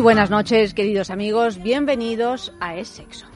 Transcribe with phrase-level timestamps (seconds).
[0.00, 1.62] Muy buenas noches, queridos amigos.
[1.62, 3.29] Bienvenidos a Es Sexo.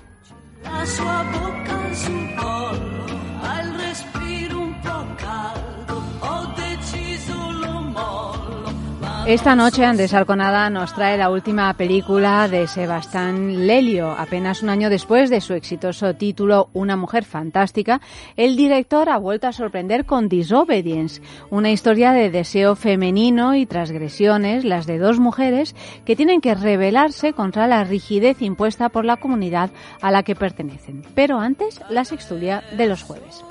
[9.27, 14.11] Esta noche Andrés Arconada nos trae la última película de Sebastián Lelio.
[14.11, 18.03] Apenas un año después de su exitoso título Una mujer fantástica,
[18.37, 24.63] el director ha vuelto a sorprender con Disobedience, una historia de deseo femenino y transgresiones,
[24.63, 29.71] las de dos mujeres que tienen que rebelarse contra la rigidez impuesta por la comunidad
[30.03, 31.03] a la que pertenecen.
[31.15, 33.43] Pero antes, la sextulia de los jueves.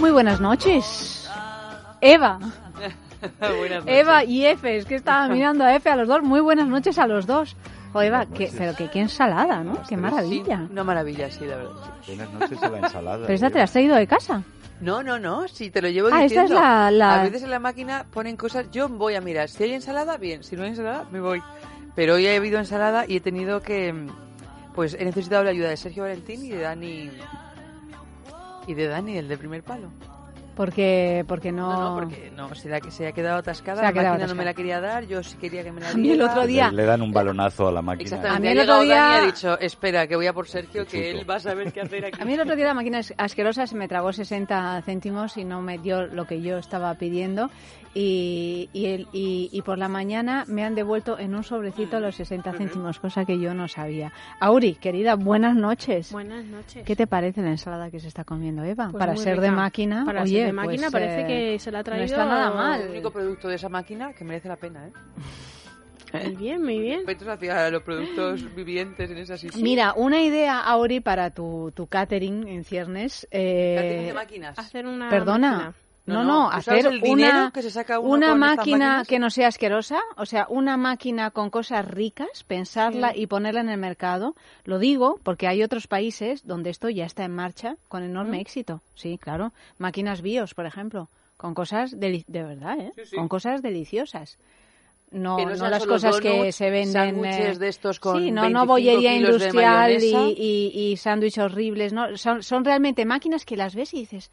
[0.00, 1.28] Muy buenas noches.
[2.00, 2.38] Eva.
[3.40, 3.84] Buenas noches.
[4.00, 6.22] Eva y Efe, es que estaba mirando a Efe a los dos.
[6.22, 7.56] Muy buenas noches a los dos.
[7.92, 9.82] Jo, Eva, que, pero que qué ensalada, ¿no?
[9.88, 10.58] Qué maravilla.
[10.58, 11.72] Sí, una maravilla, sí, la verdad.
[12.06, 13.18] Buenas noches a la ensalada.
[13.26, 14.42] Pero esta te la has traído de casa.
[14.80, 16.54] No, no, no, sí, te lo llevo Ah, esta es diciendo.
[16.54, 19.74] la- la- A veces en la máquina ponen cosas, yo voy a mirar, si hay
[19.74, 21.42] ensalada, bien, si no hay ensalada, me voy.
[21.94, 23.92] Pero hoy ha habido ensalada y he tenido que,
[24.74, 27.10] pues he necesitado la ayuda de Sergio Valentín y de Dani,
[28.68, 29.88] y de Dani, el de primer palo.
[30.60, 31.72] Porque, porque no...
[31.72, 34.34] No, no, porque no, se, la, se ha quedado atascada, Se ha la máquina no
[34.34, 36.32] me la quería dar, yo sí quería que me la A mí el diera.
[36.32, 38.04] otro día- Le dan un balonazo a la máquina.
[38.04, 41.12] Exactamente, A mí el otro día- ha dicho, espera, que voy a por Sergio, que
[41.12, 42.20] él va a saber qué hacer aquí.
[42.20, 45.44] A mí el otro día la máquina es asquerosa se me tragó 60 céntimos y
[45.46, 47.48] no me dio lo que yo estaba pidiendo.
[47.92, 52.14] Y, y, el- y, y por la mañana me han devuelto en un sobrecito los
[52.14, 54.12] 60 céntimos, cosa que yo no sabía.
[54.38, 56.12] Auri, querida, buenas noches.
[56.12, 56.84] Buenas noches.
[56.84, 58.90] ¿Qué te parece la ensalada que se está comiendo Eva?
[58.92, 61.70] Pues Para ser de máquina, Para oye, ser de máquina pues, parece eh, que se
[61.72, 62.06] la ha traído.
[62.06, 62.80] No está nada mal.
[62.82, 64.92] el único producto de esa máquina que merece la pena, ¿eh?
[66.12, 66.96] Muy bien, muy bien.
[67.06, 69.62] Respetos hacia los productos vivientes en esa sitio.
[69.62, 73.28] Mira, una idea, Auri, para tu, tu catering en ciernes.
[73.30, 74.58] eh, Catering de máquinas.
[74.58, 75.50] Hacer una Perdona.
[75.52, 75.74] máquina.
[76.14, 79.18] No, No, no, no, ¿tú sabes hacer el una, que se saca una máquina que
[79.18, 83.78] no sea asquerosa, o sea, una máquina con cosas ricas, pensarla y ponerla en el
[83.78, 84.34] mercado.
[84.64, 88.40] Lo digo porque hay otros países donde esto ya está en marcha con enorme Mm.
[88.40, 88.80] éxito.
[88.94, 89.52] Sí, claro.
[89.78, 92.92] Máquinas bios, por ejemplo, con cosas deli- de verdad, ¿eh?
[92.94, 93.16] Sí, sí.
[93.16, 94.36] Con cosas deliciosas.
[95.12, 97.24] No, no, las cosas que se venden.
[97.24, 101.42] eh, de estos con sí, no, 25 no bollería de industrial y, y, y sándwiches
[101.42, 101.92] horribles.
[101.92, 104.30] No, son, son realmente máquinas que las ves y dices,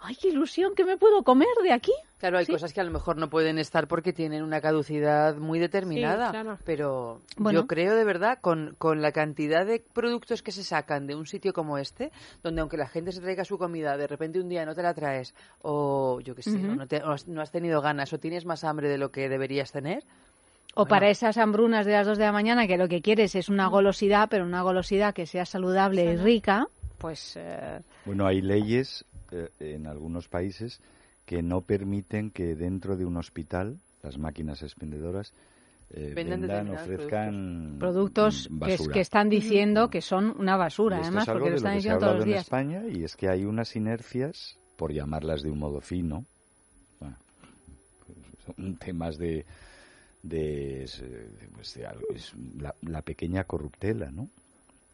[0.00, 0.72] ¡ay, qué ilusión!
[0.76, 1.92] ¿Qué me puedo comer de aquí?
[2.18, 2.52] Claro, hay Sí.
[2.52, 6.26] cosas que a lo mejor no pueden estar porque tienen una caducidad muy determinada.
[6.26, 6.58] Sí, claro.
[6.64, 7.60] Pero Bueno.
[7.60, 11.26] yo creo de verdad, con, con la cantidad de productos que se sacan de un
[11.26, 12.10] sitio como este,
[12.42, 14.94] donde aunque la gente se traiga su comida, de repente un día no te la
[14.94, 15.32] traes,
[15.62, 18.44] o yo qué sé, o no, te- o has- no has tenido ganas, o tienes
[18.46, 20.02] más hambre de lo que deberías tener.
[20.74, 20.88] O Bueno.
[20.90, 23.68] para esas hambrunas de las dos de la mañana que lo que quieres es una
[23.68, 26.66] golosidad, pero una golosidad que sea saludable y rica,
[26.98, 27.34] pues...
[27.36, 30.80] eh, Bueno, hay leyes eh, en algunos países
[31.26, 35.32] que no permiten que dentro de un hospital las máquinas expendedoras
[35.90, 38.48] eh, Vendan ofrezcan productos
[38.92, 41.72] que, están diciendo que son una basura, además, es algo porque lo de lo están
[41.76, 42.42] que se ha diciendo todos hablado los en días.
[42.42, 46.24] España y es que hay unas inercias, por llamarlas de un modo fino,
[47.00, 47.16] bueno,
[48.46, 49.44] son temas de,
[50.22, 54.28] de, eh, pues de algo- es la, la pequeña corruptela, ¿no?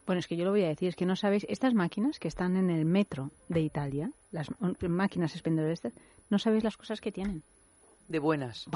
[0.05, 2.27] Bueno, es que yo lo voy a decir, es que no sabéis, estas máquinas que
[2.27, 4.47] están en el metro de Italia, las
[4.81, 5.81] máquinas expendedoras,
[6.29, 7.41] no sabéis las cosas que tienen.
[8.07, 8.67] De buenas.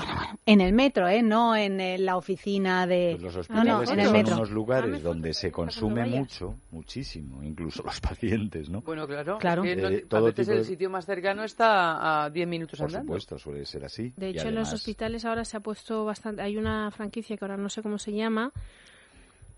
[0.48, 1.22] En el metro, ¿eh?
[1.22, 3.16] No en eh, la oficina de...
[3.22, 4.36] Pues los no, no, hospitales en que el son metro.
[4.38, 8.82] unos lugares donde se consume mucho, muchísimo, incluso los pacientes, ¿no?
[8.82, 9.38] Bueno, claro.
[9.38, 9.62] Claro.
[9.62, 12.48] que no- Eh, a todo veces tipo el de- sitio más cercano está a 10
[12.48, 13.06] minutos Por andando.
[13.06, 14.12] supuesto, suele ser así.
[14.18, 16.42] De hecho, en los además, hospitales ahora se ha puesto bastante.
[16.42, 18.52] Hay una franquicia que ahora no sé cómo se llama,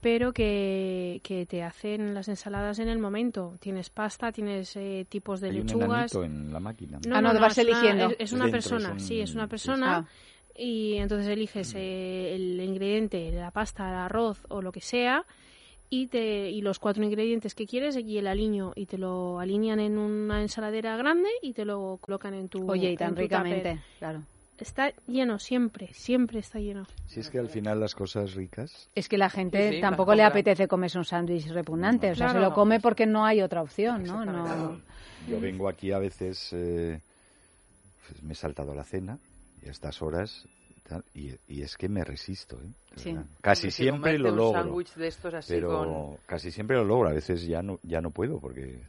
[0.02, 3.56] pero que, que te hacen las ensaladas en el momento.
[3.60, 5.90] Tienes pasta, tienes eh, tipos de hay un lechugas.
[6.14, 7.00] enanito en la máquina.
[7.08, 7.16] ¿no?
[7.16, 8.10] Ah, no, te vas es una- eligiendo.
[8.10, 9.98] es, es una Dentro persona, son- sí, es una persona.
[9.98, 10.06] Ah.
[10.58, 15.24] Y entonces eliges eh, el ingrediente, la pasta, el arroz o lo que sea.
[15.94, 19.80] y, te, y los cuatro ingredientes que quieres y el aliño y te lo alinean
[19.82, 23.80] en una ensaladera grande y te lo colocan en tu Oye, y tan ricamente, tupper.
[24.00, 24.22] claro.
[24.62, 26.86] Está lleno siempre, siempre está lleno.
[27.08, 30.14] Si es que al final las cosas ricas Es que la gente Sí, sí, tampoco
[30.14, 33.62] le apetece comerse un sándwich repugnante, o sea, se lo come porque no hay otra
[33.62, 34.24] opción, ¿no?
[34.24, 34.80] no
[35.28, 37.02] Yo vengo aquí a veces, eh,
[38.08, 39.18] pues me he saltado la cena
[39.64, 40.48] y a estas horas
[41.14, 42.58] y, y es que me resisto.
[42.58, 42.70] ¿eh?
[42.96, 43.18] Sí.
[43.42, 46.18] Casi Si siempre lo logro, sándwich de estos así pero con...
[46.26, 47.10] casi siempre lo logro.
[47.10, 48.82] A veces ya no ya no puedo porque,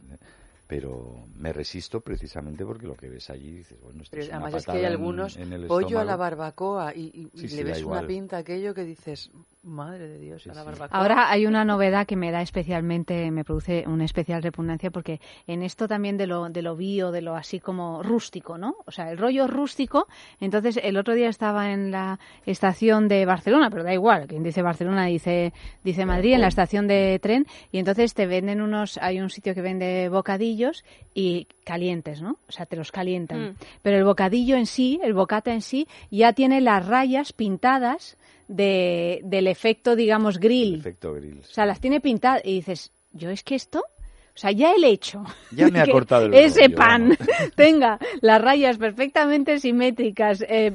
[0.73, 4.45] pero me resisto precisamente porque lo que ves allí dices bueno esto Pero es una
[4.45, 5.37] además es que hay algunos
[5.67, 8.83] pollo a la barbacoa y, y- y Sí, sí, le ves una pinta aquello que
[8.83, 9.29] dices,
[9.63, 10.97] madre de Dios, Sí, a la barbacoa.
[10.97, 15.63] Ahora hay una novedad que me da especialmente, me produce una especial repugnancia porque en
[15.63, 18.75] esto también de lo, de lo bio, de lo así como rústico, ¿no?
[18.85, 20.07] O sea, el rollo rústico.
[20.39, 24.61] Entonces, el otro día estaba en la estación de Barcelona, pero da igual, quien dice
[24.61, 29.19] Barcelona dice, dice Madrid, en la estación de tren, y entonces te venden unos, hay
[29.19, 30.83] un sitio que vende bocadillos
[31.13, 32.37] y calientes, ¿no?
[32.47, 33.51] O sea, te los calientan.
[33.51, 33.55] Mm.
[33.81, 38.17] Pero el bocadillo en sí, el bocata en sí, ya tiene las rayas pintadas
[38.55, 40.75] de, del efecto, digamos, grill.
[40.79, 41.39] Efecto grill.
[41.39, 44.83] O sea, las tiene pintadas y dices, yo es que esto, o sea, ya el
[44.83, 45.23] hecho.
[45.51, 47.17] Ya me ha cortado el Ese rollo, pan vamos.
[47.55, 50.43] tenga las rayas perfectamente simétricas.
[50.47, 50.71] eh,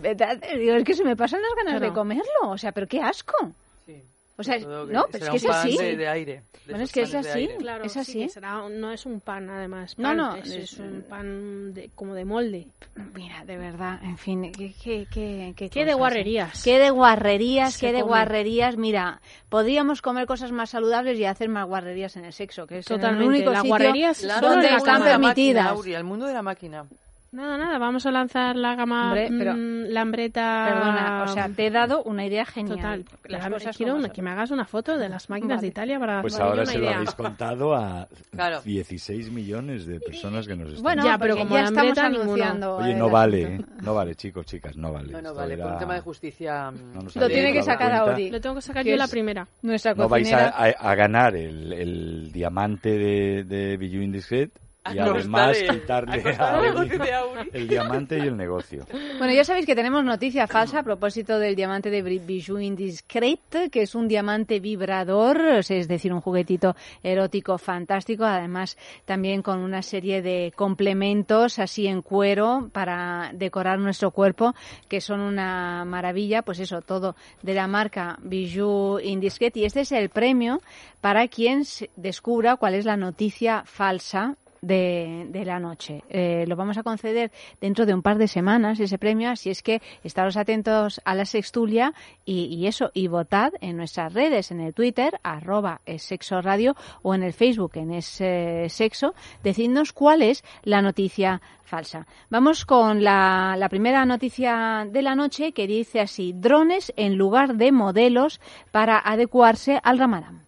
[0.59, 1.87] digo, es que se me pasan las ganas Claro.
[1.87, 2.51] de comerlo.
[2.51, 3.53] O sea, pero qué asco.
[4.39, 4.41] Sí.
[4.41, 5.77] O sea, no, pero es que es un pan así.
[5.79, 6.33] De, de aire.
[6.35, 7.49] de Bueno, es que es así.
[7.59, 8.19] Claro, Es sí, así.
[8.21, 9.99] que será no es un pan, además.
[9.99, 12.69] No, pan, no, es, es- es un pan de- como de molde.
[13.15, 15.99] Mira, de verdad, en fin, qué, qué, qué, qué Qué de cosas, ¿eh?
[15.99, 16.63] guarrerías.
[16.63, 18.09] Qué de guarrerías, qué de come.
[18.11, 18.77] guarrerías.
[18.77, 22.91] Mira, podríamos comer cosas más saludables y hacer más guarrerías en el sexo, que es
[22.91, 23.25] en Totalmente.
[23.25, 25.67] el único La sitio guarrería es Claro, solo donde están permitidas.
[25.67, 26.85] Auri, al mundo de la máquina.
[27.31, 30.65] Nada, nada, vamos a lanzar la gama Hombre, pero- mm, lambreta.
[30.67, 33.05] Perdona, o sea, te he dado una idea genial.
[33.05, 33.31] Total.
[33.31, 35.61] Las La- cosas quiero una- que me hagas una foto de las máquinas Vale.
[35.61, 36.95] de Italia para Pues ahora una se lo idea.
[36.97, 38.63] habéis contado a Claro.
[38.63, 42.77] 16 millones de personas que nos están Bueno, Ya, pero como ya la estamos anunciando.
[42.77, 43.43] Oye, eh, no vale.
[43.43, 43.61] ¿eh?
[43.83, 45.13] no vale, chicos, chicas, no vale.
[45.13, 46.71] No, no, vale, por un era- tema de justicia.
[46.71, 47.93] No nos Lo tiene que sacar.
[47.93, 48.31] Auri.
[48.31, 49.47] Lo tengo que sacar yo es- la primera.
[49.61, 50.49] Nuestra No vais cocinera.
[50.49, 54.51] a, a- a ganar el, el diamante de, de Bijou Indiscret
[54.95, 57.51] y además quitarle a Auri negocio de Auri.
[57.53, 58.87] el diamante y el negocio.
[59.19, 63.83] Bueno, ya sabéis que tenemos noticia falsa a propósito del diamante de Bijou Indiscret, que
[63.83, 70.23] es un diamante vibrador, es decir, un juguetito erótico fantástico, además también con una serie
[70.23, 74.55] de complementos así en cuero para decorar nuestro cuerpo,
[74.89, 79.57] que son una maravilla, pues eso, todo de la marca Bijou Indiscret.
[79.57, 80.61] Y este es el premio
[81.01, 86.03] para quien se- descubra cuál es la noticia falsa de, la noche.
[86.09, 89.63] Eh, lo vamos a conceder dentro de un par de semanas ese premio, así es
[89.63, 91.95] que estaros atentos a la sextulia
[92.25, 96.77] y, y eso, y votad en nuestras redes, en el Twitter, arroba es sexo radio
[97.03, 102.07] o en el Facebook en es eh, sexo, decidnos cuál es la noticia falsa.
[102.31, 107.57] Vamos con la, la primera noticia de la noche que dice así, drones en lugar
[107.57, 108.41] de modelos
[108.71, 110.48] para adecuarse al ramadán.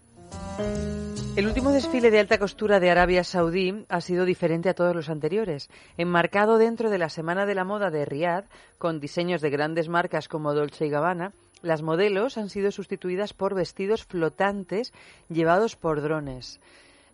[1.37, 5.09] El último desfile de alta costura de Arabia Saudí ha sido diferente a todos los
[5.09, 5.71] anteriores.
[5.97, 8.45] Enmarcado dentro de la Semana de la Moda de Riyadh,
[8.79, 11.33] con diseños de grandes marcas como Dolce y Gabbana,
[11.63, 14.93] las modelos han sido sustituidas por vestidos flotantes
[15.29, 16.61] llevados por drones.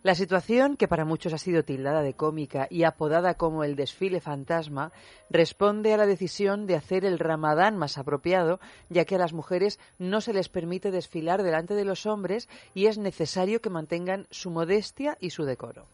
[0.06, 4.20] La situación, que para muchos ha sido tildada de cómica y apodada como el desfile
[4.20, 4.92] fantasma,
[5.30, 9.80] responde a la decisión de hacer el ramadán más apropiado, ya que a las mujeres
[9.98, 14.52] no se les permite desfilar delante de los hombres y es necesario que mantengan su
[14.52, 15.88] modestia y su decoro.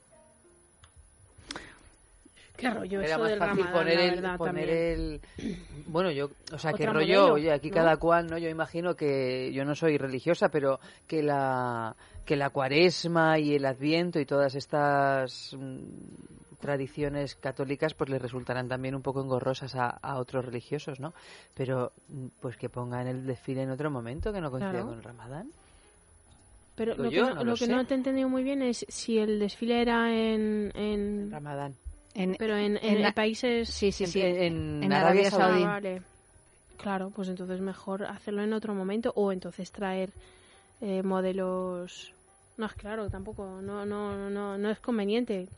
[2.63, 5.21] Qué rollo Era eso más del fácil Ramadán, poner, el, verdad, poner también.
[5.39, 5.85] el...
[5.87, 6.31] Bueno, yo...
[6.53, 7.21] O sea, que rollo...
[7.23, 7.75] modelo, Oye, aquí ¿no?
[7.75, 8.39] cada cual, ¿no?
[8.39, 9.53] Yo imagino que...
[9.53, 10.79] Yo no soy religiosa, pero
[11.09, 18.09] que la, que la cuaresma y el adviento y todas estas mm, tradiciones católicas pues
[18.11, 21.13] les resultarán también un poco engorrosas a, a otros religiosos, ¿no?
[21.55, 24.87] Pero mm, pues que pongan el desfile en otro momento que no coincida Claro.
[24.87, 25.49] con el ramadán.
[26.77, 27.73] Pero lo que, no, no lo lo que sé.
[27.73, 30.71] no te he entendido muy bien es si el desfile era en...
[30.75, 31.75] en Ramadán.
[32.15, 33.69] En, pero en, en en la- países...
[33.71, 34.21] sí, sí, sí.
[34.21, 35.63] En, en Arabia Arabia Saudí.
[35.63, 36.03] Ah, vale.
[36.77, 40.11] Claro, pues entonces mejor hacerlo en otro momento o entonces traer
[40.81, 42.13] eh, modelos...
[42.59, 45.49] No, es claro, tampoco, no, no, no, no es conveniente.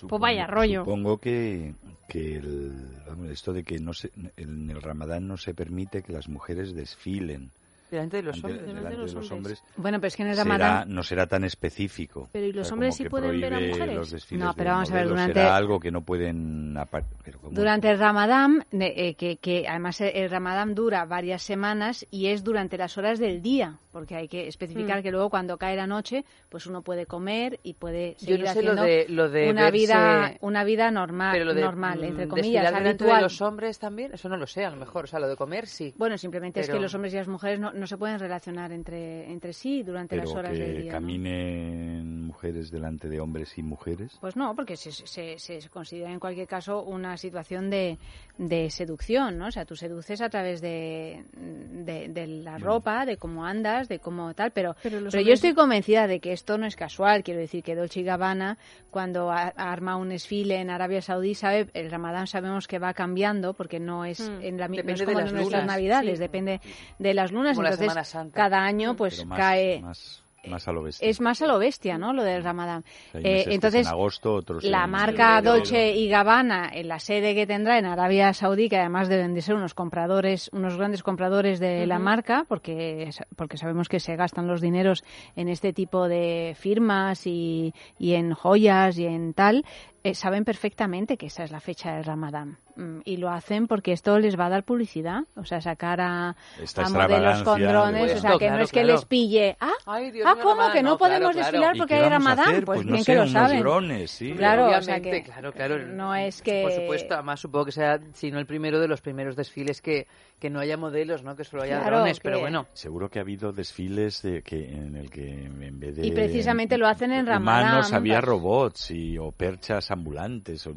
[0.00, 0.80] Supongo- vaya rollo.
[0.84, 1.74] Supongo que,
[2.08, 2.72] que el,
[3.06, 6.74] vamos, esto de que no se, en el Ramadán no se permite que las mujeres
[6.74, 7.50] desfilen
[7.90, 8.66] Delante de los ante- hombres.
[8.66, 11.26] delante Delante de los hombres, Bueno, pero es que en el será- Ramadán no será
[11.26, 12.28] tan específico.
[12.32, 14.32] Pero ¿y los O sea, hombres sí pueden ver a mujeres?
[14.32, 16.76] No, pero vamos a ver, durante- será algo que no pueden...
[16.90, 17.38] pero.
[17.50, 22.76] Durante el Ramadán, eh, que, que además el- Ramadán dura varias semanas y es durante
[22.78, 25.02] las horas del día, porque hay que especificar Mm.
[25.02, 28.46] que luego cuando cae la noche, pues uno puede comer y puede Yo seguir no
[28.52, 31.62] sé lo haciendo de, lo de una verse- vida una vida normal, pero lo de,
[31.62, 33.16] normal mm, entre comillas, desfilar delante habitual.
[33.16, 35.04] de los hombres también, eso no lo sé, a lo mejor.
[35.04, 35.94] O sea, lo de comer sí.
[35.96, 39.30] Bueno, simplemente es que los hombres y las mujeres no, no se pueden relacionar entre,
[39.30, 40.92] entre sí durante Pero las horas que del día.
[40.92, 40.98] ¿no?
[40.98, 44.16] caminen mujeres delante de hombres y mujeres.
[44.20, 47.98] Pues no, porque se, se, se considera en cualquier caso una situación de,
[48.36, 49.46] de seducción, ¿no?
[49.46, 53.98] O sea, tú seduces a través de, de, de la ropa, de cómo andas, de
[53.98, 57.22] cómo tal, pero, Pero pero yo estoy convencida de que esto no es casual.
[57.22, 58.58] Quiero decir que Dolce y Gabbana,
[58.90, 63.54] cuando a- arma un desfile en Arabia Saudí, sabe, el Ramadán sabemos que va cambiando
[63.54, 64.42] porque no es, Mm.
[64.42, 66.20] en la, mi- no de las nuestras lunas, navidades, sí.
[66.20, 66.60] depende
[66.98, 67.56] de las lunas.
[67.56, 68.34] Como la Entonces, Semana Santa.
[68.36, 69.80] cada año pues más, cae...
[69.80, 71.08] más, más a lo bestia.
[71.08, 72.12] Es más a lo bestia, ¿no?
[72.12, 72.84] Lo del Ramadán.
[73.12, 75.56] Eh, entonces, en agosto, otros la en marca febrero.
[75.56, 79.42] Dolce y Gabbana, en la sede que tendrá en Arabia Saudí, que además deben de
[79.42, 84.46] ser unos compradores, unos grandes compradores de la marca, porque, porque sabemos que se gastan
[84.46, 85.04] los dineros
[85.36, 89.64] en este tipo de firmas y, y en joyas y en tal,
[90.10, 92.56] eh, saben perfectamente que esa es la fecha del Ramadán.
[92.76, 96.28] Mm, Y lo hacen porque esto les va a dar publicidad, o sea, sacar a,
[96.30, 98.94] a modelos con drones, o sea, que no es que claro.
[98.94, 100.54] les pille, ah, Ay, Dios ah mío, ¿cómo?
[100.56, 100.72] Ramadán.
[100.72, 102.64] Que no, No, podemos claro, desfilar ¿Y porque hay Ramadán, hacer?
[102.64, 103.60] pues, Pues no bien sé, que lo saben.
[103.60, 104.32] drones, sí.
[104.32, 105.78] Claro, o sea que claro, claro.
[105.86, 109.00] no es que Por supuesto, además supongo que sea, si no el primero de los
[109.00, 110.06] primeros desfiles que,
[110.38, 111.34] que no haya modelos, ¿no?
[111.36, 112.66] Que solo haya Claro, drones, pero que- bueno.
[112.72, 116.78] Seguro que ha habido desfiles de que en el que en vez de Y precisamente
[116.78, 117.66] lo hacen en Ramadán.
[117.72, 120.74] humanos había robots y o perchas ambulantes o-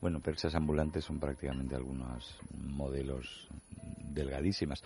[0.00, 3.48] bueno perchas ambulantes son prácticamente algunos modelos
[4.12, 4.82] delgadísimas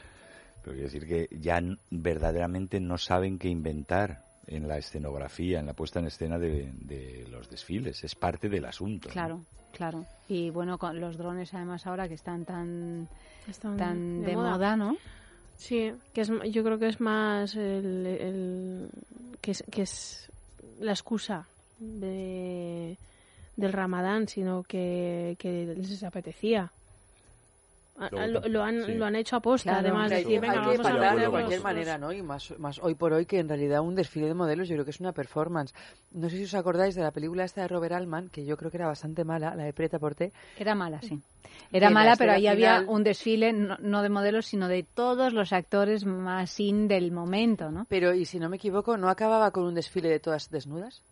[0.62, 5.66] pero quiero decir que ya n- verdaderamente no saben qué inventar en la escenografía en
[5.66, 9.44] la puesta en escena de, de los desfiles es parte del asunto ¿no?
[9.72, 10.04] Claro.
[10.28, 13.08] Y bueno, con los drones además ahora que están tan
[13.48, 14.52] Están tan de, moda.
[14.52, 14.76] moda.
[14.76, 14.96] ¿no?
[15.56, 18.90] Sí, que es, yo creo que es más el, el-
[19.40, 20.30] que, es, que es
[20.80, 21.46] la excusa
[21.78, 22.96] de,
[23.56, 26.70] del Ramadán, sino que, que les apetecía.
[28.00, 28.94] A- a- Lo, lo han, Sí.
[28.94, 32.12] lo han hecho aposta, Claro, además, hombre, decir, hay que parar de cualquier manera, ¿no?
[32.12, 34.84] Y más, más hoy por hoy que en realidad un desfile de modelos yo creo
[34.84, 35.74] que es una performance.
[36.10, 38.70] No sé si os acordáis de la película esta de Robert Altman, que yo creo
[38.70, 40.32] que era bastante mala, la de Preta Porté.
[40.58, 41.20] Era mala, sí.
[41.72, 44.46] Y Era la mala, pero ahí escena había final- un desfile no, no de modelos,
[44.46, 47.84] sino de todos los actores más in del momento, ¿no?
[47.88, 51.02] Pero, y si no me equivoco, ¿no acababa con un desfile de todas desnudas?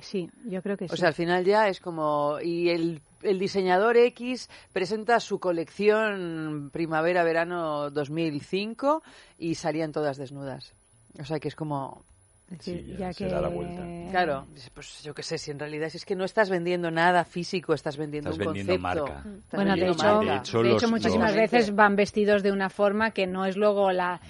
[0.00, 0.94] Sí, yo creo que sí.
[0.94, 2.38] O sea, al final ya es como...
[2.42, 9.02] Y el, el diseñador X presenta su colección primavera-verano 2005
[9.38, 10.72] y salían todas desnudas.
[11.20, 12.02] O sea, que es como...
[12.50, 13.82] Es decir, Sí, ya ya se que da la vuelta.
[14.10, 17.24] Claro, pues yo qué sé, si en realidad si es que no estás vendiendo nada
[17.24, 19.06] físico, estás vendiendo Estás un vendiendo concepto.
[19.06, 19.28] marca.
[19.38, 20.32] Estás Bueno, de vendiendo hecho, marca.
[20.32, 23.46] De hecho, de los- hecho muchísimas los- veces van vestidos de una forma que no
[23.46, 24.20] es luego la,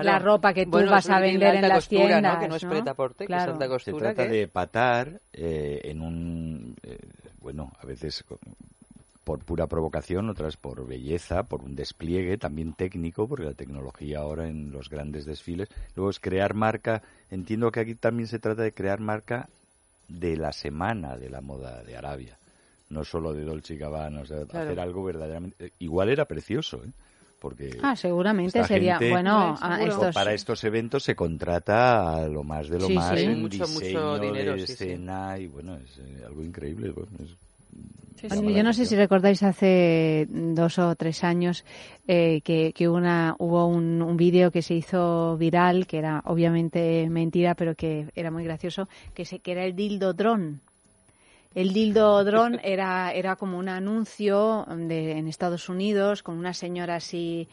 [0.00, 0.18] Claro.
[0.18, 2.34] la ropa que tú Bueno, vas a vender en las costura, tiendas.
[2.34, 2.40] ¿no?
[2.40, 3.52] Que no es preta-porte, que es Claro.
[3.52, 4.14] alta Se costura.
[4.14, 6.98] trata de patar eh, en un, eh,
[7.40, 8.24] bueno, a veces
[9.24, 14.48] por pura provocación, otras por belleza, por un despliegue también técnico, porque la tecnología ahora
[14.48, 15.68] en los grandes desfiles.
[15.96, 17.00] Luego es crear marca.
[17.30, 19.48] Entiendo que aquí también se trata de crear marca
[20.08, 22.36] de la semana de la moda de Arabia.
[22.90, 24.66] No solo de Dolce y Gabbana, o sea, Claro.
[24.66, 25.66] hacer algo verdaderamente...
[25.66, 26.90] eh, Igual era precioso, ¿eh?
[27.44, 28.94] Porque Ah, seguramente sería.
[28.96, 29.92] gente- Bueno, Hombre, a seguro.
[29.92, 30.14] estos.
[30.14, 33.26] para estos eventos se contrata a lo más de lo Sí, más sí.
[33.26, 34.72] en Mucho, mucho diseño dinero, de sí, sí.
[34.72, 36.90] escena y bueno, es eh, algo increíble.
[36.92, 37.36] bueno, es-
[38.18, 38.46] Sí, llama sí.
[38.52, 41.66] la Yo no sé si recordáis hace dos o tres años
[42.08, 47.06] eh, que, que una, hubo un, un vídeo que se hizo viral, que era obviamente
[47.10, 50.60] mentira, pero que era muy gracioso, que, se, que era el dildo dron.
[51.54, 56.96] El dildo dron era, era como un anuncio de, en Estados Unidos con una señora
[56.96, 57.48] así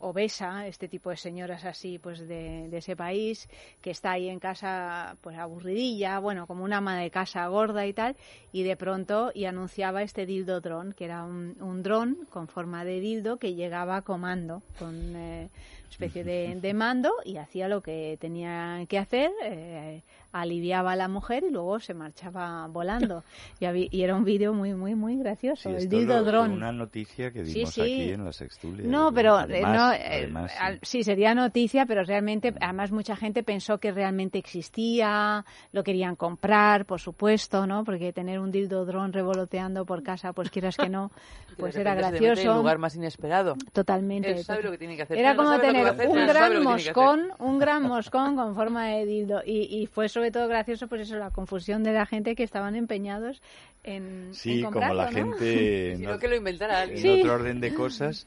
[0.00, 3.48] obesa, este tipo de señoras así pues de, ese país,
[3.80, 7.92] que está ahí en casa pues aburridilla, bueno, como una ama de casa gorda y
[7.92, 8.16] tal,
[8.52, 12.84] y de pronto y anunciaba este dildo dron, que era un, un dron con forma
[12.84, 15.50] de dildo que llegaba a comando, con eh,
[15.90, 21.08] especie de, de mando y hacía lo que tenía que hacer, eh, aliviaba a la
[21.08, 23.24] mujer y luego se marchaba volando.
[23.58, 25.68] Y, habí- y era un vídeo muy, muy, muy gracioso.
[25.70, 26.52] Sí, el dildo dron.
[26.52, 27.80] Una noticia que Sí, dimos sí.
[27.80, 28.86] aquí en la Sextulia.
[28.86, 30.78] No, pero eh, Además- no, eh, además, sí.
[30.82, 36.86] sí sería noticia, pero realmente, además mucha gente pensó que realmente existía, lo querían comprar,
[36.86, 37.82] por supuesto, ¿no?
[37.84, 41.10] Porque tener un dildo dron revoloteando por casa, pues quieras que no,
[41.58, 42.54] pues era gracioso.
[42.54, 43.56] lugar más inesperado.
[43.72, 44.30] Totalmente.
[44.30, 45.18] Él sabe lo que tiene que hacer.
[45.18, 49.06] Era no como lo que tener un gran moscón, un gran moscón con forma de
[49.06, 49.42] dildo.
[49.44, 52.76] Y, y fue sobre todo gracioso, pues eso, la confusión de la gente que estaban
[52.76, 53.40] empeñados
[53.84, 55.12] en, Sí, en como la ¿no?
[55.12, 55.94] gente...
[55.96, 57.02] Si no- no, que lo inventara en alguien.
[57.02, 57.20] Sí.
[57.20, 58.26] otro orden de cosas,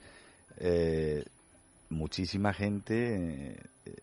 [0.59, 1.23] eh,
[1.89, 3.93] muchísima gente eh,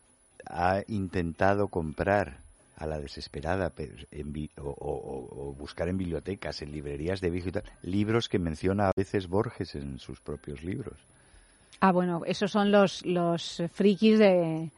[0.46, 2.38] ha intentado comprar
[2.76, 7.28] a la desesperada pero en bi- o, o- o buscar en bibliotecas, en librerías de
[7.30, 10.96] viejo y tal, libros que menciona a veces Borges en sus propios libros.
[11.80, 14.70] Ah, bueno, esos son los, los frikis de...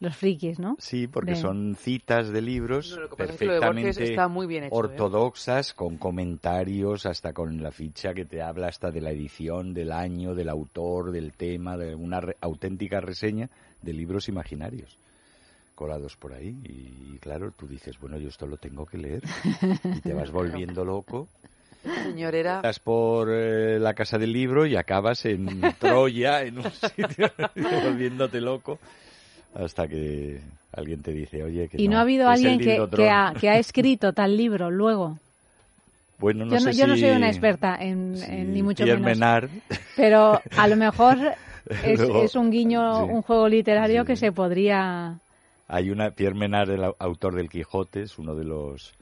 [0.00, 0.76] Los frikis, ¿no?
[0.80, 3.60] Sí, porque De- son citas de libros No, lo que pasa es que lo de
[3.60, 4.78] Borges perfectamente está muy bien hecho, ¿eh?
[4.78, 9.92] ortodoxas, con comentarios, hasta con la ficha que te habla hasta de la edición, del
[9.92, 13.48] año, del autor, del tema, de una re- auténtica reseña
[13.80, 14.96] de libros imaginarios
[15.76, 16.56] colados por ahí.
[16.64, 19.22] Y, claro, tú dices, bueno, yo esto lo tengo que leer.
[19.84, 21.28] Y te vas volviendo loco.
[22.04, 22.56] Señor era...
[22.56, 27.30] Estás por eh, la casa del libro y acabas en Troya, en un sitio,
[27.84, 28.78] volviéndote loco.
[29.54, 30.40] Hasta que
[30.72, 33.58] alguien te dice, oye, que Y no, ha habido alguien que, que, ha, que ha
[33.58, 35.18] escrito tal libro luego.
[36.18, 38.84] Bueno, no yo, sé no, yo no soy una experta en, si en ni mucho
[38.84, 39.18] Pierre menos.
[39.18, 39.50] Menard,
[39.96, 41.18] Pero a lo mejor
[41.84, 43.12] es, Luego- es un guiño, sí.
[43.12, 44.06] un juego literario Sí.
[44.06, 45.18] que se podría...
[45.68, 48.94] hay una Pierre Menard, el au- autor del Quijote, es uno de los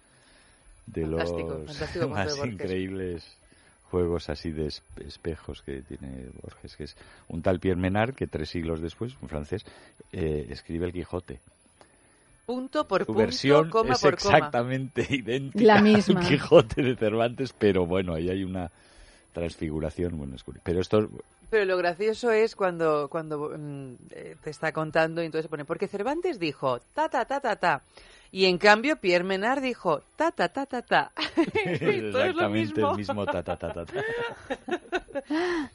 [0.93, 3.37] de Fantástico, los fantástico cuento de más increíbles
[3.91, 6.97] juegos así de es- espejos que tiene Borges, que es
[7.29, 9.65] un tal Pierre Menard que tres siglos después, un francés,
[10.13, 11.41] eh, escribe el Quijote.
[12.47, 14.37] Punto por Su punto, versión coma es por coma.
[14.37, 16.21] exactamente idéntica La misma.
[16.21, 18.71] al Quijote de Cervantes, pero bueno, ahí hay una
[19.33, 20.63] transfiguración, bueno, es curioso.
[20.65, 21.09] Pero esto
[21.51, 25.65] Pero lo gracioso es cuando, cuando mm, eh, te está contando y entonces se pone,
[25.65, 27.83] porque Cervantes dijo ta ta ta ta ta.
[28.33, 31.13] Y en cambio Pierre Menard dijo ta ta ta ta ta.
[31.45, 31.81] Todo es
[32.13, 32.91] lo exactamente mismo.
[32.93, 33.85] el mismo ta ta ta ta.
[33.85, 33.95] ta.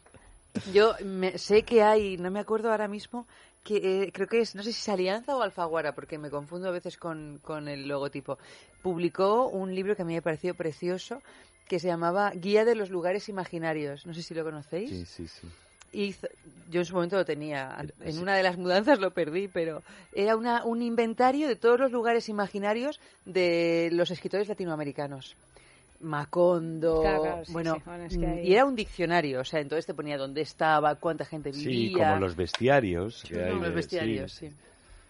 [0.73, 3.27] Yo me- sé que hay, no me acuerdo ahora mismo,
[3.63, 6.69] que eh, creo que es, no sé si es Alianza o Alfaguara, porque me confundo
[6.69, 8.37] a veces con, con el logotipo.
[8.81, 11.21] Publicó un libro que a mí me pareció precioso,
[11.67, 14.05] que se llamaba Guía de los Lugares Imaginarios.
[14.05, 14.89] No sé si lo conocéis.
[14.89, 15.47] Sí, sí, sí.
[15.93, 16.27] Hizo-
[16.71, 19.81] yo en su momento lo tenía, en una de las mudanzas lo perdí, pero
[20.13, 25.35] era una, un inventario de todos los lugares imaginarios de los escritores latinoamericanos.
[26.01, 29.43] Macondo, Claro, claro, sí, bueno, sí, bueno, es que mm, y era un diccionario, o
[29.45, 31.87] sea, entonces te ponía dónde estaba, cuánta gente vivía.
[31.87, 33.23] Sí, como los bestiarios.
[33.27, 34.49] que hay Como los de- bestiarios, sí.
[34.49, 34.53] sí.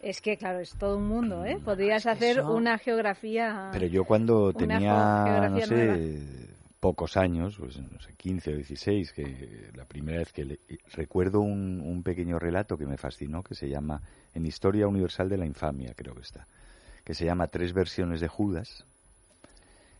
[0.02, 1.58] Es que, claro, es todo un mundo, ¿eh?
[1.66, 3.72] Podrías que hacer eso- una geografía...
[3.74, 6.55] Pero yo cuando tenía, no sé, nueva.
[6.86, 10.60] Pocos años, pues no sé, 15 o 16, que la primera vez que le-
[10.94, 14.04] recuerdo un, pequeño relato que me fascinó, que se llama
[14.36, 16.46] En Historia Universal de la Infamia, creo que está,
[17.04, 18.86] que se llama Tres versiones de Judas,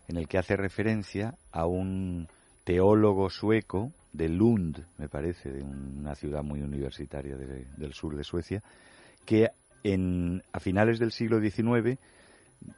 [0.08, 2.28] en el que hace referencia a un
[2.66, 8.24] teólogo sueco de Lund, me parece, de una ciudad muy universitaria de- del sur de
[8.24, 8.62] Suecia,
[9.26, 9.50] que
[9.84, 11.98] en, a finales del siglo XIX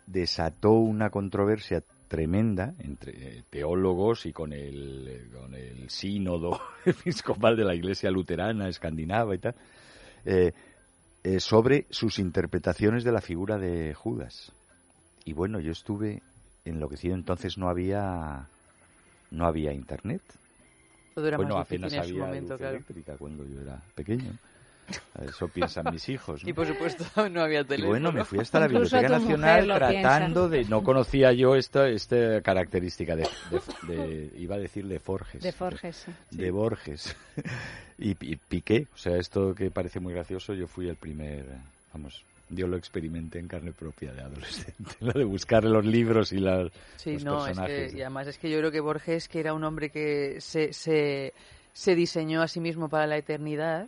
[0.06, 7.56] desató una controversia tremenda entre eh, teólogos y con el, eh, con el sínodo episcopal
[7.56, 9.56] de la Iglesia luterana escandinava y tal,
[10.26, 10.54] eh,
[11.24, 14.52] eh, sobre sus interpretaciones de la figura de Judas.
[15.26, 16.22] Y bueno, yo estuve
[16.64, 18.48] enloquecido, entonces no había
[19.32, 20.22] no había internet.
[21.14, 22.76] Todo era bueno, más apenas en había momento, luz claro.
[22.76, 24.32] eléctrica cuando yo era pequeño.
[25.22, 26.44] Eso piensan mis hijos.
[26.44, 26.50] ¿no?
[26.50, 27.90] Y por supuesto no había Y teléfono.
[27.90, 30.64] bueno, me fui hasta la Biblioteca Nacional tratando de...
[30.66, 33.28] No conocía yo esta, esta característica de,
[33.88, 35.42] de- de- Iba a decir de Forges.
[35.44, 36.12] De Forges, sí.
[36.38, 37.16] De Borges.
[38.00, 38.86] Y, y piqué.
[38.94, 41.44] O sea, esto que parece muy gracioso, yo fui el primer...
[41.92, 44.92] Vamos, yo lo experimenté en carne propia de adolescente.
[45.02, 48.38] Lo de buscar los libros y las, Sí, los no, es que, y además es
[48.38, 51.34] que yo creo que Borges, que era un hombre que se, se,
[51.74, 53.88] se diseñó a sí mismo para la eternidad,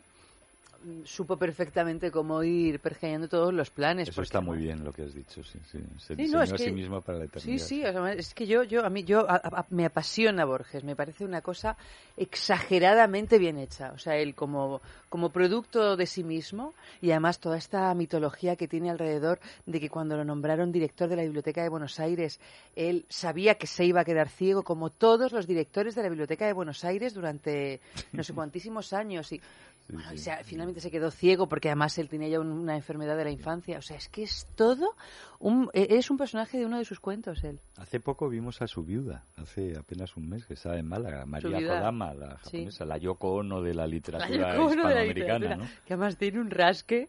[1.03, 4.09] supo perfectamente cómo ir pergeñando todos los planes.
[4.09, 5.59] Eso está muy bien lo que has dicho, sí.
[5.71, 5.79] sí.
[5.97, 7.57] Se Sí, no, es a sí que- mismo para la eternidad.
[7.65, 10.45] Sí, sí, o sea, es que yo, yo, a mí, yo, a- a- me apasiona
[10.45, 11.75] Borges, me parece una cosa
[12.17, 17.57] exageradamente bien hecha, o sea, él como, como producto de sí mismo y además toda
[17.57, 21.69] esta mitología que tiene alrededor de que cuando lo nombraron director de la Biblioteca de
[21.69, 22.39] Buenos Aires,
[22.75, 26.45] él sabía que se iba a quedar ciego, como todos los directores de la Biblioteca
[26.45, 27.81] de Buenos Aires durante
[28.13, 29.41] no sé cuantísimos años y,
[29.91, 30.23] bueno, y sí.
[30.25, 33.23] se- finalmente finalmente se quedó ciego porque además él tenía ya un- una enfermedad de
[33.23, 33.77] la infancia.
[33.77, 34.95] O sea, es que es todo
[35.39, 35.69] un...
[35.73, 37.59] e- Es un personaje de uno de sus cuentos, él.
[37.77, 41.57] Hace poco vimos a su viuda, hace apenas un mes, que estaba en Málaga, María.
[41.67, 42.57] Kodama, la Sí.
[42.57, 45.85] japonesa, la Yoko Ono de la La literatura Yoko Ono de la hispanoamericana, literatura, ¿no?
[45.85, 47.07] Que además tiene un rasque.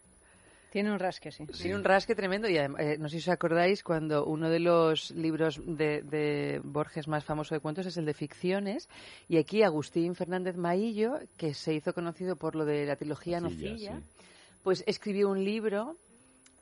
[0.70, 1.44] Tiene un rasque, sí.
[1.46, 4.60] Tiene un rasque tremendo y adem- eh, no sé si os acordáis cuando uno de
[4.60, 8.88] los libros de, de Borges más famoso de cuentos es el de ficciones
[9.28, 13.94] y aquí Agustín Fernández Maillo, que se hizo conocido por lo de la trilogía Nocilla,
[13.94, 14.22] Nocilla, sí.
[14.62, 15.96] pues escribió un libro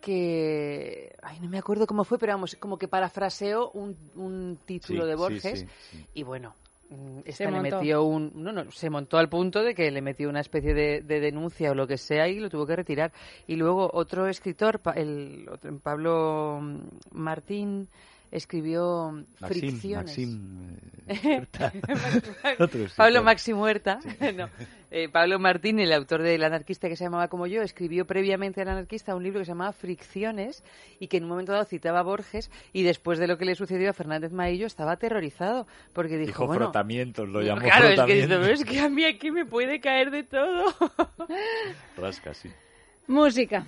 [0.01, 5.03] que, ay, no me acuerdo cómo fue, pero vamos, como que parafraseó un, un título
[5.05, 6.07] Sí, de sí, Borges sí, sí.
[6.15, 6.55] y bueno,
[6.91, 7.79] mm, Se esta le montó.
[7.79, 11.01] metió un, no, no, se montó al punto de que le metió una especie de,
[11.03, 13.13] de denuncia o lo que sea y lo tuvo que retirar.
[13.47, 16.79] Y luego otro escritor, el otro, Pablo mm,
[17.13, 17.89] Martín,
[18.31, 20.07] escribió Maxim, Fricciones.
[20.07, 20.77] Maxim,
[21.09, 21.47] eh.
[22.97, 23.99] Pablo Maxi Muerta,
[24.37, 24.49] no,
[24.91, 28.69] eh, Pablo Martín, el autor del anarquista que se llamaba como yo, escribió previamente al
[28.69, 30.63] anarquista un libro que se llamaba Fricciones
[31.01, 33.55] y que en un momento dado citaba a Borges y después de lo que le
[33.55, 37.91] sucedió a Fernández Maillo estaba aterrorizado porque dijo, Dijo bueno, frotamientos, lo llamó claro, es
[37.91, 38.29] que, frotamientos.
[38.29, 40.75] dice, "Pero es que a mí aquí me puede caer de todo.
[41.97, 42.51] Rasca, sí.
[43.07, 43.65] Música.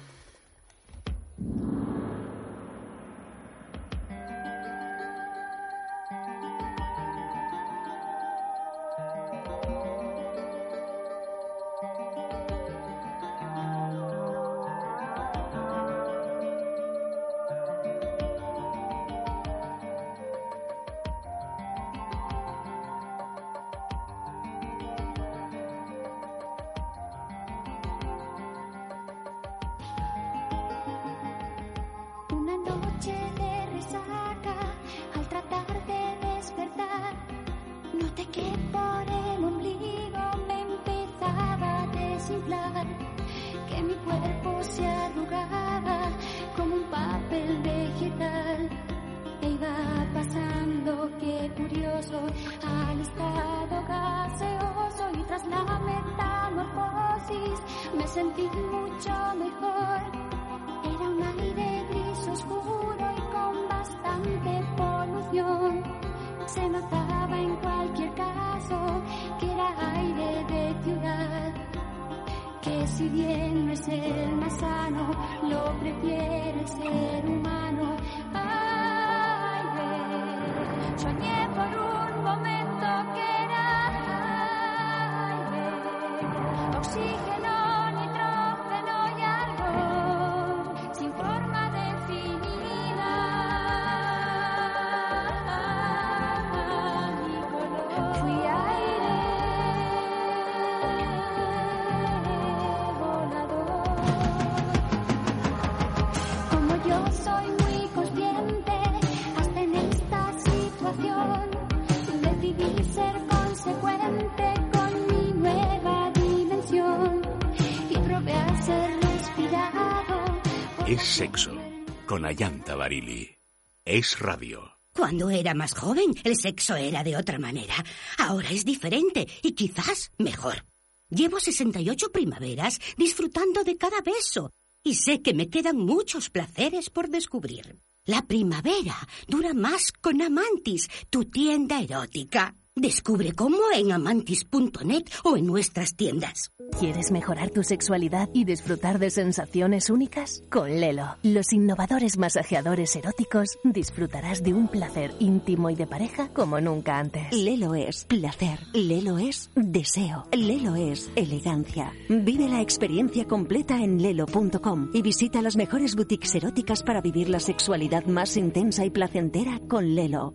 [124.92, 127.74] Cuando era más joven, el sexo era de otra manera.
[128.18, 130.64] Ahora es diferente y quizás mejor.
[131.08, 134.50] Llevo 68 primaveras disfrutando de cada beso
[134.82, 137.78] y sé que me quedan muchos placeres por descubrir.
[138.04, 138.96] La primavera
[139.28, 142.54] dura más con Amantis, tu tienda erótica.
[142.76, 146.52] Descubre cómo en amantis.net o en nuestras tiendas.
[146.78, 150.42] ¿Quieres mejorar tu sexualidad y disfrutar de sensaciones únicas?
[150.50, 156.60] Con Lelo, los innovadores masajeadores eróticos, disfrutarás de un placer íntimo y de pareja como
[156.60, 157.32] nunca antes.
[157.32, 161.92] Lelo es placer, Lelo es deseo, Lelo es elegancia.
[162.08, 167.40] Vive la experiencia completa en lelo.com y visita las mejores boutiques eróticas para vivir la
[167.40, 170.34] sexualidad más intensa y placentera con Lelo.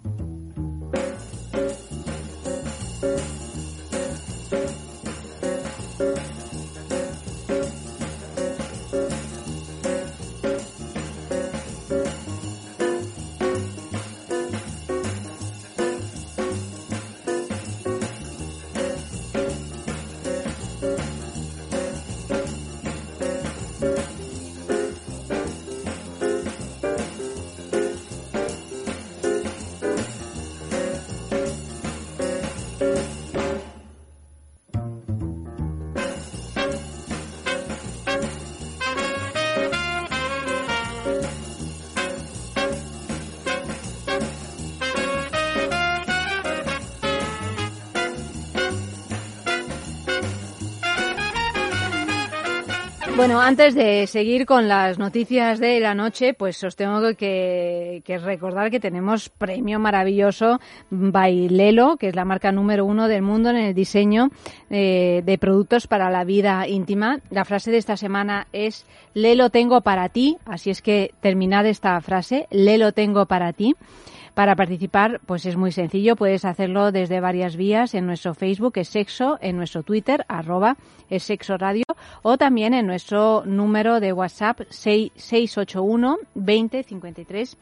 [53.51, 58.79] Antes de seguir con las noticias de la noche, pues os tengo que, recordar que
[58.79, 64.29] tenemos premio maravilloso Bailelo, que es la marca número uno del mundo en el diseño
[64.69, 67.19] eh, de productos para la vida íntima.
[67.29, 71.65] La frase de esta semana es Le lo tengo para ti, así es que terminad
[71.65, 73.75] esta frase, Le lo tengo para ti.
[74.41, 78.89] Para participar, pues es muy sencillo, puedes hacerlo desde varias vías en nuestro Facebook, es
[78.89, 80.77] sexo, en nuestro Twitter, arroba,
[81.11, 81.83] es sexo radio,
[82.23, 87.57] o también en nuestro número de WhatsApp 681 20 53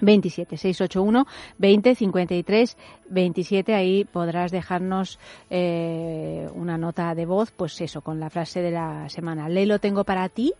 [0.00, 1.26] 27 681
[1.58, 2.76] 20 53
[3.10, 5.18] 27 ahí podrás dejarnos
[5.50, 9.48] eh, una nota de voz pues eso con la frase de la semana.
[9.48, 10.52] Le lo tengo para ti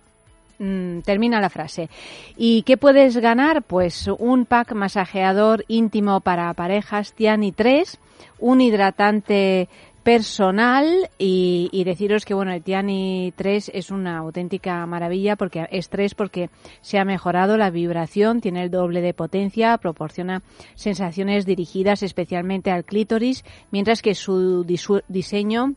[0.58, 1.88] Mm, termina la frase.
[2.36, 3.62] ¿Y qué puedes ganar?
[3.62, 7.98] Pues un pack masajeador íntimo para parejas Tiani 3,
[8.38, 9.68] un hidratante
[10.04, 15.88] personal y, y, deciros que bueno el Tiani 3 es una auténtica maravilla porque es
[15.88, 16.50] 3 porque
[16.82, 20.42] se ha mejorado la vibración, tiene el doble de potencia, proporciona
[20.74, 24.64] sensaciones dirigidas especialmente al clítoris, mientras que su
[25.08, 25.74] diseño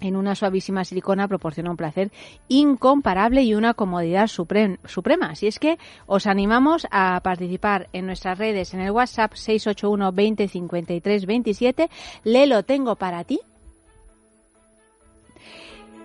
[0.00, 2.10] en una suavísima silicona proporciona un placer
[2.48, 5.30] incomparable y una comodidad suprema.
[5.30, 10.48] Así es que os animamos a participar en nuestras redes en el WhatsApp 681 20
[10.48, 11.90] 53 27.
[12.24, 13.40] Le lo tengo para ti.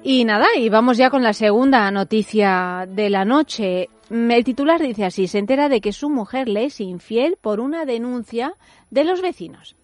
[0.07, 3.89] Y nada, y vamos ya con la segunda noticia de la noche.
[4.11, 7.85] El titular dice así, se entera de que su mujer le es infiel por una
[7.85, 8.53] denuncia
[8.91, 9.75] de los vecinos.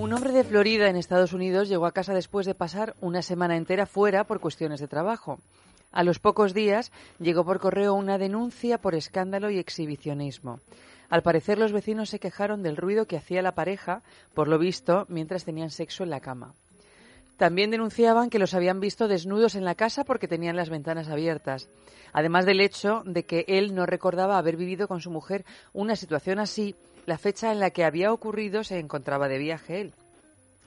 [0.00, 3.58] Un hombre de Florida, en Estados Unidos, llegó a casa después de pasar una semana
[3.58, 5.40] entera fuera por cuestiones de trabajo.
[5.92, 10.60] A los pocos días llegó por correo una denuncia por escándalo y exhibicionismo.
[11.10, 14.00] Al parecer los vecinos se quejaron del ruido que hacía la pareja,
[14.32, 16.54] por lo visto, mientras tenían sexo en la cama.
[17.36, 21.68] También denunciaban que los habían visto desnudos en la casa porque tenían las ventanas abiertas,
[22.14, 26.38] además del hecho de que él no recordaba haber vivido con su mujer una situación
[26.38, 26.74] así
[27.06, 29.92] la fecha en la que había ocurrido se encontraba de viaje él.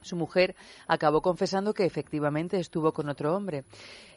[0.02, 0.56] Su mujer
[0.88, 3.64] acabó confesando que efectivamente estuvo con otro hombre.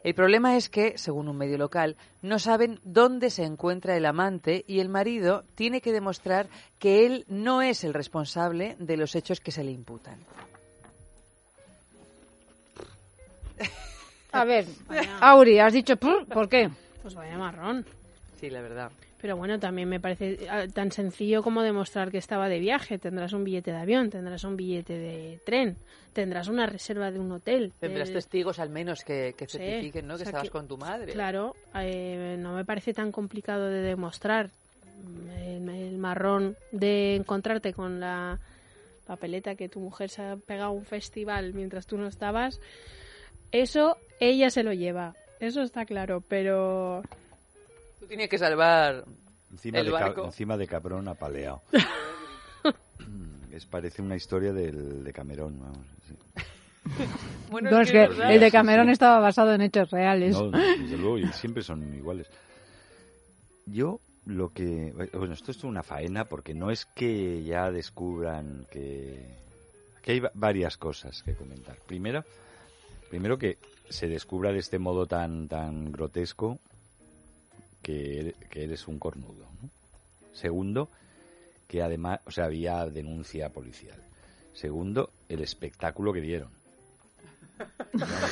[0.03, 4.65] El problema es que, según un medio local, no saben dónde se encuentra el amante
[4.67, 6.49] y el marido tiene que demostrar
[6.79, 10.19] que él no es el responsable de los hechos que se le imputan.
[14.33, 14.67] A ver,
[15.21, 16.69] Auri, has dicho ¿por qué?
[17.01, 17.87] Pues vaya marrón.
[18.39, 18.91] Sí, la verdad.
[19.21, 22.99] Pero bueno, también me parece ah, tan sencillo como demostrar que estaba de viaje.
[22.99, 25.77] Tendrás un billete de avión, tendrás un billete de tren,
[26.13, 27.73] tendrás una reserva de un hotel.
[27.81, 30.17] Tendrás testigos al menos que, certifiquen ¿no?
[30.17, 31.13] que estabas con tu madre.
[31.13, 34.51] Claro, eh, no me parece tan complicado de demostrar
[35.45, 38.39] el, marrón de encontrarte con la
[39.07, 42.61] papeleta que tu mujer se ha pegado a un festival mientras tú no estabas.
[43.51, 45.15] Eso ella se lo lleva.
[45.41, 47.03] Eso está claro, pero
[48.07, 49.05] Tú tienes que salvar
[49.51, 50.25] encima el de barco.
[50.27, 51.61] encima de cabrón apaleado.
[53.53, 55.79] es parece una historia del, de Camerón, vamos.
[56.07, 56.15] sí.
[57.51, 58.33] Bueno, No, es es que que es verdad.
[58.35, 60.33] el de Camerón estaba basado en hechos reales.
[60.37, 62.29] No, desde luego, y siempre son iguales.
[63.67, 64.93] Yo lo que...
[65.13, 69.37] Bueno, esto es una faena porque no es que ya descubran que...
[69.99, 71.77] Aquí hay va- varias cosas que comentar.
[71.87, 72.25] Primero,
[73.11, 76.59] primero que se descubra de este modo tan, tan grotesco
[77.83, 79.47] que, ere- que eres un cornudo.
[79.63, 79.69] ¿no?
[80.33, 80.89] Segundo,
[81.69, 83.99] que además, o sea, había denuncia policial.
[84.53, 86.51] Segundo, el espectáculo que dieron.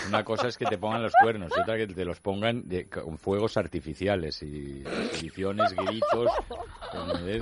[0.09, 2.87] Una cosa es que te pongan los cuernos y otra que te los pongan de-
[2.87, 6.31] con fuegos artificiales y exhibiciones, gritos,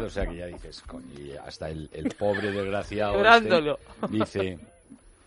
[0.01, 3.49] o sea que ya dices, coño, y hasta el, el pobre desgraciado este
[4.11, 4.59] dice,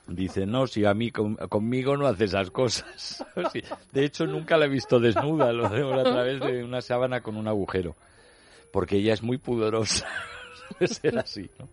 [0.08, 3.24] dice, no, si a mí con- conmigo no hace esas cosas.
[3.92, 7.38] De hecho, nunca la he visto desnuda, lo veo a través de una sábana con
[7.38, 7.96] un agujero,
[8.72, 10.08] porque ella es muy pudorosa,
[10.78, 11.68] suele ser así, ¿no?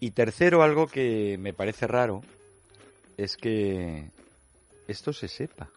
[0.00, 2.22] Y tercero, algo que me parece raro,
[3.16, 4.10] es que
[4.86, 5.68] esto se sepa.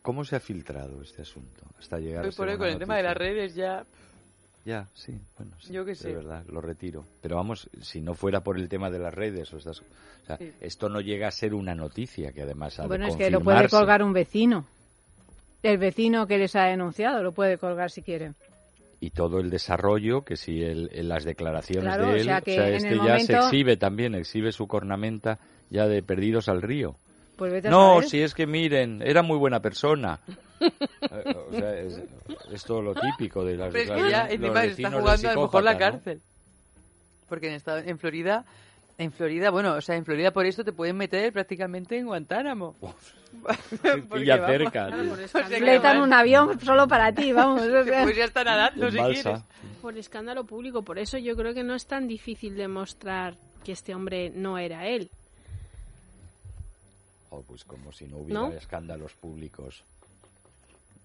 [0.00, 2.96] ¿Cómo se ha filtrado este asunto hasta llegar Hoy a por una con el tema
[2.96, 3.84] de las redes ya...
[4.66, 6.12] Ya, sí, bueno, sí, Yo qué de sé.
[6.12, 7.04] verdad, lo retiro.
[7.22, 9.84] Pero vamos, si no fuera por el tema de las redes o estas, o
[10.26, 10.50] sea, Sí.
[10.60, 13.40] esto no llega a ser una noticia que además ha de Bueno, es que lo
[13.40, 14.66] puede colgar un vecino.
[15.62, 18.32] El vecino que les ha denunciado lo puede colgar si quiere.
[18.98, 22.40] y todo el desarrollo que si el, en las declaraciones Claro, de o él, sea
[22.40, 25.38] que en este el ya se momento- exhibe también, exhibe su cornamenta
[25.70, 26.96] ya de perdidos al río.
[27.36, 28.08] Pues vete a No, saber.
[28.08, 30.18] si es que miren, era muy buena persona.
[30.60, 32.00] Eh, o sea, es,
[32.52, 35.34] es todo lo típico de las Pero es que ya encima se está jugando a
[35.34, 35.78] lo mejor la psicópata, ¿no?
[35.78, 36.20] cárcel.
[37.28, 38.44] Porque en, esta- en Florida
[38.98, 42.74] En Florida, bueno, o sea, en Florida por esto te pueden meter prácticamente en Guantánamo.
[44.14, 44.88] Pilla cerca.
[45.46, 47.60] Fletan van- un avión solo para ti, vamos.
[47.60, 48.02] o sea.
[48.04, 49.22] Pues ya está nadando si balsa.
[49.22, 49.42] quieres.
[49.82, 50.80] por escándalo público.
[50.82, 54.86] Por eso yo creo que no es tan difícil demostrar que este hombre no era
[54.86, 55.10] él.
[57.30, 58.52] Oh, pues como si no hubiera ¿No?
[58.52, 59.82] escándalos públicos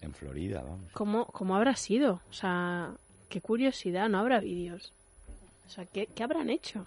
[0.02, 0.92] en Florida, vamos.
[0.94, 2.22] ¿Cómo, cómo habrá sido?
[2.30, 2.92] O sea,
[3.30, 4.92] qué curiosidad, no habrá vídeos.
[5.66, 6.86] O sea, ¿qué, qué habrán hecho?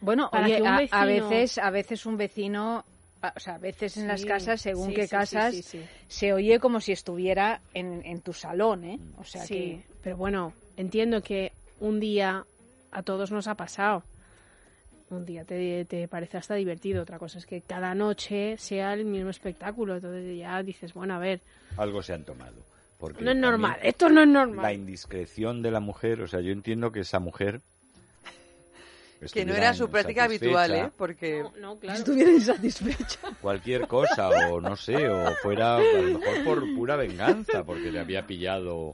[0.00, 2.84] Bueno, Para oye, que un a, veces, a veces un vecino,
[3.22, 5.62] a- o sea, a veces en las casas, según sí, qué sí, sí, casas, sí,
[5.62, 5.80] sí.
[6.08, 8.98] se oye como si estuviera en, en tu salón, ¿eh?
[9.18, 12.44] O sea sí, que pero bueno, entiendo que un día
[12.90, 14.02] a todos nos ha pasado.
[15.10, 19.04] Un día te, te parece hasta divertido, otra cosa es que cada noche sea el
[19.04, 19.96] mismo espectáculo.
[19.96, 21.40] Entonces ya dices, bueno, a ver,
[21.76, 22.56] Algo se han tomado.
[22.98, 24.74] Porque no es normal, esto no es La normal.
[24.74, 27.60] indiscreción de la mujer, o sea, yo entiendo que esa mujer...
[29.34, 30.90] Que no era su práctica habitual, ¿eh?
[30.96, 31.98] Porque No, no, claro.
[31.98, 33.18] estuviera insatisfecho.
[33.42, 38.00] Cualquier cosa, o no sé, o fuera a lo mejor por pura venganza, porque le
[38.00, 38.92] había pillado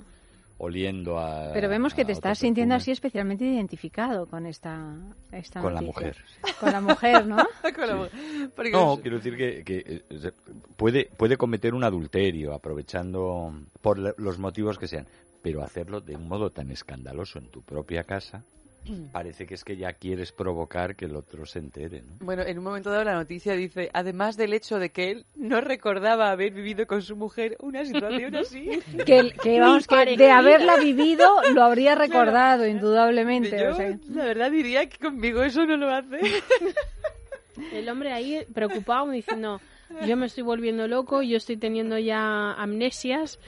[0.59, 1.53] oliendo a...
[1.53, 4.95] Pero vemos que te estás sintiendo así especialmente identificado con esta,
[5.33, 6.17] esta Con la mujer.
[6.61, 7.37] Con la mujer, ¿no?
[7.75, 8.09] con la-
[8.55, 10.33] porque No, es- quiero decir que, que, eh,
[10.77, 15.07] puede, puede cometer un adulterio aprovechando por le- los motivos que sean,
[15.43, 18.43] pero hacerlo de un modo tan escandaloso en tu propia casa,
[19.13, 22.17] parece que es que ya quieres provocar que el otro se entere, ¿no?
[22.21, 25.61] Bueno, en un momento dado la noticia dice, además del hecho de que él no
[25.61, 28.81] recordaba haber vivido con su mujer una situación así.
[29.05, 33.59] Que, que, vamos, que de haberla vivido lo habría recordado, indudablemente.
[33.59, 36.21] Yo, o sea, la verdad diría que conmigo eso no lo hace.
[37.73, 39.61] El hombre ahí preocupado diciendo,
[40.07, 43.39] yo me estoy volviendo loco, yo estoy teniendo ya amnesias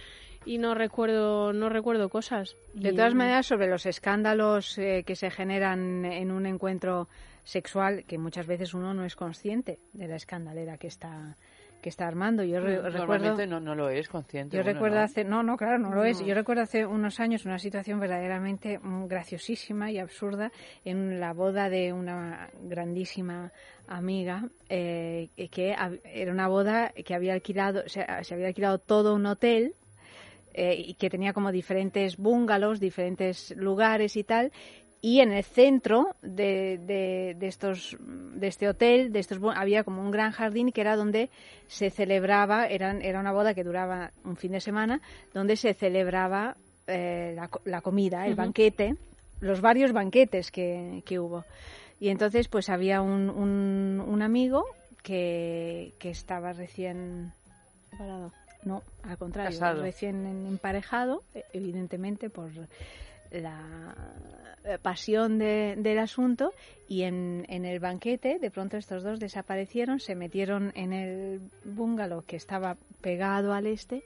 [0.48, 2.56] y no recuerdo no recuerdo cosas.
[2.74, 7.08] De todas maneras, sobre los escándalos eh, que se generan en un encuentro
[7.44, 11.36] sexual, que muchas veces uno no es consciente de la escandalera que está
[11.82, 12.42] que está armando.
[12.42, 14.56] Yo re- recuerdo, Normalmente no, no lo es consciente.
[14.56, 15.02] yo recuerdo ¿no?
[15.04, 16.18] hace, no, no, claro, no lo es.
[16.24, 20.50] Yo recuerdo hace unos años una situación verdaderamente mm, graciosísima y absurda
[20.84, 23.52] en la boda de una grandísima
[23.86, 29.26] amiga eh, que era una boda que había alquilado, se, se había alquilado todo un
[29.26, 29.74] hotel
[30.54, 34.52] eh, y que tenía como diferentes bungalows, diferentes lugares y tal.
[35.00, 40.02] Y en el centro de, de, de estos, de este hotel, de estos, había como
[40.02, 41.30] un gran jardín que era donde
[41.68, 45.00] se celebraba, eran, era una boda que duraba un fin de semana,
[45.32, 46.56] donde se celebraba
[46.88, 48.96] eh, la, la comida, el banquete,
[49.40, 51.44] los varios banquetes que, que hubo.
[52.00, 54.64] Y entonces pues había un, un, un amigo
[55.02, 57.32] que, que estaba recién
[57.90, 58.32] Separado.
[58.64, 59.82] No, al contrario, Casado.
[59.82, 62.50] recién emparejado, e- evidentemente por
[63.30, 63.94] la
[64.64, 66.52] eh, pasión de- del asunto
[66.88, 72.24] y en, en el banquete de pronto estos dos desaparecieron, se metieron en el bungalow
[72.24, 74.02] que estaba pegado al este.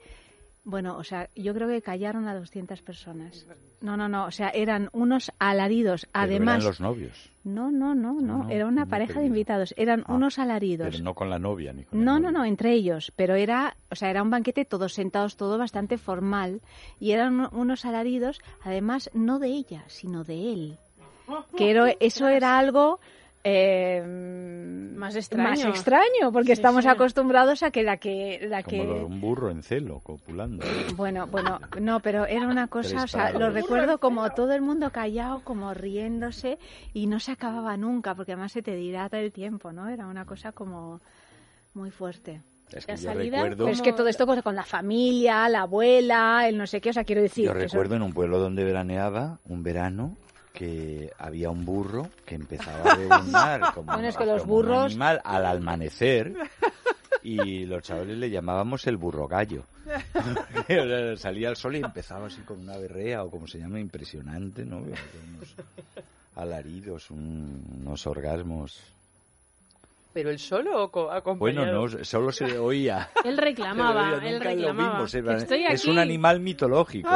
[0.65, 3.47] Bueno, o sea, yo creo que callaron a 200 personas.
[3.81, 6.07] No, no, no, o sea, eran unos alaridos.
[6.13, 9.27] Pero Además, eran los novios, no, no, no, no, No, era una no pareja de
[9.27, 10.89] invitados, eran Ah, unos alaridos.
[10.93, 13.97] pero no con la novia ni con No, no, no, entre ellos, pero era, o
[13.97, 16.61] sea, era un banquete todos sentados, todo bastante formal
[17.01, 20.79] y eran uno- unos alaridos, además no de ella, sino de él.
[21.57, 23.01] Que era- eso era algo
[23.45, 24.03] eh,
[24.97, 25.49] Más extraño.
[25.49, 26.89] más extraño, porque Sí, estamos sí.
[26.89, 30.65] acostumbrados a que la que la Como lo de que un burro en celo, copulando.
[30.97, 34.91] bueno, bueno, no, pero era una cosa, o sea, lo recuerdo como todo el mundo
[34.91, 36.59] callado, como riéndose
[36.95, 39.89] y no se acababa nunca, porque además se te dilata el tiempo, ¿no?
[39.89, 41.01] Era una cosa como
[41.75, 42.43] muy fuerte.
[42.73, 46.57] Es que yo recuerdo, es que todo esto con, con la familia, la abuela, el
[46.57, 47.45] no sé qué, o sea, quiero decir.
[47.45, 50.17] yo eso- recuerdo en un pueblo donde veraneaba, un verano,
[50.53, 54.63] que había un burro que empezaba a rebunar como, Bueno, es que los como un
[54.67, 56.35] burros- animal al amanecer
[57.23, 59.65] y los chavales le llamábamos el burro gallo.
[61.17, 64.79] Salía el sol y empezaba así con una berrea o como se llama, impresionante, ¿no?
[64.79, 64.99] Unos
[66.37, 68.81] alaridos, un- unos orgasmos.
[70.13, 73.09] ¿Pero él solo o Bueno, no, solo se oía.
[73.25, 74.93] Él reclamaba, oía, él lo reclamaba.
[74.97, 77.09] vimos, que era- estoy es un animal mitológico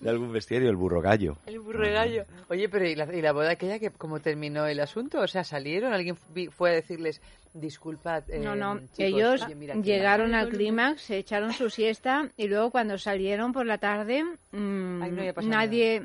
[0.00, 1.36] de, algún bestiario, el burro gallo.
[1.46, 2.24] El burro gallo.
[2.48, 5.20] Oye, pero ¿y la, y la boda aquella que cómo terminó el asunto?
[5.20, 5.92] O sea, ¿salieron?
[5.92, 7.20] ¿Alguien vi- fue a decirles,
[7.52, 11.70] disculpad, eh, No, no, chicos, ellos oye, mira, que- llegaron al clímax, se echaron su
[11.70, 16.04] siesta y luego cuando salieron por la tarde, mm, no pasado nadie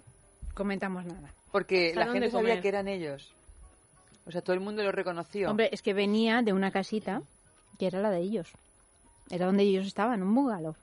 [0.54, 1.30] comentamos nada.
[1.52, 3.34] Porque la gente sabía que eran ellos.
[4.26, 5.50] O sea, todo el mundo los reconoció.
[5.50, 7.24] Hombre, es que venía de una casita
[7.80, 8.52] que era la de ellos.
[9.32, 10.76] Era donde ellos estaban, un bungalow.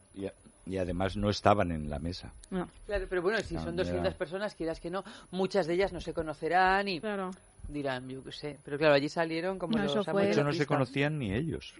[0.67, 2.33] Y, además no estaban en la mesa.
[2.51, 2.69] No.
[2.87, 3.85] Claro, pero bueno, si No, son ya.
[3.85, 7.01] 200 personas, quieras que no, muchas de ellas no se conocerán y...
[7.01, 7.31] Claro.
[7.69, 8.59] dirán, yo qué sé.
[8.65, 11.75] Pero claro, allí salieron como No, los eso amos fue- no se conocían ni ellos.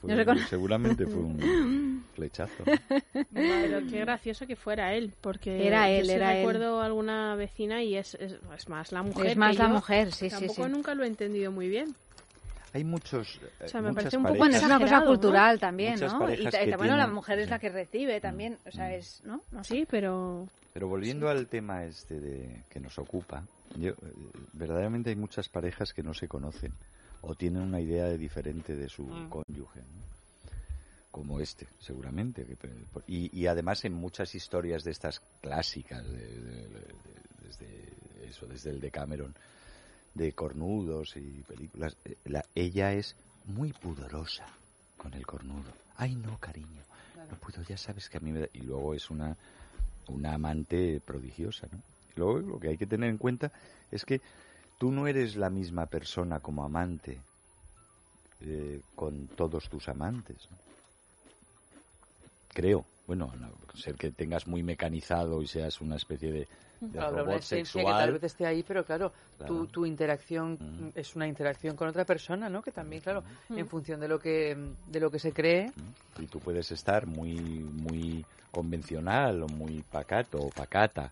[0.00, 2.64] Fue- No se seguramente fue un flechazo.
[3.32, 6.38] Pero qué gracioso que fuera él, porque Era él, yo sí era él.
[6.38, 9.26] recuerdo a alguna vecina y es, es, es más la mujer.
[9.28, 9.74] Es más que la yo.
[9.74, 10.70] mujer, sí, sí, Tampoco sí.
[10.72, 11.94] nunca lo he entendido muy bien.
[12.72, 13.36] Hay muchos.
[13.60, 15.10] eh, O sea, me parece un poco Bueno, es una cosa Exagerado, ¿no?
[15.20, 16.06] cultural también, ¿no?
[16.06, 17.60] Y parejas bueno, la tienen- mujer es la sí.
[17.62, 19.42] que recibe también, o sea, es, ¿no?
[19.50, 19.74] No sé.
[19.74, 23.42] Sí, pero Pero volviendo al tema este de que nos ocupa,
[23.76, 23.94] yo, eh,
[24.52, 26.72] verdaderamente hay muchas parejas que no se conocen
[27.22, 29.28] o tienen una idea de diferente de su Mm.
[29.28, 30.10] cónyuge, ¿no?
[31.10, 32.44] como este, seguramente.
[32.46, 32.56] que-
[33.08, 36.94] y, y además en muchas historias de estas clásicas, de- de- de-
[37.48, 39.34] desde eso, desde el de Cameron,
[40.14, 44.46] de cornudos y películas, eh, la- ella es muy pudorosa
[44.96, 45.72] con el cornudo.
[45.96, 46.82] Ay, no, cariño,
[47.30, 48.48] no puedo, ya sabes que a mí me da...
[48.52, 49.36] Y luego es una
[50.08, 51.78] una amante prodigiosa, ¿no?
[52.16, 53.52] Y Luego lo que hay que tener en cuenta
[53.92, 54.20] es que
[54.78, 57.20] tú no eres la misma persona como amante
[58.40, 60.36] eh, con todos tus amantes.
[60.50, 60.56] ¿no?
[62.48, 62.84] Creo.
[63.06, 66.48] Bueno, no, ser que tengas muy mecanizado y seas una especie de,
[66.80, 68.12] de Claro, habrá una robot esencia que tal sexual.
[68.12, 69.54] vez esté ahí, pero claro, Claro.
[69.54, 70.88] Tu, tu interacción Mm.
[70.94, 72.62] es una interacción con otra persona, ¿no?
[72.62, 73.58] Que también, claro, Mm.
[73.58, 74.56] en función de lo que
[74.86, 75.72] de lo que se cree,
[76.18, 81.10] Y tú puedes estar muy, muy convencional o muy pacato o pacata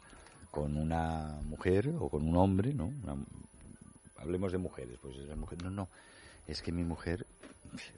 [0.51, 2.87] con una mujer o con un hombre, ¿no?
[3.05, 3.16] Una-
[4.19, 5.89] hablemos de mujeres, pues esa mujer, no, no,
[6.47, 7.25] es que mi mujer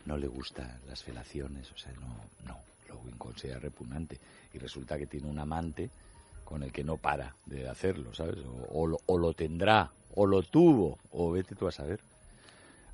[0.04, 2.14] no le gustan las felaciones, o sea, no,
[2.46, 2.58] no,
[2.88, 4.18] lo considera repugnante.
[4.52, 5.88] Y resulta que tiene un amante
[6.50, 8.38] con el que no para de hacerlo, ¿sabes?
[8.44, 12.00] O, o lo, o lo tendrá, o lo tuvo, o vete tú a saber.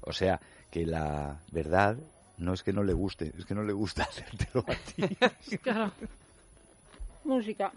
[0.03, 0.39] O sea,
[0.71, 1.97] que la verdad
[2.37, 5.57] no es que no le guste, es que no le gusta hacértelo a ti.
[5.63, 5.91] claro.
[7.25, 7.73] Música.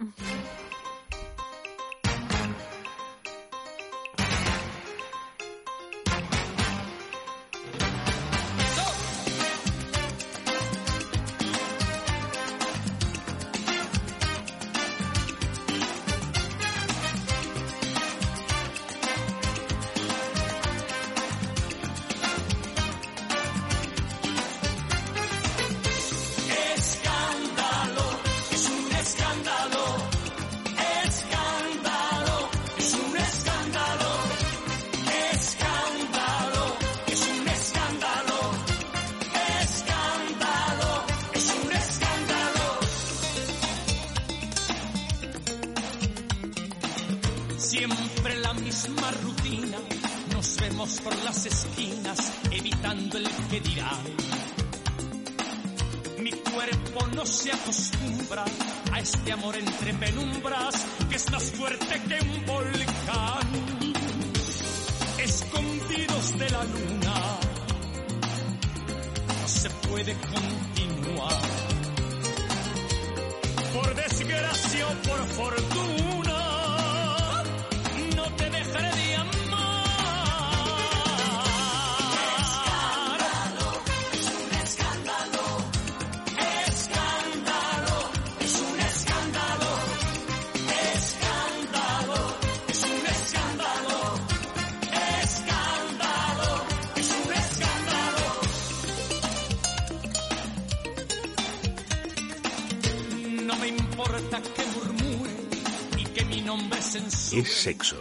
[107.60, 107.98] Sexo.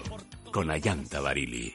[0.52, 1.74] Con Ayanta Barili.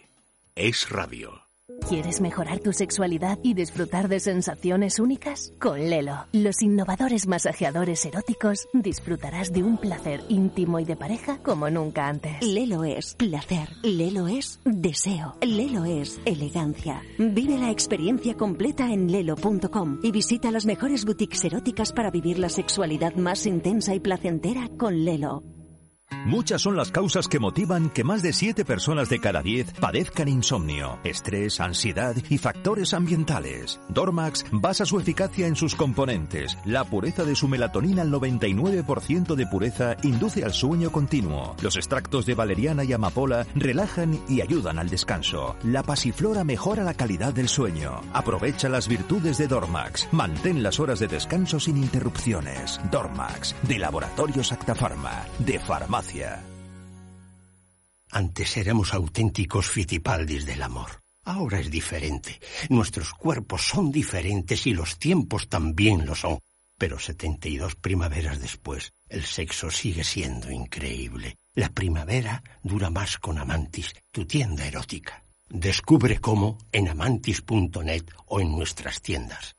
[0.55, 1.41] Es radio.
[1.89, 5.51] ¿Quieres mejorar tu sexualidad y disfrutar de sensaciones únicas?
[5.59, 11.69] Con Lelo, los innovadores masajeadores eróticos, disfrutarás de un placer íntimo y de pareja como
[11.69, 12.41] nunca antes.
[12.41, 17.01] Lelo es placer, Lelo es deseo, Lelo es elegancia.
[17.17, 22.49] Vive la experiencia completa en lelo.com y visita las mejores boutiques eróticas para vivir la
[22.49, 25.43] sexualidad más intensa y placentera con Lelo.
[26.25, 30.27] Muchas son las causas que motivan que más de 7 personas de cada 10 padezcan
[30.27, 33.79] insomnio, estrés, ansiedad y factores ambientales.
[33.89, 36.57] Dormax basa su eficacia en sus componentes.
[36.65, 41.55] La pureza de su melatonina al 99% de pureza induce al sueño continuo.
[41.61, 45.55] Los extractos de valeriana y amapola relajan y ayudan al descanso.
[45.63, 48.01] La pasiflora mejora la calidad del sueño.
[48.13, 50.07] Aprovecha las virtudes de Dormax.
[50.11, 52.79] Mantén las horas de descanso sin interrupciones.
[52.91, 56.02] Dormax, de Laboratorios Actafarma, de Farmacia.
[58.11, 61.01] Antes éramos auténticos fitipaldis del amor.
[61.25, 62.39] Ahora es diferente.
[62.69, 66.39] Nuestros cuerpos son diferentes y los tiempos también lo son.
[66.77, 71.37] Pero 72 primaveras después, el sexo sigue siendo increíble.
[71.55, 75.23] La primavera dura más con Amantis, tu tienda erótica.
[75.49, 79.55] Descubre cómo en amantis.net o en nuestras tiendas.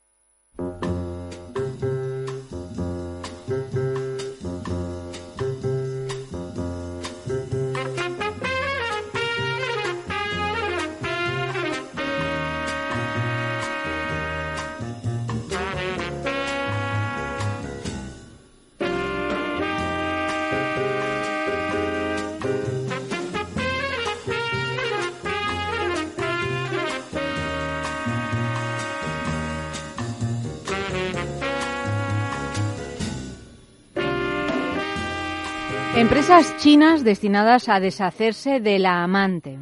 [36.05, 39.57] Empresas chinas destinadas a deshacerse de la amante.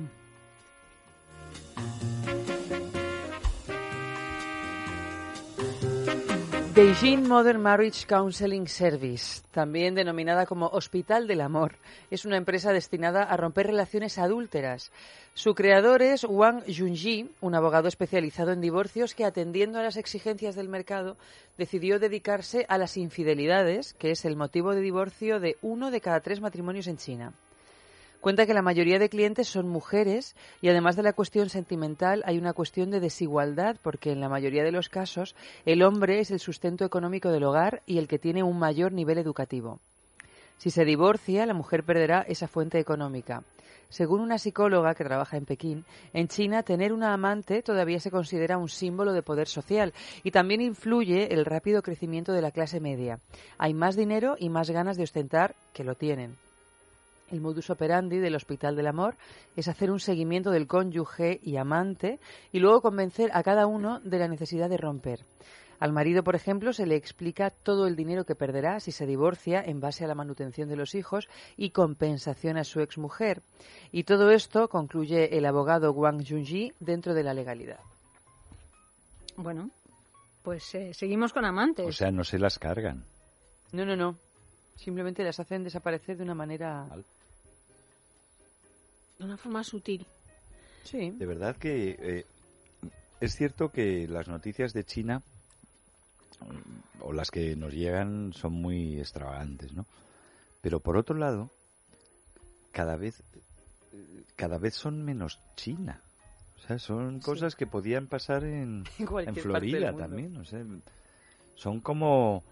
[6.75, 11.75] Beijing Modern Marriage Counseling Service, también denominada como Hospital del Amor,
[12.11, 14.91] es una empresa destinada a romper relaciones adúlteras.
[15.35, 20.55] Su creador es Wang Junji, un abogado especializado en divorcios que, atendiendo a las exigencias
[20.55, 21.19] del mercado,
[21.59, 26.21] decidió dedicarse a las infidelidades, que es el motivo de divorcio de uno de cada
[26.21, 27.35] tres matrimonios en China.
[28.23, 32.39] Cuenta que la mayoría de clientes son mujeres y además de la cuestión sentimental hay
[32.39, 35.35] una cuestión de desigualdad porque en la mayoría de los casos
[35.67, 39.19] el hombre es el sustento económico del hogar y el que tiene un mayor nivel
[39.19, 39.81] educativo.
[40.57, 43.43] Si se divorcia, la mujer perderá esa fuente económica.
[43.89, 48.57] Según una psicóloga que trabaja en Pekín, en China tener una amante todavía se considera
[48.57, 49.93] un símbolo de poder social
[50.23, 53.19] y también influye el rápido crecimiento de la clase media.
[53.59, 56.37] Hay más dinero y más ganas de ostentar que lo tienen.
[57.33, 59.17] El modus operandi del Hospital del Amor
[59.57, 62.21] es hacer un seguimiento del cónyuge y amante
[62.53, 65.21] y luego convencer a cada uno de la necesidad de romper.
[65.81, 69.63] Al marido, por ejemplo, se le explica todo el dinero que perderá si se divorcia
[69.65, 71.27] en base a la manutención de los hijos
[71.57, 73.41] y compensación a su exmujer.
[73.91, 77.81] Y todo esto, concluye el abogado Wang Junji, dentro de la legalidad.
[79.37, 79.71] Bueno,
[80.43, 81.89] pues eh, seguimos con amantes.
[81.89, 83.05] O sea, no se las cargan.
[83.73, 84.19] No, no, no.
[84.77, 86.87] Simplemente las hacen desaparecer de una manera
[89.23, 90.05] De una forma sutil.
[90.83, 91.13] Sí.
[91.13, 92.27] De verdad que eh,
[93.21, 95.23] es cierto que las noticias de China
[96.41, 99.87] mm, o las que nos llegan son muy extravagantes, ¿no?
[100.61, 101.51] Pero por otro lado,
[102.73, 103.23] cada vez
[104.35, 106.03] cada vez son menos China.
[106.57, 110.37] O sea, son cosas que podían pasar en, En Florida también.
[110.37, 110.65] O sea,
[111.55, 112.43] son como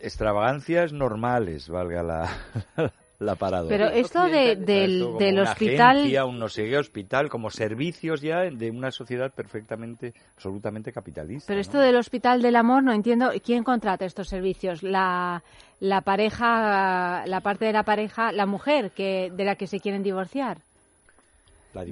[0.00, 2.38] extravagancias normales, valga la,
[3.20, 3.68] la paradoja.
[3.68, 5.96] Pero esto de- del, Esto del una hospital...
[5.98, 11.46] agencia, un no sé qué hospital, como servicios ya de una sociedad perfectamente, absolutamente capitalista.
[11.48, 11.60] Pero ¿no?
[11.62, 14.82] esto del Hospital del Amor, no entiendo, ¿quién contrata estos servicios?
[14.84, 15.42] La,
[15.80, 20.02] la pareja, la parte de la pareja, la mujer que de la que se quieren
[20.04, 20.58] divorciar.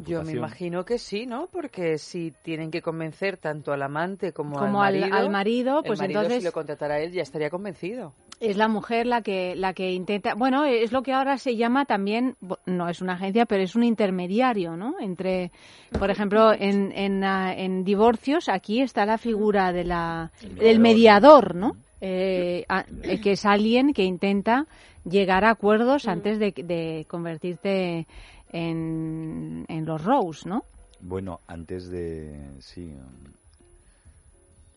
[0.05, 1.49] Yo me imagino que sí, ¿no?
[1.53, 5.85] Porque si tienen que convencer tanto al amante como, Como al marido, al marido, el
[5.85, 8.13] pues marido, entonces- si lo contratara a él ya estaría convencido.
[8.39, 11.87] Es la mujer la que, la que intenta, bueno, es lo que ahora se llama
[11.87, 14.97] también, no es una agencia, pero es un intermediario, ¿no?
[15.01, 15.51] Entre,
[15.99, 20.31] por ejemplo, en, en, ah, en divorcios, aquí está la figura de la,
[20.65, 21.77] del mediador, ¿no?
[22.03, 24.67] Eh, a- eh, que es alguien que intenta
[25.09, 28.07] llegar a acuerdos antes de, de convertirte
[28.53, 30.63] en, en los Rose, ¿no?
[31.01, 32.39] Bueno, antes de.
[32.61, 32.93] Sí.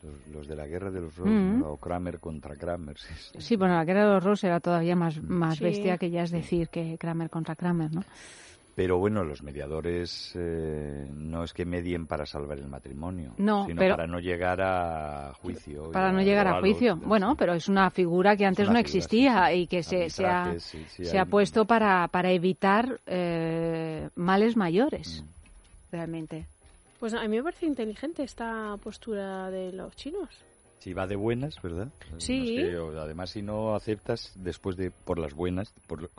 [0.01, 1.59] Los, los de la guerra de los Rose, Mm.
[1.59, 1.71] ¿no?
[1.71, 2.97] o Kramer contra Kramer.
[2.97, 3.41] sí, sí.
[3.41, 5.63] Sí, bueno, la guerra de los Rose era todavía más, más Sí.
[5.65, 8.03] bestia que ya es decir que Kramer contra Kramer, ¿no?
[8.75, 13.77] Pero bueno, los mediadores eh, no es que medien para salvar el matrimonio, No, sino
[13.77, 15.91] pero- para no llegar a juicio.
[15.91, 16.95] para no llegar a juicio.
[16.95, 19.59] Bueno, pero es una figura que antes no figura, existía sí, sí.
[19.59, 23.01] y que se, se ha, Arbitrajes, sí, sí, se hay- ha puesto para, para evitar
[23.05, 25.91] eh, males mayores, Mm.
[25.91, 26.45] realmente.
[26.99, 30.29] Pues a mí me parece inteligente esta postura de los chinos.
[30.79, 31.89] Si va de buenas, ¿verdad?
[32.17, 32.55] Sí.
[32.73, 36.09] No además, si no aceptas después de por las buenas, por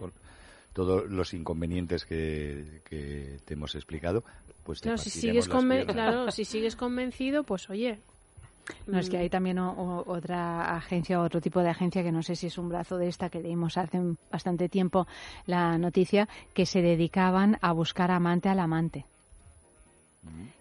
[0.72, 4.22] todos los inconvenientes que, que te hemos explicado,
[4.64, 7.98] pues te Claro, si partiremos sigues, claro, si sigues convencido, pues oye.
[8.86, 12.22] No, es que hay también o- o- otra agencia, otro tipo de agencia que no
[12.22, 13.98] sé si es un brazo de esta que leímos hace
[14.30, 15.06] bastante tiempo
[15.46, 19.06] la noticia, que se dedicaban a buscar amante al amante.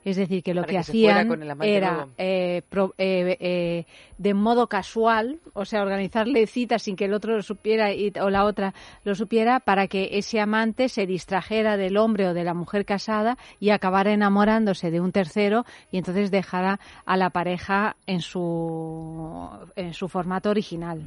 [0.06, 3.36] Es decir, que lo Para que, que hacían con el amante era eh, pro- eh,
[3.42, 3.86] eh,
[4.18, 8.30] de modo casual, o sea, organizarle citas sin que el otro lo supiera y- o
[8.30, 12.54] la otra lo supiera para que ese amante se distrajera del hombre o de la
[12.54, 18.22] mujer casada y acabara enamorándose de un tercero y entonces dejara a la pareja en
[18.22, 21.04] su, en su formato original.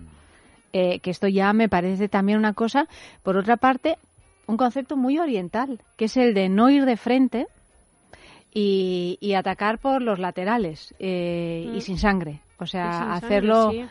[0.74, 2.86] Eh, que esto ya me parece también una cosa,
[3.22, 3.96] por otra parte,
[4.46, 7.46] un concepto muy oriental, que es el de no ir de frente
[8.54, 11.80] y, y atacar por los laterales eh, y Mm.
[11.80, 12.40] sin sangre.
[12.58, 13.84] O sea, sangre, hacerlo sí.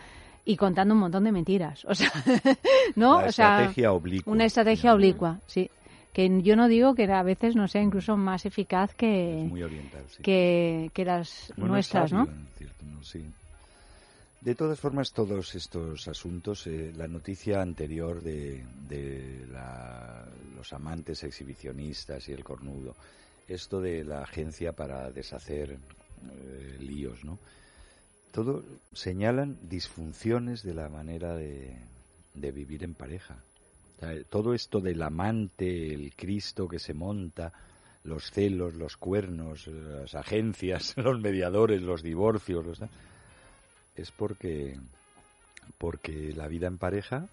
[0.46, 1.84] y contando un montón de mentiras.
[1.90, 2.12] O sea,
[2.96, 3.22] ¿no?
[3.22, 4.34] La o sea, estrategia oblicua.
[4.34, 5.70] Una estrategia oblicua, sí.
[6.14, 10.04] Que yo no digo que a veces no sea incluso más eficaz que, Muy oriental,
[10.10, 10.22] sí.
[10.22, 12.26] que, que las Bueno, nuestras, ¿no?
[12.26, 13.26] sabio, cierto sí.
[14.42, 20.26] De todas formas, todos estos asuntos, eh, la noticia anterior de, de la-
[20.58, 22.96] los amantes exhibicionistas y el cornudo,
[23.54, 27.38] esto de la agencia para deshacer eh, líos, ¿no?
[28.32, 31.76] Todo señalan disfunciones de la manera de,
[32.34, 33.38] vivir en pareja.
[34.30, 37.52] Todo esto del amante, el Cristo que se monta,
[38.04, 42.80] los celos, los cuernos, las agencias, los mediadores, los divorcios, los-
[43.96, 44.80] es porque
[45.78, 47.28] porque la vida en pareja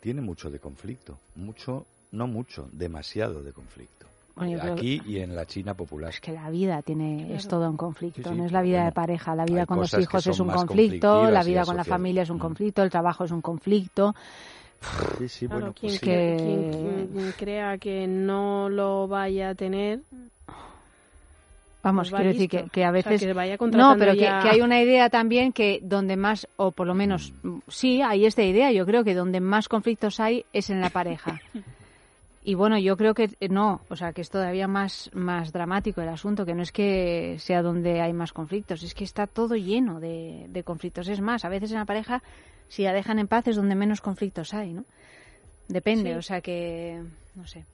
[0.00, 4.06] tiene mucho de conflicto, mucho, no mucho, demasiado de conflicto.
[4.36, 6.12] Bueno, creo Aquí y en la China popular.
[6.20, 8.86] que la vida tiene es todo un conflicto, Sí, sí, no es la vida bueno,
[8.86, 11.84] de pareja, la vida con los que hijos es un conflicto, la vida con la
[11.84, 12.40] familia es un Mm.
[12.40, 14.14] conflicto, el trabajo es un conflicto.
[15.18, 19.50] Sí, sí, Claro, bueno, quien, pues cre- Que- quien- quien crea que no lo vaya
[19.50, 20.00] a tener,
[21.82, 23.20] Vamos, Pues quiero decir que, que a O sea, veces...
[23.20, 26.72] que vaya no, pero que, ya- que hay una idea también que donde más, o
[26.72, 30.46] por lo menos, mm, sí, hay esta idea, yo creo que donde más conflictos hay
[30.54, 31.38] es en la pareja.
[32.46, 36.02] Y bueno, yo creo que eh, no, o sea, que es todavía más, más dramático
[36.02, 39.56] el asunto, que no es que sea donde hay más conflictos, es que está todo
[39.56, 41.08] lleno de, de conflictos.
[41.08, 42.22] Es más, a veces en la pareja,
[42.68, 44.84] si la dejan en paz, es donde menos conflictos hay, ¿no?
[45.68, 46.18] Depende, Sí.
[46.18, 47.02] o sea que,
[47.34, 47.64] no sé.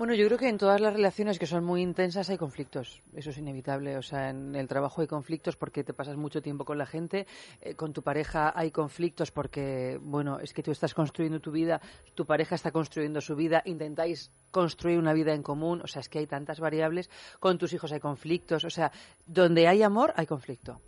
[0.00, 3.02] Bueno, yo creo que en todas las relaciones que son muy intensas hay conflictos.
[3.14, 3.98] Eso es inevitable.
[3.98, 7.26] O sea, en el trabajo hay conflictos porque te pasas mucho tiempo con la gente.
[7.60, 11.82] eh, con tu pareja hay conflictos porque, bueno, es que tú estás construyendo tu vida,
[12.14, 15.82] tu pareja está construyendo su vida, intentáis construir una vida en común.
[15.82, 17.10] O sea, es que hay tantas variables.
[17.38, 18.64] Con tus hijos hay conflictos.
[18.64, 18.90] O sea,
[19.26, 20.80] donde hay amor hay conflicto.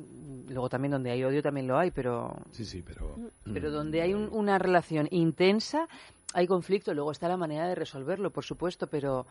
[0.00, 3.16] Mm, Luego también donde hay odio también lo hay, pero Sí, sí, pero...
[3.52, 5.86] pero donde hay un- una relación intensa,
[6.34, 6.92] hay conflicto.
[6.94, 9.26] Luego está la manera de resolverlo, por supuesto, pero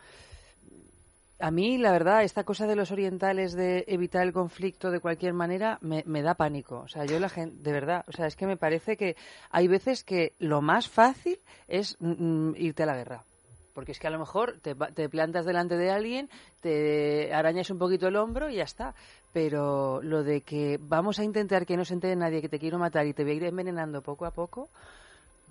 [1.38, 5.32] a mí, la verdad, esta cosa de los orientales de evitar el conflicto de cualquier
[5.32, 6.80] manera me, me da pánico.
[6.80, 9.16] O sea, yo la gente, de verdad, o sea, es que me parece que
[9.50, 13.24] hay veces que lo más fácil es mm, mm, irte a la guerra.
[13.72, 16.28] Porque es que a lo mejor te, va- te plantas delante de alguien,
[16.60, 18.94] te arañas un poquito el hombro y ya está.
[19.32, 22.78] Pero lo de que vamos a intentar que no se entere nadie que te quiero
[22.78, 24.68] matar y te voy a ir envenenando poco a poco,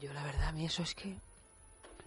[0.01, 1.15] yo la verdad, a mí eso es que...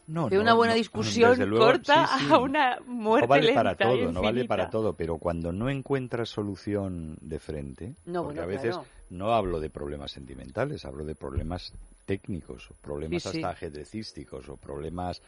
[0.07, 2.33] No, de no, una buena no, discusión luego, corta sí, sí.
[2.33, 5.71] a una muerte no vale lenta para todo, no vale para todo, pero cuando no
[5.71, 8.87] encuentras solución de frente, No, porque bueno, a veces claro.
[9.11, 11.73] no hablo de problemas sentimentales, hablo de problemas
[12.05, 13.29] técnicos, o problemas sí.
[13.29, 15.23] hasta ajedrecísticos, o problemas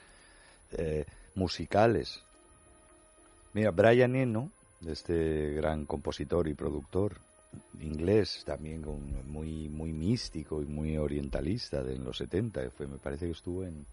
[0.72, 2.20] eh, musicales.
[3.52, 4.50] Mira, Brian Eno,
[4.92, 7.16] este gran compositor y productor
[7.80, 12.98] inglés, también con- muy muy místico y muy orientalista de en los 70, fue, me
[12.98, 13.86] parece que estuvo en,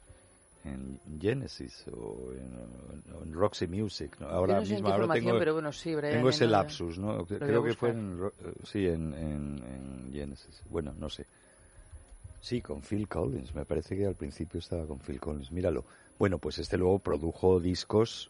[0.66, 4.18] en Genesis o en, Roxy Music.
[4.20, 4.28] ¿no?
[4.28, 7.26] Ahora no sé mismo ahora tengo, pero bueno, sí, Brian tengo ese lapsus, ¿no?
[7.26, 10.62] Creo que fue en, eh, sí, en Genesis.
[10.70, 11.26] Bueno, no sé.
[12.42, 13.54] Sí, con Phil Collins.
[13.54, 15.52] Me parece que al principio estaba con Phil Collins.
[15.52, 15.86] Míralo.
[16.18, 18.30] Bueno, pues este luego produjo discos,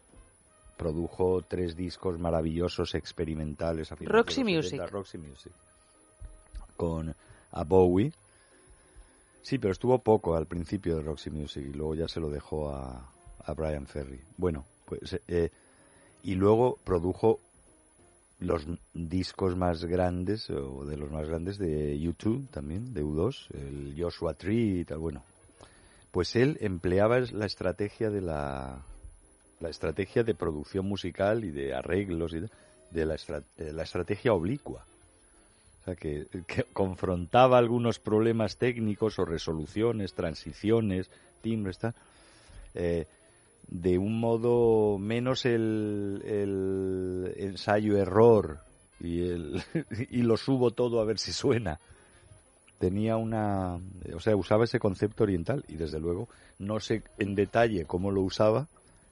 [0.82, 3.92] produjo tres discos maravillosos experimentales.
[3.92, 4.80] A Roxy Music.
[4.80, 5.52] 70, Roxy Music.
[6.76, 7.14] Con
[7.52, 8.12] a Bowie.
[9.44, 12.72] Sí, pero estuvo poco al principio de Roxy Music y luego ya se lo dejó
[12.72, 13.08] a,
[13.46, 14.20] a Brian Ferry.
[14.38, 15.52] Bueno, pues eh,
[16.24, 17.40] y luego produjo
[18.40, 18.66] los
[18.96, 24.34] discos más grandes o de los más grandes de U2 también, de U2, el Joshua
[24.34, 25.22] Tree y tal, bueno.
[26.10, 28.82] Pues él empleaba la estrategia de la
[29.62, 32.42] la estrategia de producción musical y de arreglos y
[32.92, 33.16] de, la,
[33.58, 34.86] la estrategia oblicua.
[35.82, 36.28] O sea, que,
[36.74, 41.10] confrontaba algunos problemas técnicos o resoluciones, transiciones,
[41.42, 41.80] timbres,
[42.76, 43.08] eh,
[43.68, 48.60] de un modo menos el, el ensayo-error
[49.00, 49.22] y,
[50.10, 51.80] y lo subo todo a ver si suena.
[52.78, 53.80] Tenía una.
[54.16, 58.22] O sea, usaba ese concepto oriental y desde luego no sé en detalle cómo lo
[58.22, 58.68] usaba,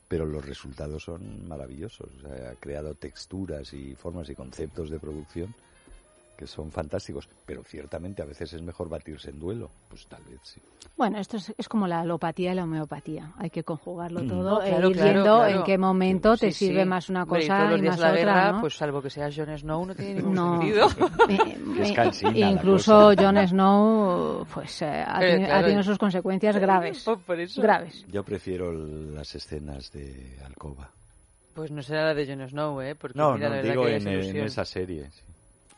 [0.09, 2.09] pero los resultados son maravillosos.
[2.17, 5.53] O sea, ha creado texturas y formas y conceptos de producción
[6.39, 9.69] que son fantásticos, pero ciertamente a veces es mejor batirse en duelo.
[9.89, 10.61] Pues tal vez sí.
[10.95, 13.33] Bueno, esto es, es como la alopatía y la homeopatía.
[13.37, 15.57] Hay que conjugarlo todo No, e claro, ir claro, viendo claro.
[15.59, 16.87] en qué momento te Sí, sirve sí.
[16.87, 18.61] más una Hombre, y cosa y días más la otra, guerra, ¿no?
[18.61, 20.61] pues salvo que sea Jon Snow, no tiene ningún No.
[20.61, 20.87] sentido.
[22.35, 23.11] Incluso.
[23.17, 27.03] Jon Snow pues, eh, ha, Eh, teni- ha tenido sus consecuencias graves.
[27.25, 27.61] Por eso.
[27.61, 28.05] Graves.
[28.07, 30.89] Yo prefiero las escenas de alcoba.
[31.53, 32.95] Pues no será la de Jon Snow, ¿eh?
[32.95, 35.09] Porque No, mira, no, la digo que en, en esa serie.
[35.11, 35.23] sí.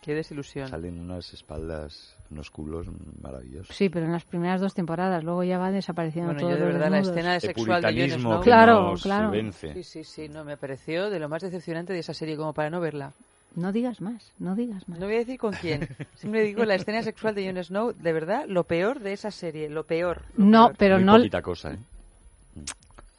[0.02, 0.68] Qué desilusión.
[0.68, 2.88] Salen unas espaldas, unos culos
[3.22, 3.76] maravillosos.
[3.76, 6.58] Sí, pero en las primeras dos temporadas, luego ya va desapareciendo Bueno, todo.
[6.58, 8.40] yo de verdad la escena de sexual de Jon puritanismo Snow.
[8.42, 9.30] que Claro, nos claro.
[9.32, 9.74] vence.
[9.76, 12.72] Sí, sí, sí, no, me pareció de lo más decepcionante de esa serie como para
[12.72, 13.12] no verla.
[13.56, 14.98] No digas más, no digas más.
[14.98, 15.88] No voy a decir con quién.
[16.16, 19.70] Siempre digo la escena sexual de Jon Snow, de verdad, lo peor de esa serie,
[19.70, 20.24] lo peor.
[20.36, 20.78] lo No, peor.
[20.80, 21.18] pero Muy no.
[21.18, 21.78] poquita cosa, ¿eh?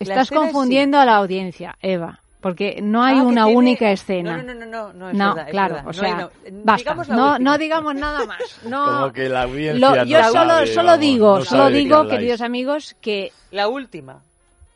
[0.01, 2.19] Estás confundiendo a la audiencia, Eva.
[2.43, 4.37] Porque no hay Ah, que una tiene- única escena.
[4.37, 5.89] No, no, no, no, no, es No, verdad, es claro, verdad.
[5.89, 6.09] o No sea,
[6.45, 6.95] hay no- basta.
[7.15, 8.61] No, no digamos nada más.
[8.67, 11.69] No, Como que la audiencia Lo- no yo solo, sabe, solo vamos, digo, no solo
[11.71, 14.21] digo, queridos amigos, que La última.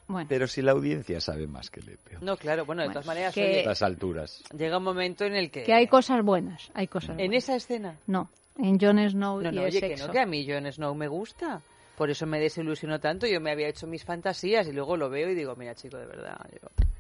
[0.07, 2.23] bueno, Pero si la audiencia sabe más que le peor.
[2.23, 4.45] No, claro, bueno, de Bueno, todas maneras, que- estas alturas.
[4.57, 5.65] llega un momento en el que...
[5.65, 7.11] que hay cosas buenas, hay cosas.
[7.11, 7.43] En buenas.
[7.43, 7.97] esa escena.
[8.07, 10.07] No, en Jon Snow No, y no, el oye, que sexo.
[10.07, 11.61] no, que a mí Jon Snow me gusta.
[11.97, 13.27] Por eso me desilusionó tanto.
[13.27, 16.07] Yo me había hecho mis fantasías y luego lo veo y digo, mira, chico, de
[16.07, 16.37] verdad.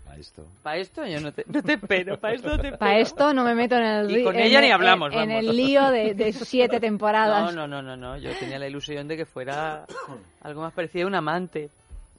[0.08, 0.46] A esto.
[0.62, 3.44] Para esto yo no te, no te espero, para esto no te Para esto no
[3.44, 5.44] me meto en el Y ri- con en ella el- ni hablamos, en, en vamos.
[5.50, 7.54] el lío de, de siete temporadas.
[7.54, 8.16] No, no, no, no, no.
[8.16, 9.84] Yo tenía la ilusión de que fuera
[10.42, 11.68] algo más parecido a un amante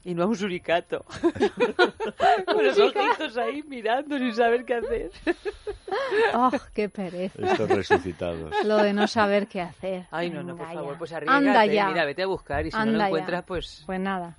[0.04, 1.04] y no a un suricato.
[2.46, 5.10] Con los ojitos ahí mirando sin saber qué hacer.
[6.34, 7.38] Oh, qué pereza.
[7.42, 8.52] Estos resucitados.
[8.64, 10.06] Lo de no saber qué hacer.
[10.10, 11.48] Ay, no, no, por favor, pues arriesgate.
[11.48, 11.88] Anda ya.
[11.88, 13.06] Mira, vete a buscar y si no lo ya.
[13.06, 13.82] encuentras, pues...
[13.86, 14.38] Pues nada.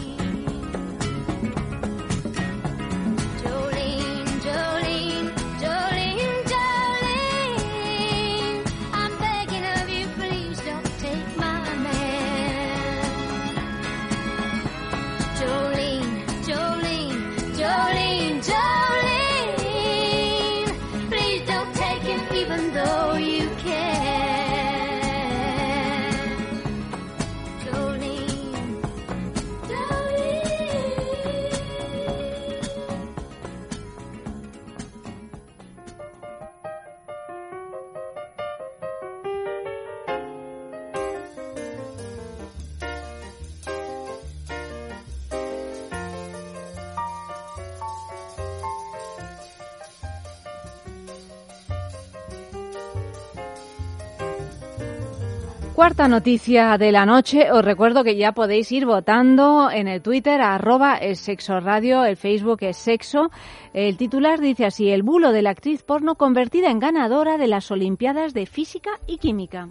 [55.81, 57.51] Cuarta noticia de la noche.
[57.51, 62.17] Os recuerdo que ya podéis ir votando en el Twitter, arroba es sexo radio, el
[62.17, 63.31] Facebook es sexo.
[63.73, 67.71] El titular dice así, el bulo de la actriz porno convertida en ganadora de las
[67.71, 69.69] Olimpiadas de Física y Química.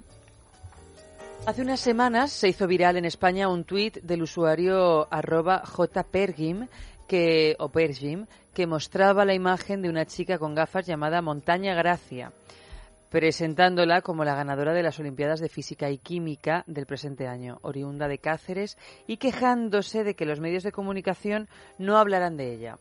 [1.47, 6.67] Hace unas semanas se hizo viral en España un tuit del usuario arroba jpergim
[7.07, 12.33] que, o Pergim, que mostraba la imagen de una chica con gafas llamada Montaña Gracia,
[13.11, 18.09] presentándola como la ganadora de las Olimpiadas de Física y Química del presente año, oriunda
[18.09, 22.79] de Cáceres, y quejándose de que los medios de comunicación no hablaran de ella.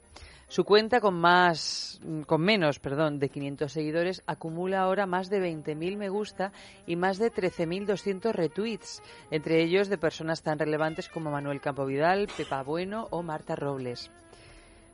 [0.47, 5.95] Su cuenta con más, con menos, perdón, de 500 seguidores acumula ahora más de 20.000
[5.95, 6.51] me gusta
[6.87, 12.27] y más de 13.200 retweets, entre ellos de personas tan relevantes como Manuel Campo Vidal,
[12.35, 14.09] Pepa Bueno o Marta Robles.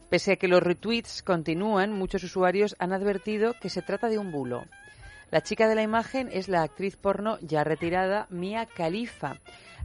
[0.09, 4.33] Pese a que los retweets continúan, muchos usuarios han advertido que se trata de un
[4.33, 4.65] bulo.
[5.35, 9.35] La chica de la imagen es la actriz porno ya retirada Mia Khalifa.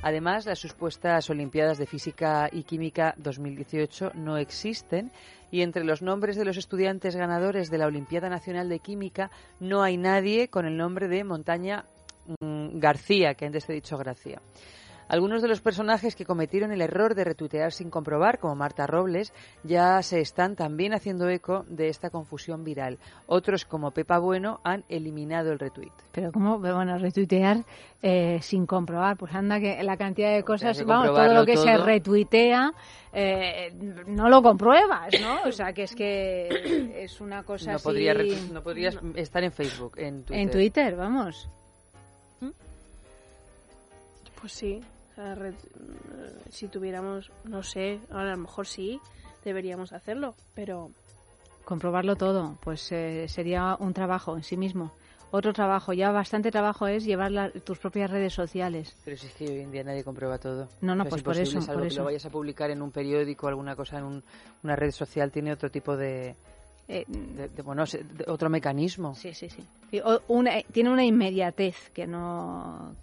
[0.01, 5.11] Además, las supuestas Olimpiadas de Física y Química 2018 no existen
[5.51, 9.82] y entre los nombres de los estudiantes ganadores de la Olimpiada Nacional de Química no
[9.82, 11.84] hay nadie con el nombre de Montaña
[12.38, 14.40] mm, García, que antes te he dicho Gracia.
[15.11, 19.33] Algunos de los personajes que cometieron el error de retuitear sin comprobar, como Marta Robles,
[19.65, 22.97] ya se están también haciendo eco de esta confusión viral.
[23.27, 25.91] Otros, como Pepa Bueno, han eliminado el retweet.
[26.13, 27.65] Pero ¿cómo van a retuitear
[28.03, 29.17] eh, sin comprobar?
[29.17, 32.73] Pues anda que la cantidad de cosas, que vamos, todo lo que se retuitea
[33.13, 33.73] eh,
[34.07, 35.43] no lo compruebas, ¿no?
[35.43, 37.85] O sea, que es que es una cosa No, así...
[37.85, 40.41] podría no podrías estar en Facebook, en Twitter.
[40.41, 41.49] En Twitter, vamos.
[44.41, 44.81] Pues sí.
[46.51, 49.01] Si tuviéramos, no sé, ahora a lo mejor sí,
[49.45, 50.91] deberíamos hacerlo, pero
[51.65, 54.91] Comprobarlo todo, pues eh, sería un trabajo en sí mismo.
[55.31, 58.97] Otro trabajo, ya bastante trabajo es llevar la- tus propias redes sociales.
[59.05, 60.69] Pero si es que hoy en día nadie comprueba todo.
[60.81, 62.91] No, no, pues es por eso, salvo por que lo vayas a publicar en un
[62.91, 64.25] periódico alguna cosa en un-
[64.65, 66.35] una red social, tiene otro tipo de...
[66.89, 69.15] Eh, de- de- bueno, de- otro mecanismo.
[69.15, 69.63] Sí, sí, sí.
[69.93, 72.97] Y o- una- tiene una inmediatez que no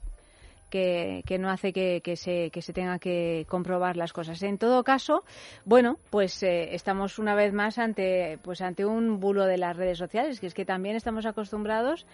[0.69, 4.41] que, que no hace que, que se, que se tenga que comprobar las cosas.
[4.43, 5.23] En todo caso,
[5.65, 9.97] bueno, pues eh, estamos una vez más ante pues ante un bulo de las redes
[9.97, 12.05] sociales, que es que también estamos acostumbrados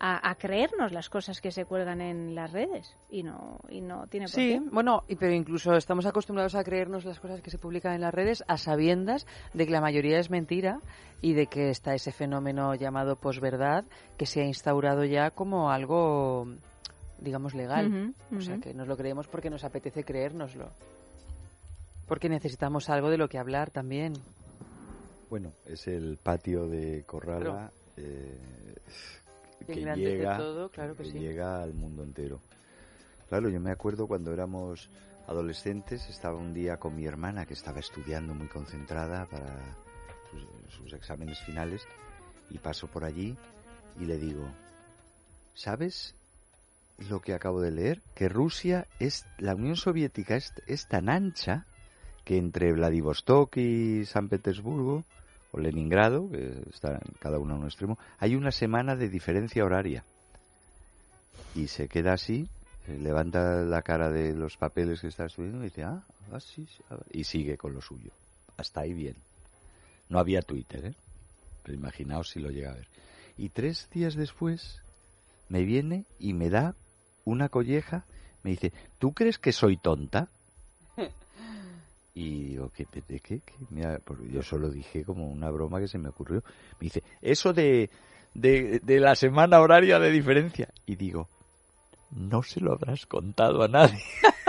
[0.00, 4.06] a, a creernos las cosas que se cuelgan en las redes y no y no
[4.08, 4.60] tiene por Sí, qué.
[4.72, 8.12] bueno, y- pero incluso estamos acostumbrados a creernos las cosas que se publican en las
[8.12, 10.80] redes a sabiendas de que la mayoría es mentira
[11.20, 13.84] y de que está ese fenómeno llamado posverdad
[14.18, 16.48] que se ha instaurado ya como algo,
[17.22, 18.14] digamos, legal.
[18.36, 20.70] O sea, que nos lo creemos porque nos apetece creérnoslo.
[22.06, 24.14] Porque necesitamos algo de lo que hablar también.
[25.30, 27.70] Bueno, es el patio de Corrala Claro.
[27.96, 28.74] eh,
[29.66, 31.12] Que llega, todo, claro que sí.
[31.18, 32.40] llega al mundo entero.
[33.28, 34.90] Claro, yo me acuerdo cuando éramos
[35.26, 39.56] adolescentes, estaba un día con mi hermana que estaba estudiando muy concentrada para
[40.30, 41.82] sus, sus exámenes finales
[42.50, 43.34] y paso por allí
[43.98, 44.44] y le digo,
[45.54, 46.14] ¿sabes
[46.98, 48.00] lo que acabo de leer?
[48.14, 51.66] Que Rusia es, la Unión Soviética es, es tan ancha
[52.24, 55.04] que entre Vladivostok y San Petersburgo
[55.52, 60.04] o Leningrado, que está cada uno a un extremo, hay una semana de diferencia horaria.
[61.54, 62.48] Y se queda así,
[62.88, 66.66] eh, levanta la cara de los papeles que está estudiando y dice, ah, ah, sí,
[66.66, 68.10] sí, ah", y sigue con lo suyo.
[68.56, 69.16] Hasta ahí bien.
[70.08, 70.94] No había Twitter, ¿eh?
[71.62, 72.86] Pero imaginaos si lo llega a ver.
[73.36, 74.81] Y tres días después
[75.48, 76.74] me viene y me da
[77.24, 78.04] una colleja,
[78.42, 80.28] me dice, ¿tú crees que soy tonta?
[82.14, 82.86] Y digo, ¿qué?
[82.92, 83.40] ¿De qué?
[83.40, 83.54] qué?
[83.70, 86.42] Mira, porque yo solo dije como una broma que se me ocurrió.
[86.78, 87.88] Me dice, eso de,
[88.34, 90.68] de, de la semana horaria de diferencia.
[90.84, 91.28] Y digo,
[92.10, 93.98] no se lo habrás contado a nadie.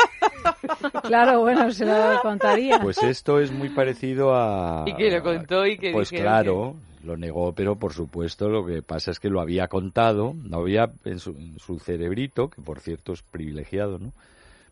[1.03, 2.79] Claro, bueno, se lo contaría.
[2.79, 4.83] Pues esto es muy parecido a...
[4.87, 8.66] Y que lo contó y que Pues dijeron claro, lo negó, pero por supuesto lo
[8.66, 12.62] que pasa es que lo había contado, no había en su, en su cerebrito, que
[12.62, 14.14] por cierto es privilegiado, ¿no?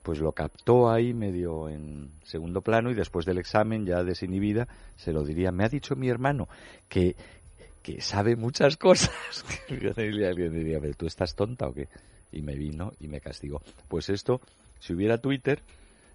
[0.02, 5.14] Pues lo captó ahí medio en segundo plano y después del examen, ya desinhibida, se
[5.14, 5.52] lo diría.
[5.52, 6.48] Me ha dicho mi hermano
[6.90, 7.16] que,
[7.84, 9.12] que sabe muchas cosas.
[9.70, 11.88] y alguien diría, ¿pero tú estás tonta o qué?
[12.32, 13.62] Y me vino y me castigó.
[13.88, 14.42] Pues esto,
[14.80, 15.62] si hubiera Twitter,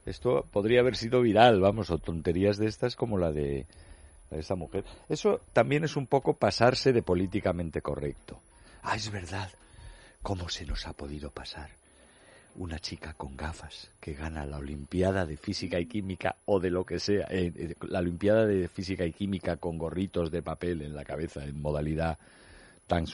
[0.04, 3.66] esto podría haber sido viral, vamos, o tonterías de estas como la de,
[4.30, 4.84] esta mujer.
[5.08, 8.40] Eso también es un poco pasarse de políticamente correcto.
[8.82, 9.50] Ah, es verdad.
[10.22, 11.70] ¿Cómo se nos ha podido pasar?
[12.56, 16.84] Una chica con gafas que gana la Olimpiada de Física y Química o de lo
[16.84, 20.94] que sea, eh, eh, la Olimpiada de Física y Química con gorritos de papel en
[20.94, 22.18] la cabeza en modalidad
[22.86, 23.06] Tang.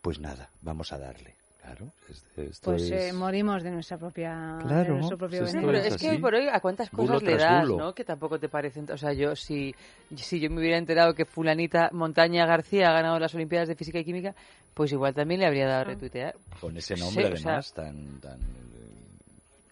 [0.00, 1.43] Pues nada, vamos a darle.
[1.64, 5.48] Claro, este- esto Pues eh, es- morimos de nuestra propia de Claro, nuestro propio pues
[5.54, 5.72] esto veneno.
[5.72, 7.84] pero es es que por hoy a cuántas Bulo cosas le tras das, bulo.
[7.84, 7.94] ¿no?
[7.94, 8.90] Que tampoco te parecen...
[8.90, 9.74] O sea, yo si,
[10.14, 13.98] si yo me hubiera enterado que fulanita Montaña García ha ganado las Olimpiadas de Física
[13.98, 14.34] y Química,
[14.74, 16.34] pues igual también le habría dado a retuitear.
[16.60, 18.98] con ese Sí, nombre o sea- además tan tan eh,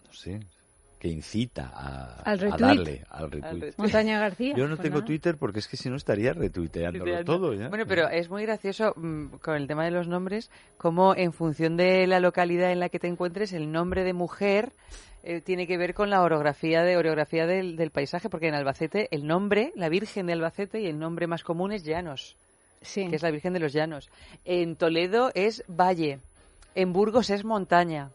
[0.06, 0.40] no sé
[1.02, 2.58] que incita a, Al a retweet.
[2.60, 3.72] darle al retweet.
[3.76, 4.54] Montaña García.
[4.56, 5.06] Yo no Pues tengo nada.
[5.06, 7.32] Twitter porque es que si no estaría retuiteándolo Tuiteando.
[7.32, 7.68] todo ya.
[7.70, 10.48] Bueno, pero es muy gracioso mm, con el tema de los nombres,
[10.78, 14.70] como en función de la localidad en la que te encuentres, el nombre de mujer
[15.24, 19.08] eh, tiene que ver con la orografía de orografía del, del paisaje, porque en Albacete
[19.10, 22.36] el nombre, la Virgen de Albacete y el nombre más común es Llanos,
[22.80, 23.08] Sí.
[23.08, 24.08] que es la Virgen de los Llanos.
[24.44, 26.20] En Toledo es Valle,
[26.76, 28.10] en Burgos es Montaña,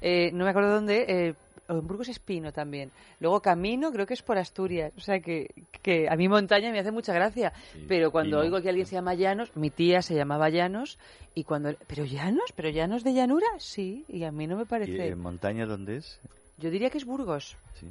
[0.00, 1.04] eh, no me acuerdo dónde.
[1.06, 1.34] Eh,
[1.74, 2.90] Burgos es Pino también.
[3.20, 4.92] Luego Camino creo que es por Asturias.
[4.96, 5.48] O sea que,
[5.82, 7.52] que a mí montaña me hace mucha gracia.
[7.72, 8.40] Sí, Pero cuando Pino.
[8.42, 10.98] oigo que alguien se llama Llanos, mi tía se llamaba Llanos,
[11.34, 11.74] y cuando...
[11.86, 12.52] ¿Pero Llanos?
[12.56, 13.46] ¿Pero Llanos de llanura?
[13.58, 15.08] Sí, y a mí no me ¿Y parece...
[15.08, 16.18] en montaña dónde es?
[16.58, 17.56] Yo diría que es Burgos.
[17.78, 17.86] Sí.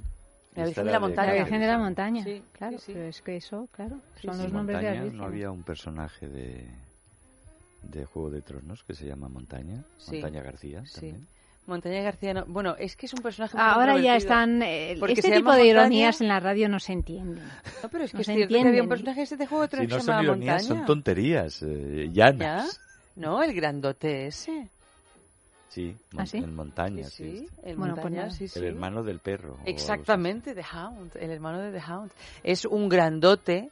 [0.56, 1.34] La Y Virgen de la Montaña.
[1.34, 1.38] La.
[1.40, 2.24] Virgen de la Montaña.
[2.24, 2.94] Sí, claro, sí, sí.
[2.94, 4.42] pero es que eso, claro, son sí.
[4.44, 5.14] los nombres de las montaña vírgenes.
[5.14, 6.66] no había un personaje de
[7.84, 10.14] de Juego de Tronos que se llama Montaña, Sí.
[10.14, 10.94] Montaña García Sí.
[10.96, 11.28] también.
[11.70, 12.46] Montaña García no...
[12.48, 14.62] Bueno, es que es un personaje muy Ahora ya están.
[14.62, 17.44] eh, este tipo de montaña- ironías en la radio no se entienden.
[17.84, 18.90] No, pero es que no es se cierto que había un entienden.
[18.90, 20.80] personaje ese de Juego de Si no que se son llamaba ironías, Montaña.
[20.80, 22.32] son tonterías, eh, ¿Ya?
[22.32, 22.82] llanas.
[23.16, 24.68] No, el grandote ese.
[25.70, 26.38] Sí, ¿Ah, mon- sí?
[26.38, 27.38] en montaña, Sí, sí.
[27.40, 28.48] sí, el Bueno, pues montaña, sí.
[28.56, 29.58] El hermano del perro.
[29.66, 32.12] Exactamente, The Hound, el hermano de The Hound.
[32.44, 33.70] Es un grandote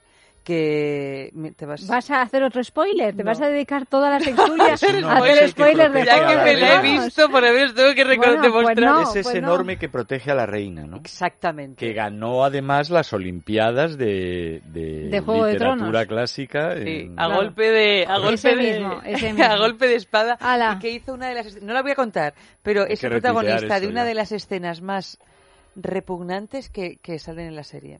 [0.47, 1.85] que te vas...
[1.87, 3.13] ¿Vas a hacer otro spoiler?
[3.13, 3.27] ¿Te No.
[3.31, 6.35] vas a dedicar toda la secturia Ese no a hacer que spoiler de ya que
[6.37, 9.01] me la he visto, por lo menos tengo que recordar, Bueno, pues no.
[9.01, 10.97] es ese pues enorme que protege a la reina, ¿no?
[10.97, 11.85] Exactamente.
[11.85, 16.75] Que ganó además las Olimpiadas de, de, De Juego literatura clásica.
[16.75, 17.35] Sí, en- a Claro.
[17.35, 19.43] golpe de a golpe Ese de mismo, ese mismo.
[19.51, 20.75] a golpe de espada Ala.
[20.77, 22.33] y que hizo una de las no la voy a contar
[22.63, 24.07] pero Hay es el protagonista de una ya.
[24.07, 25.17] de las escenas más
[25.75, 27.99] repugnantes que, que salen en la serie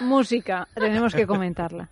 [0.00, 1.88] Música, tenemos que comentarla.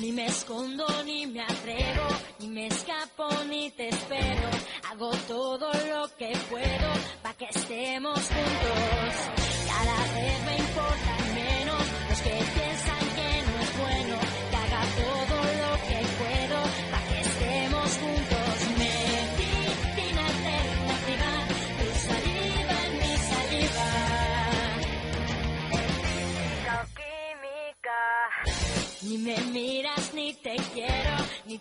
[0.00, 2.08] Ni me escondo ni me atrevo,
[2.40, 4.41] ni me escapo ni te espero.
[4.92, 9.41] Hago todo lo que puedo para que estemos juntos.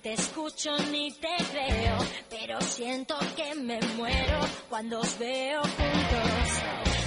[0.02, 1.97] Te escucho ni te creo,
[2.30, 4.39] pero siento que me muero
[4.70, 6.62] cuando os veo juntos.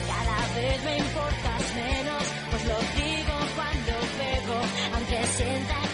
[0.06, 4.60] Cada vez me importas menos, pues lo digo cuando pego,
[4.94, 5.93] aunque sienta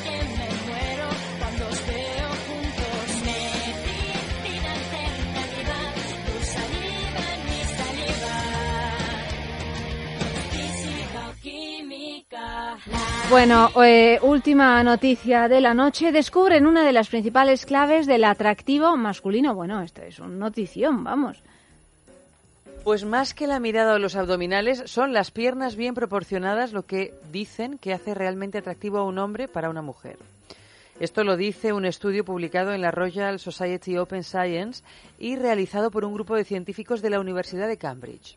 [13.30, 16.10] Bueno, eh, última noticia de la noche.
[16.10, 19.54] Descubren una de las principales claves del atractivo masculino.
[19.54, 21.40] Bueno, esto es una notición, vamos.
[22.82, 27.14] Pues más que la mirada o los abdominales, son las piernas bien proporcionadas lo que
[27.30, 30.18] dicen que hace realmente atractivo a un hombre para una mujer.
[30.98, 34.82] Esto lo dice un estudio publicado en la Royal Society Open Science
[35.20, 38.36] y realizado por un grupo de científicos de la Universidad de Cambridge.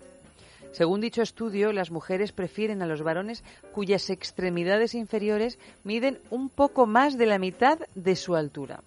[0.73, 6.87] Según dicho estudio, las mujeres prefieren a los varones cuyas extremidades inferiores miden un poco
[6.87, 8.81] más de la mitad de su altura.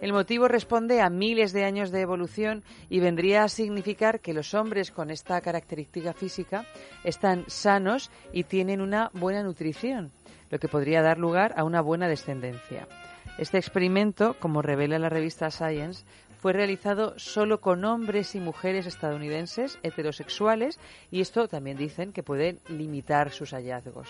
[0.00, 4.54] El motivo responde a miles de años de evolución y vendría a significar que los
[4.54, 6.64] hombres con esta característica física
[7.04, 10.10] están sanos y tienen una buena nutrición,
[10.50, 12.88] lo que podría dar lugar a una buena descendencia.
[13.36, 16.04] Este experimento, como revela la revista Science,
[16.42, 22.58] fue realizado solo con hombres y mujeres estadounidenses heterosexuales y esto también dicen que puede
[22.66, 24.08] limitar sus hallazgos.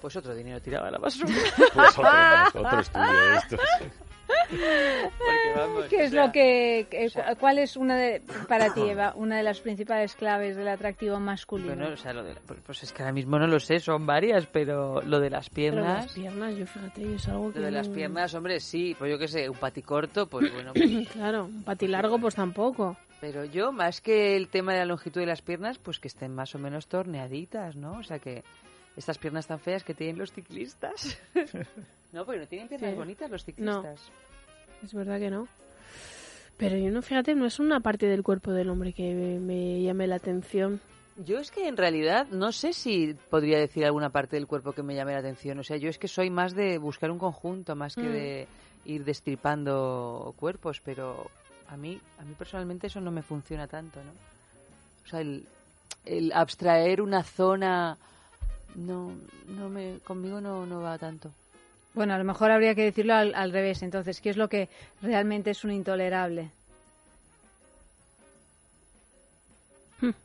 [0.00, 1.30] Pues otro dinero tirado a la basura.
[1.74, 1.98] Pues
[2.54, 3.60] otro, estudio de estos.
[5.56, 8.80] Vamos, ¿Qué es sea, lo que, que- o sea- cuál es una de, para ti,
[8.88, 11.74] Eva, una de las principales claves del atractivo masculino?
[11.74, 13.78] Bueno, o sea, lo de la- pues- pues es que ahora mismo no lo sé,
[13.80, 17.60] son varias, pero lo de las Pero piernas, las piernas, yo fíjate, es algo que...
[17.60, 20.72] lo de las no- piernas, hombre, sí, pues yo qué sé, un paticorto, pues bueno,
[20.74, 22.96] pues- Claro, un patilargo pues tampoco.
[23.20, 26.34] pero yo más que el tema de la longitud de las piernas, pues que estén
[26.34, 27.98] más o menos torneaditas, ¿no?
[27.98, 28.42] O sea que
[28.96, 31.18] estas piernas tan feas que tienen los ciclistas.
[32.12, 32.96] no, porque no tienen piernas Sí.
[32.96, 34.00] bonitas los ciclistas.
[34.84, 35.48] Es verdad que no.
[36.56, 39.82] Pero yo no, fíjate, no es una parte del cuerpo del hombre que me, me
[39.82, 40.80] llame la atención.
[41.16, 44.82] Yo es que en realidad no sé si podría decir alguna parte del cuerpo que
[44.82, 45.58] me llame la atención.
[45.58, 48.12] O sea, yo es que soy más de buscar un conjunto más que Mm.
[48.12, 48.46] de
[48.84, 51.30] ir destripando cuerpos, pero
[51.68, 54.10] a mí, a mí personalmente eso no me funciona tanto, ¿no?
[55.04, 55.44] O sea, el,
[56.04, 57.96] el abstraer una zona
[58.74, 59.12] no,
[59.48, 61.30] no me, conmigo no, no va tanto.
[61.94, 63.82] Bueno, a lo mejor habría que decirlo al, al revés.
[63.82, 64.68] Entonces, ¿qué es lo que
[65.02, 66.50] realmente es un intolerable?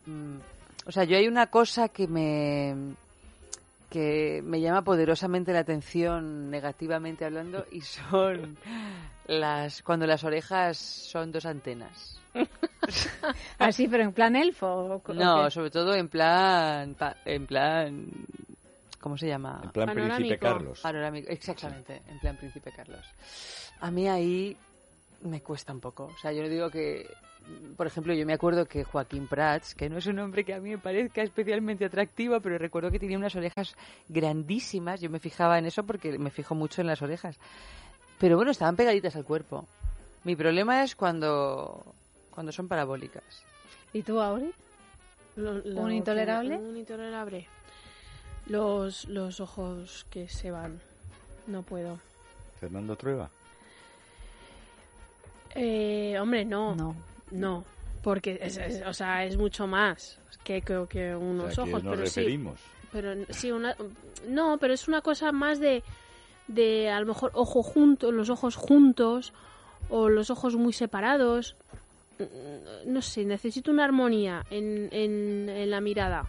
[0.06, 0.38] Mm,
[0.86, 2.76] O sea, yo hay una cosa que me
[3.90, 8.58] que me llama poderosamente la atención negativamente hablando y son
[9.28, 12.18] las cuando las orejas son dos antenas.
[13.60, 14.68] Así, pero en plan elfo.
[14.68, 16.96] ¿o co- o No, sobre todo en plan
[17.26, 18.08] en plan
[19.08, 19.62] ¿cómo se llama?
[19.64, 20.40] En plan Príncipe Panorámico.
[20.42, 20.80] Carlos.
[20.82, 23.06] Panorámico, exactamente, en plan Príncipe Carlos.
[23.80, 24.58] A mí ahí
[25.22, 26.12] me cuesta un poco.
[26.14, 27.08] O sea, yo no digo que
[27.78, 30.60] por ejemplo, yo me acuerdo que Joaquín Prats, que no es un hombre que a
[30.60, 33.78] mí me parezca especialmente atractivo, pero recuerdo que tenía unas orejas
[34.10, 35.00] grandísimas.
[35.00, 37.38] Yo me fijaba en eso porque me fijo mucho en las orejas.
[38.20, 39.66] Pero bueno, estaban pegaditas al cuerpo.
[40.26, 41.96] Mi problema es cuando,
[42.32, 43.24] cuando son parabólicas.
[43.94, 44.52] ¿Y tú, Auri?
[45.38, 46.58] ¿Un intolerable?
[46.58, 47.48] Un intolerable.
[48.50, 50.80] Los, los ojos que se van.
[51.48, 52.00] No puedo.
[52.60, 53.30] Fernando Trueba.
[55.56, 56.96] Eh, hombre, no.
[57.32, 57.64] No.
[58.04, 61.70] porque es, es- o sea, es mucho más que creo que unos O sea, que
[61.72, 61.84] ojos.
[61.84, 62.60] nos pero referimos.
[62.60, 62.66] sí.
[62.92, 63.76] Pero sí, una,
[64.30, 65.84] no, pero es una cosa más de,
[66.48, 69.34] de a lo mejor ojo junto, los ojos juntos
[69.90, 71.56] o los ojos muy separados.
[72.86, 76.26] No sé, necesito una armonía en, en, en la mirada.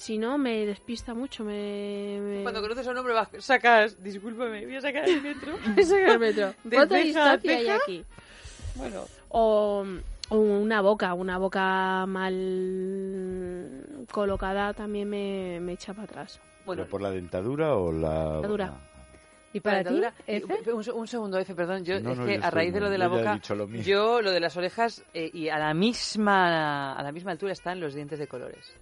[0.00, 1.44] Si no, me despista mucho.
[1.44, 5.52] Me, me- Cuando conoces a un hombre, vas- sacas, discúlpame, voy a sacar el metro.
[5.74, 6.54] Voy a sacar el metro.
[6.64, 8.04] De ¿Cuánta ceja a distancia hay aquí?
[8.76, 9.84] Bueno, O,
[10.30, 16.40] o una boca, una boca mal colocada también me, me echa para atrás.
[16.66, 18.32] ¿Pero por la dentadura o la...?
[18.34, 18.74] Dentadura.
[19.52, 20.62] ¿Y para ti, F?
[20.66, 21.84] y- Un, un segundo, F, perdón.
[21.84, 24.22] Yo, No, es no, que yo a raíz de lo de la boca, lo yo
[24.22, 27.92] lo de las orejas eh, y a la misma a la misma altura están los
[27.92, 28.72] dientes de colores.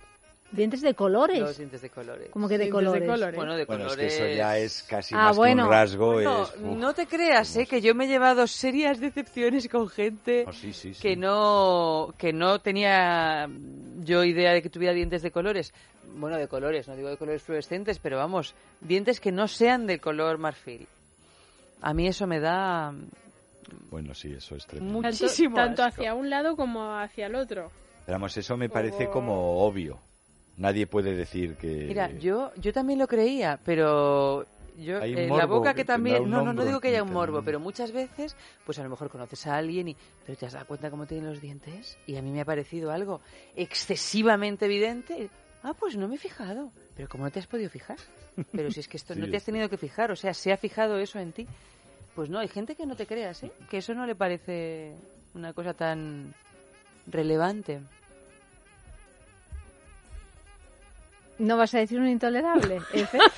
[0.51, 1.41] Dientes de colores.
[1.41, 2.29] Los dientes de colores.
[2.31, 3.07] ¿Cómo que de colores?
[3.35, 4.17] Bueno, de Bueno, es colores.
[4.17, 5.65] que eso ya es casi Ah, más bueno.
[5.65, 6.13] que un rasgo.
[6.15, 6.77] Bueno, es, uf.
[6.79, 7.67] no te creas, ¿eh?
[7.67, 11.03] que yo me he llevado serias decepciones con gente Oh, sí, sí, sí.
[11.03, 13.47] que no que no tenía
[14.05, 15.75] yo idea de que tuviera dientes de colores.
[16.17, 19.99] Bueno, de colores, no digo de colores fluorescentes, pero vamos, dientes que no sean de
[20.01, 20.89] color marfil.
[21.83, 22.95] A mí eso me da
[23.91, 25.03] Bueno, sí, eso es tremendo.
[25.03, 26.01] Tanto, muchísimo tanto asco.
[26.01, 27.71] hacia un lado como hacia el otro.
[28.07, 30.01] Pero Vamos, eso me parece como obvio.
[30.59, 31.87] Nadie puede decir que...
[31.87, 34.45] Mira, yo yo también lo creía, pero
[34.77, 37.03] yo Hay un en la morbo boca que también no no no digo que haya
[37.03, 38.37] un morbo, pero muchas veces
[38.67, 39.97] pues a lo mejor conoces a alguien y
[40.27, 42.91] pero te has dado cuenta cómo tienen los dientes y a mí me ha parecido
[42.91, 43.21] algo
[43.57, 45.31] excesivamente evidente.
[45.63, 46.71] Ah, pues no me he fijado.
[46.97, 47.99] Pero ¿cómo no te has podido fijar?
[48.53, 50.53] Pero si es que esto Sí, no te has tenido que fijar, o sea, se
[50.53, 51.47] ha fijado eso en ti.
[52.15, 53.53] Pues no, hay gente que no te creas, ¿eh?
[53.71, 54.97] Que eso no le parece
[55.35, 56.35] una cosa tan
[57.07, 57.81] relevante.
[61.39, 63.19] ¿No vas a decir un intolerable, F?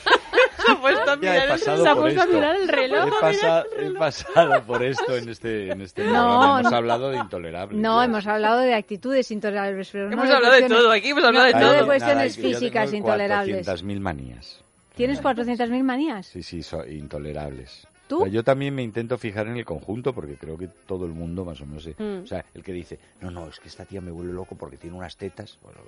[1.22, 3.06] Ya he pasado se ha por puesto a mirar el reloj.
[3.08, 6.60] He, pasa- he pasado por esto en este, en este No, programa.
[6.60, 6.76] Hemos no.
[6.76, 7.78] hablado de intolerable.
[7.78, 11.24] No, hemos hablado de actitudes intolerables, pero no Hemos hablado de cuestiones- todo, aquí hemos
[11.24, 11.72] hablado de no, todo.
[11.72, 13.66] de Hay- cuestiones Nada, físicas intolerables.
[13.66, 14.60] 400.000 manías.
[14.94, 16.26] ¿Tienes 400.000 manías?
[16.26, 17.86] Sí, sí, son intolerables.
[18.06, 18.18] ¿Tú?
[18.18, 21.12] O sea, yo también me intento fijar en el conjunto porque creo que todo el
[21.12, 21.84] mundo más o menos...
[21.84, 22.24] se- Mm.
[22.24, 24.76] O sea, el que dice, no, no, es que esta tía me vuelve loco porque
[24.76, 25.58] tiene unas tetas.
[25.62, 25.78] Bueno,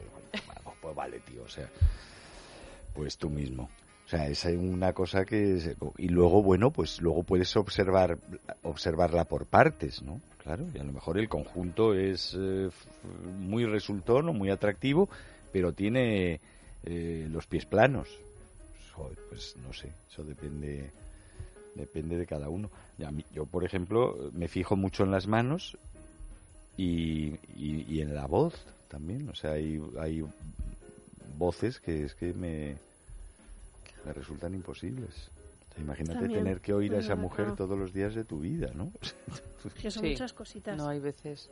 [0.46, 1.68] bueno, pues vale, tío, o sea,
[2.94, 3.70] pues tú mismo.
[4.04, 5.56] O sea, es una cosa que...
[5.56, 8.18] es- y luego, bueno, pues luego puedes observar
[8.62, 10.20] observarla por partes, ¿no?
[10.42, 12.68] Claro, y a lo mejor el conjunto es eh,
[13.38, 15.08] muy resultón o muy atractivo,
[15.52, 16.40] pero tiene
[16.84, 18.08] eh, los pies planos.
[18.92, 20.90] Joder, pues no sé, eso depende
[21.74, 22.70] depende de cada uno.
[23.32, 25.78] Yo, por ejemplo, me fijo mucho en las manos
[26.76, 28.54] y, y, en la voz
[28.88, 29.28] también.
[29.30, 30.22] O sea, hay
[31.36, 32.76] voces que es que me,
[34.04, 35.10] me resultan imposibles.
[35.78, 37.56] Imagínate También, tener que oír a es esa mujer claro.
[37.56, 38.92] todos los días de tu vida, ¿no?
[39.80, 40.10] Que son Sí.
[40.10, 40.76] muchas cositas.
[40.76, 41.48] No, hay veces.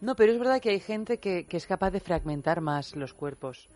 [0.00, 3.14] No, pero es verdad que hay gente que, que es capaz de fragmentar más los
[3.14, 3.68] cuerpos.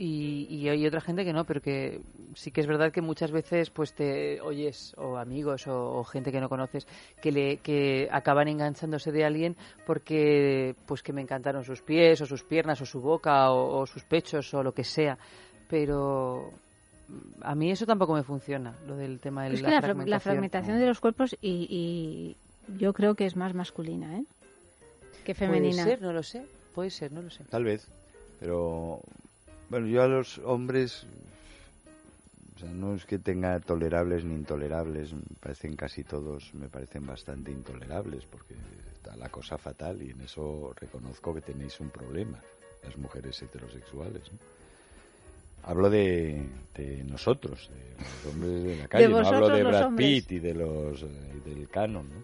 [0.00, 2.00] Y, y hay otra gente que no, pero que
[2.36, 6.30] sí que es verdad que muchas veces pues te oyes o amigos o, o gente
[6.30, 6.86] que no conoces
[7.20, 9.56] que le que acaban enganchándose de alguien
[9.86, 13.86] porque pues que me encantaron sus pies o sus piernas o su boca o, o
[13.86, 15.18] sus pechos o lo que sea.
[15.68, 16.52] Pero
[17.42, 19.86] a mí eso tampoco me funciona, lo del tema de Es la, que la, fra-
[19.88, 20.10] fragmentación.
[20.10, 24.24] la fragmentación de los cuerpos y, y yo creo que es más masculina, ¿eh?
[25.24, 25.82] Que femenina.
[25.82, 26.44] Puede ser, no lo sé.
[26.74, 27.42] Puede ser, no lo sé.
[27.50, 27.86] Tal vez.
[28.38, 29.00] Pero,
[29.70, 31.04] bueno, yo a los hombres,
[32.56, 37.06] o sea, no es que tenga tolerables ni intolerables, me parecen casi todos, me parecen
[37.06, 38.54] bastante intolerables, porque
[38.96, 42.38] está la cosa fatal y en eso reconozco que tenéis un problema,
[42.84, 44.22] las mujeres heterosexuales.
[44.32, 44.38] ¿no?
[45.64, 46.42] Hablo de,
[46.74, 50.22] de nosotros, de los hombres de la calle, no hablo de Brad hombres.
[50.22, 51.08] Pitt y de los eh,
[51.44, 52.22] y del canon, ¿no?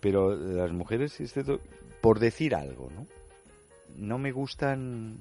[0.00, 1.60] Pero las mujeres, excepto-
[2.00, 3.06] por decir algo, ¿no?
[3.96, 5.18] No me gustan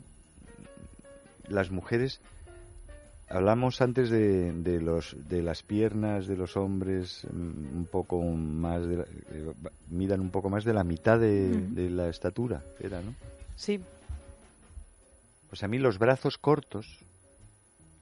[1.47, 2.19] las mujeres.
[3.29, 8.87] Hablamos antes de, de los de las piernas de los hombres mm, un poco más
[8.87, 9.53] de la- eh,
[9.89, 11.75] midan un poco más de la mitad de, Ujú.
[11.75, 13.13] de la estatura, era, ¿no?
[13.55, 13.79] Sí.
[15.49, 16.87] Pues a mí los brazos cortos,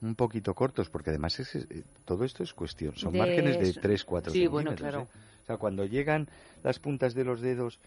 [0.01, 3.69] un poquito cortos, porque además es, eh, todo esto es cuestión, son De márgenes de
[3.69, 3.81] eso.
[3.81, 5.01] 3, 4 Sí, bueno, claro.
[5.01, 5.07] ¿eh?
[5.43, 6.27] O sea, cuando llegan
[6.64, 7.80] las puntas de los dedos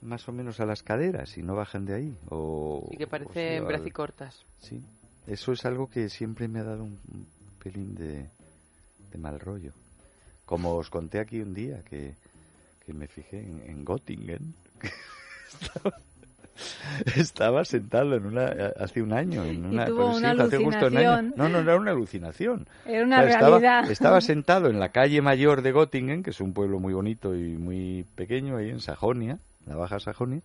[0.00, 2.16] más o menos a las caderas y no bajan de ahí.
[2.30, 4.44] O, Y que o parecen sea, bracicortas.
[4.60, 4.80] Sí,
[5.28, 7.26] eso es algo que siempre me ha dado un, un
[7.62, 8.26] pelín de,
[9.12, 9.72] de mal rollo.
[10.44, 12.14] Como os conté aquí un día que,
[12.86, 14.54] que me fijé en, en Göttingen.
[15.52, 15.92] estaba,
[17.16, 18.46] estaba sentado en una
[18.78, 21.10] hace un año en una, tuvo pues sí, una hace justo un año.
[21.12, 21.34] alucinación.
[21.36, 22.66] No, no, no era una alucinación.
[22.86, 23.90] Era una O sea, estaba- realidad.
[23.90, 27.56] Estaba, sentado en la calle mayor de Göttingen, que es un pueblo muy bonito y
[27.56, 30.40] muy pequeño ahí en Sajonia, la Baja Sajonia,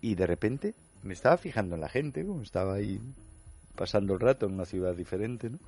[0.00, 3.00] y de repente me estaba fijando en la gente, como estaba ahí
[3.76, 5.58] pasando el rato en una ciudad diferente, ¿no?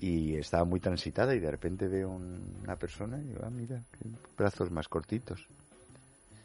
[0.00, 3.80] Y estaba muy transitada y de repente veo un- una persona y digo, ah, mira,
[4.36, 5.46] brazos más cortitos.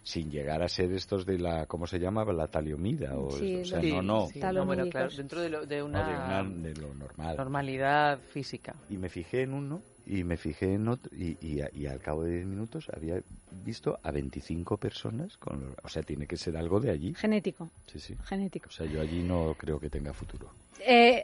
[0.09, 2.25] Sin llegar a ser estos de la, ¿cómo se llama?
[2.33, 3.15] La taliomida.
[3.19, 4.27] O, Sí, o sea, los- no, no.
[4.33, 7.37] Sí, no, bueno, claro, dentro de, lo- de No, una, de una- de lo normal.
[7.37, 8.73] normalidad física.
[8.89, 12.23] Y me fijé en uno y me fijé en otro y, y, y al cabo
[12.23, 13.21] de 10 minutos había
[13.63, 17.69] visto a 25 personas con los- o sea tiene que ser algo de allí Genético.
[17.85, 18.67] sí sí Genético.
[18.69, 20.49] o sea yo allí no creo que tenga futuro
[20.79, 21.23] Eh,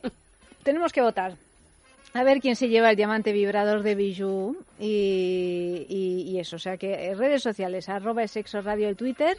[0.63, 1.35] tenemos que votar.
[2.15, 6.55] A ver quién se lleva el diamante vibrador de Bijou y, eso.
[6.55, 9.37] O sea que eh, redes sociales, arroba es sexo radio el Twitter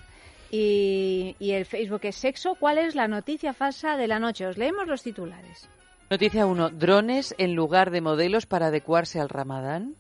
[0.51, 2.55] y, y el Facebook es sexo.
[2.59, 4.47] ¿Cuál es la noticia falsa de la noche?
[4.47, 5.69] Os leemos los titulares.
[6.11, 6.71] Noticia 1.
[6.71, 9.95] Drones en lugar de modelos para adecuarse al ramadán.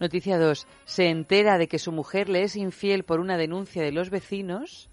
[0.00, 0.66] Noticia 2.
[0.84, 4.88] Se entera de que su mujer le es infiel por una denuncia de los vecinos.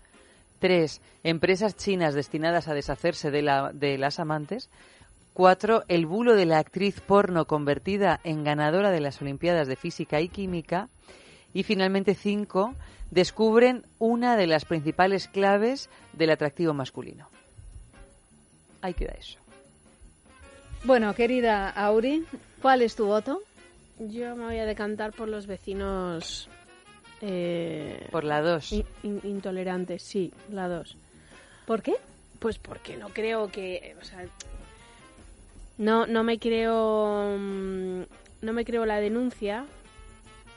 [0.60, 1.02] 3.
[1.24, 4.70] Empresas chinas destinadas a deshacerse de, la- de las amantes.
[5.34, 5.84] 4.
[5.88, 10.30] El bulo de la actriz porno convertida en ganadora de las Olimpiadas de Física y
[10.30, 10.90] Química.
[11.54, 12.74] Y finalmente 5.
[13.12, 17.28] Descubren una de las principales claves del atractivo masculino.
[18.82, 19.40] Ahí queda eso.
[20.84, 22.26] Bueno, querida Auri,
[22.62, 23.42] ¿cuál es tu voto?
[24.00, 26.50] Yo me voy a decantar por los vecinos.
[27.22, 28.72] eh, Por la 2.
[28.72, 30.96] in- in- intolerantes, sí, la 2.
[31.66, 31.96] ¿Por qué?
[32.40, 33.96] Pues porque no creo que.
[34.02, 34.24] O sea,
[35.80, 37.36] no, no me creo.
[37.40, 38.02] mm,
[38.42, 39.66] No me creo la denuncia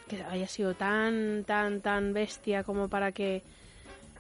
[0.09, 3.43] que haya sido tan, tan, tan bestia como para que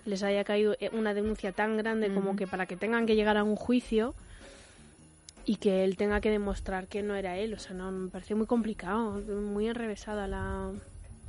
[0.06, 3.36] les haya caído eh, una denuncia tan grande como que para que tengan que llegar
[3.36, 4.14] a un juicio
[5.44, 7.52] y que él tenga que demostrar que no era él.
[7.54, 10.72] O sea, no, me parece muy complicado, muy enrevesada la,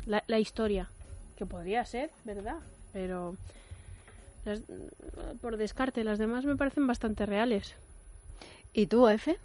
[0.06, 0.90] la, la historia.
[1.36, 2.58] Que podría ser, ¿verdad?
[2.94, 3.36] Pero
[4.45, 4.62] las-
[5.41, 7.74] por descarte, las demás me parecen bastante reales.
[8.72, 9.38] ¿Y tú, Efe?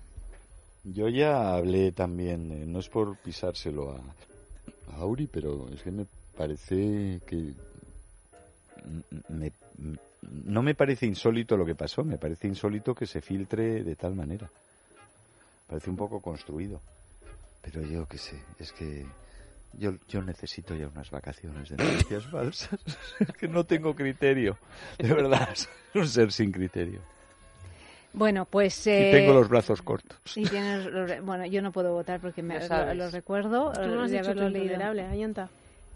[0.84, 3.96] Yo ya hablé también eh, no es por pisárselo a,
[4.92, 6.06] a Auri pero es que me
[6.36, 7.52] parece que
[9.28, 9.52] me-
[10.44, 14.14] no me parece insólito lo que pasó me parece insólito que se filtre de tal
[14.14, 14.48] manera.
[15.68, 16.80] Parece un poco construido.
[17.62, 19.04] Pero yo qué sé es que
[19.74, 22.80] yo, yo necesito ya unas vacaciones de noticias falsas.
[23.20, 24.56] Es que no tengo criterio
[24.98, 27.00] de verdad soy un ser sin criterio
[28.12, 28.86] Bueno, pues...
[28.86, 32.42] y eh, tengo los brazos cortos y tienes los- bueno, yo no puedo votar porque
[32.42, 34.64] me, lo, lo recuerdo Tú no has de dicho haberlo leído.
[34.66, 35.48] intolerable, Ayanta.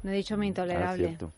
[0.03, 1.07] No he dicho mi Ah, intolerable.
[1.09, 1.33] cierto.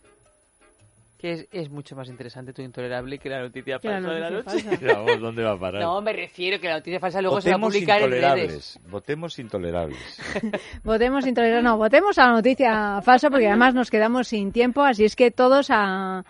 [1.17, 4.19] Que es, es mucho más interesante tu intolerable que la noticia Que la falsa de
[4.19, 4.77] la noticia noche.
[4.87, 4.93] falsa.
[5.01, 5.81] Vamos, ¿dónde va a parar?
[5.81, 8.21] No, me refiero que la noticia falsa luego se va a Votemos publicar en redes.
[8.23, 8.79] intolerables.
[8.89, 10.19] Votemos intolerables.
[10.83, 11.63] Votemos intolerable.
[11.63, 15.31] No, votemos a la noticia falsa porque además nos quedamos sin tiempo, así es que
[15.31, 16.25] todos a,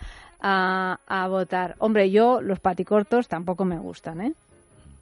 [0.47, 1.76] a, a votar.
[1.80, 4.34] Hombre, yo los paticortos tampoco me gustan, ¿eh?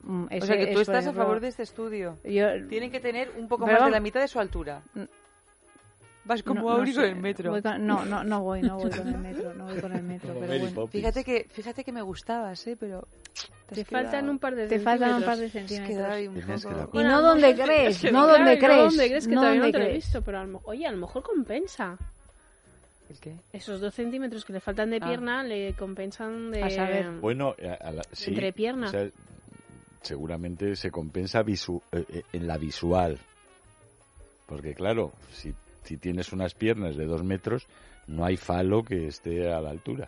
[0.04, 2.18] Mm, O ese sea que tú es estás a favor de este estudio.
[2.24, 4.82] Yo- Tienen que tener un poco Pero más de la mitad de su altura.
[6.26, 7.52] Vas como no- no sé, el metro.
[7.52, 10.04] voy con- no, no, no voy, no voy con el metro, no voy con el
[10.04, 10.88] metro, pero bueno.
[10.88, 12.78] Fíjate que, fíjate que me gustabas, ¿eh?
[12.80, 13.06] Pero
[13.68, 16.28] te, Te faltan quedado- un par de Te faltan un par de centímetros.
[16.30, 16.38] un
[16.94, 18.78] Y no donde crees, no donde y no crees.
[18.86, 20.06] donde crees que no todavía no te lo he crees.
[20.06, 21.98] visto, pero a lo, mejor- oye, a lo mejor compensa.
[23.14, 23.36] ¿El qué?
[23.54, 25.08] Esos dos centímetros que le faltan de Ah.
[25.08, 26.64] pierna le compensan de...
[26.64, 27.10] A saber.
[27.22, 28.88] Bueno, a- a la- sí, Entrepierna.
[28.88, 29.08] o sea,
[30.02, 33.20] seguramente se compensa visu- eh, eh, en la visual.
[34.48, 35.54] Porque claro, si,
[35.84, 37.68] si tienes unas piernas de dos metros,
[38.08, 40.08] no hay falo que esté a la altura.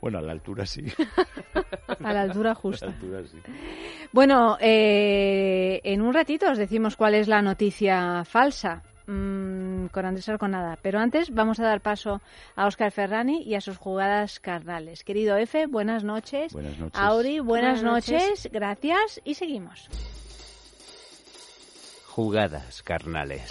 [0.00, 0.84] Bueno, a la altura sí.
[2.04, 2.86] A la altura A justa.
[2.86, 3.38] la altura sí.
[4.12, 10.28] Bueno, eh, en un ratito os decimos cuál es la noticia falsa mm, con Andrés
[10.28, 10.78] Arconada.
[10.80, 12.20] Pero antes vamos a dar paso
[12.54, 15.02] a Óscar Ferrani y a sus jugadas carnales.
[15.02, 16.52] Querido Efe, buenas noches.
[16.52, 17.00] Buenas noches.
[17.00, 18.22] Auri, buenas, Buenas noches.
[18.28, 18.48] noches.
[18.52, 19.88] Gracias y seguimos.
[22.06, 23.48] Jugadas carnales.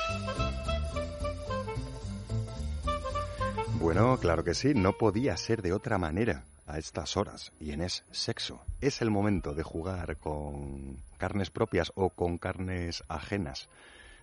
[3.80, 7.54] Bueno, claro que sí, no podía ser de otra manera a estas horas.
[7.60, 8.60] Y en es sexo.
[8.82, 13.70] Es el momento de jugar con carnes propias o con carnes ajenas.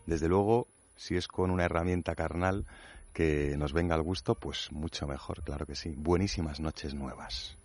[0.06, 0.66] Desde luego,
[0.96, 2.66] si es con una herramienta carnal
[3.12, 5.94] que nos venga al gusto, pues mucho mejor, claro que sí.
[5.96, 7.56] Buenísimas noches nuevas.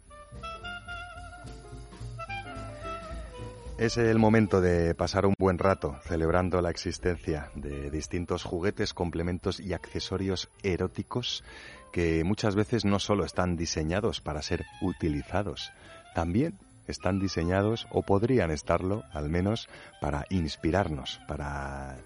[3.80, 9.62] Es el momento de pasar un buen rato celebrando la existencia de distintos juguetes, complementos
[9.62, 11.46] y accesorios eróticos
[11.94, 15.72] que muchas veces no solo están diseñados para ser utilizados,
[16.14, 19.70] también están diseñados o podrían estarlo al menos
[20.02, 21.98] para inspirarnos, para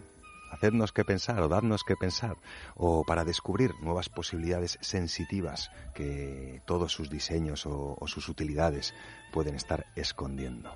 [0.63, 2.37] hacernos que pensar o darnos que pensar
[2.75, 8.93] o para descubrir nuevas posibilidades sensitivas que todos sus diseños o, sus utilidades
[9.33, 10.71] pueden estar escondiendo.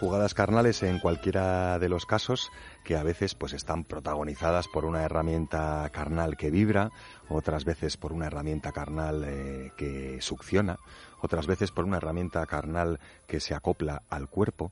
[0.00, 2.52] jugadas carnales en cualquiera de los casos
[2.84, 6.92] que a veces pues están protagonizadas por una herramienta carnal que vibra,
[7.28, 10.78] otras veces por una herramienta carnal eh, que succiona,
[11.20, 14.70] otras veces por una herramienta carnal que se acopla al cuerpo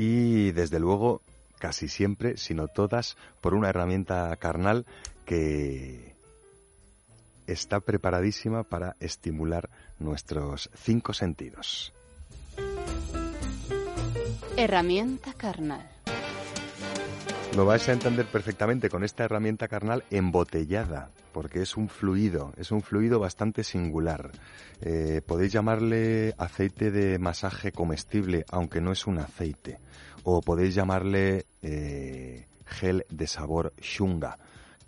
[0.00, 1.20] y desde luego
[1.58, 4.86] casi siempre, sino todas, por una herramienta carnal
[5.26, 6.14] que
[7.46, 9.68] está preparadísima para estimular
[9.98, 11.92] nuestros cinco sentidos.
[14.56, 15.86] Herramienta carnal.
[17.56, 22.70] Lo vais a entender perfectamente con esta herramienta carnal embotellada, porque es un fluido, es
[22.70, 24.30] un fluido bastante singular.
[24.80, 29.78] Eh, podéis llamarle aceite de masaje comestible, aunque no es un aceite,
[30.22, 34.38] o podéis llamarle eh, gel de sabor shunga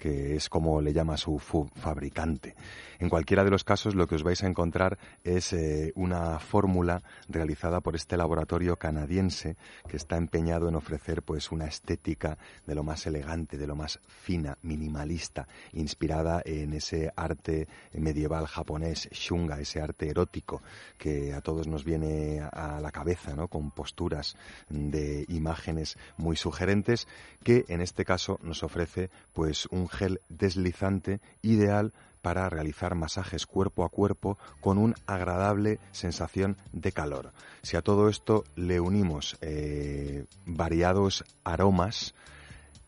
[0.03, 2.57] que es como le llama su fabricante.
[3.03, 7.03] En cualquiera de los casos lo que os vais a encontrar es eh, una fórmula
[7.29, 9.57] realizada por este laboratorio canadiense
[9.89, 13.99] que está empeñado en ofrecer pues una estética de lo más elegante, de lo más
[14.07, 20.63] fina, minimalista, inspirada en ese arte medieval japonés shunga, ese arte erótico
[20.97, 23.49] que a todos nos viene a la cabeza, ¿no?
[23.49, 24.37] Con posturas
[24.69, 27.09] de imágenes muy sugerentes
[27.43, 31.93] que en este caso nos ofrece pues un gel deslizante ideal
[32.23, 37.33] para realizar masajes cuerpo a cuerpo con una agradable sensación de calor.
[37.63, 42.15] Si a todo esto le unimos eh, variados aromas,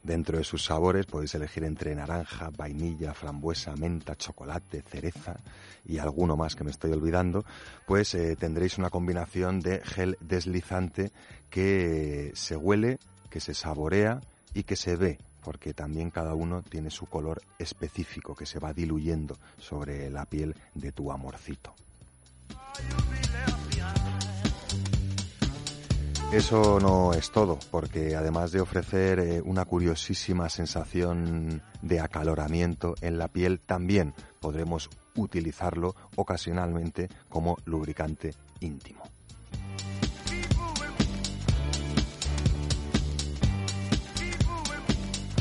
[0.04, 5.40] Dentro de sus sabores podéis elegir entre naranja, vainilla, frambuesa, menta, chocolate, cereza
[5.86, 7.42] y alguno más que me estoy olvidando,
[7.86, 11.10] pues eh, tendréis una combinación de gel deslizante
[11.48, 12.98] que se huele,
[13.30, 14.20] que se saborea
[14.52, 18.72] y que se ve, porque también cada uno tiene su color específico que se va
[18.72, 21.74] diluyendo sobre la piel de tu amorcito.
[26.32, 33.18] Eso no es todo, porque además de ofrecer eh, una curiosísima sensación de acaloramiento en
[33.18, 39.13] la piel, también podremos utilizarlo ocasionalmente como lubricante íntimo.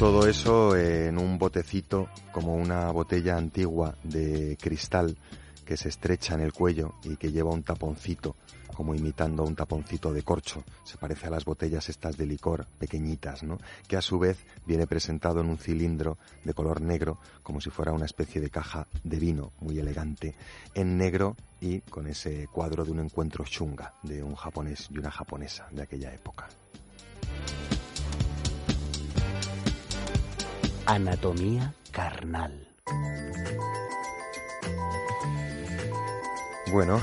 [0.04, 5.16] Todo eso en un botecito como una botella antigua de cristal
[5.66, 8.36] que se estrecha en el cuello y que lleva un taponcito
[8.76, 10.62] como imitando un taponcito de corcho.
[10.84, 13.60] Se parece a las botellas estas de licor pequeñitas, ¿no?
[13.88, 17.94] Que a su vez viene presentado en un cilindro de color negro, como si fuera
[17.94, 20.36] una especie de caja de vino muy elegante,
[20.76, 25.12] en negro y con ese cuadro de un encuentro shunga de un japonés y una
[25.12, 26.50] japonesa de aquella época.
[30.86, 32.68] Anatomía carnal.
[36.74, 37.02] Bueno,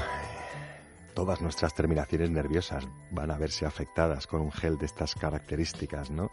[1.14, 6.28] todas nuestras terminaciones nerviosas van a verse afectadas con un gel de estas características, ¿no?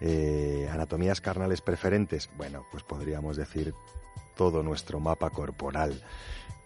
[0.00, 3.74] Eh, anatomías carnales preferentes, bueno, pues podríamos decir
[4.36, 6.02] todo nuestro mapa corporal.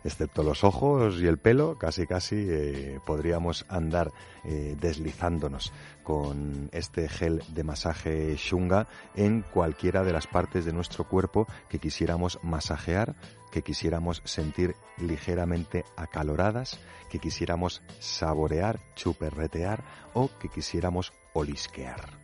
[0.04, 4.10] Excepto los ojos y el pelo, casi casi eh, podríamos andar
[4.44, 5.72] eh, deslizándonos
[6.02, 11.78] con este gel de masaje Shunga en cualquiera de las partes de nuestro cuerpo que
[11.78, 13.14] quisiéramos masajear,
[13.52, 19.84] que quisiéramos sentir ligeramente acaloradas, que quisiéramos saborear, chuperretear
[20.14, 22.22] o que quisiéramos olisquear.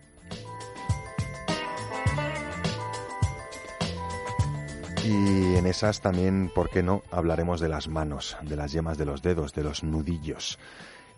[5.05, 7.03] Y en esas también, ¿por qué no?
[7.11, 10.59] Hablaremos de las manos, de las yemas de los dedos, de los nudillos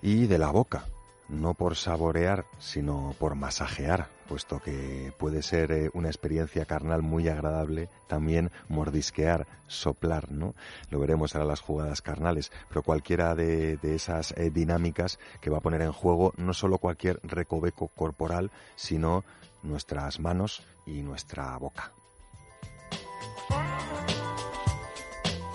[0.03, 0.85] y de la boca.
[1.29, 7.29] No por saborear, sino por masajear, puesto que puede ser eh, una experiencia carnal muy
[7.29, 10.55] agradable también mordisquear, soplar, ¿no?
[10.91, 15.63] Lo veremos ahora las jugadas carnales, pero cualquiera de, esas eh, dinámicas que va a
[15.63, 19.25] poner en juego no solo cualquier recoveco corporal, sino
[19.63, 21.93] nuestras manos y nuestra boca.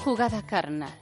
[0.04, 0.94] Jugada carnal.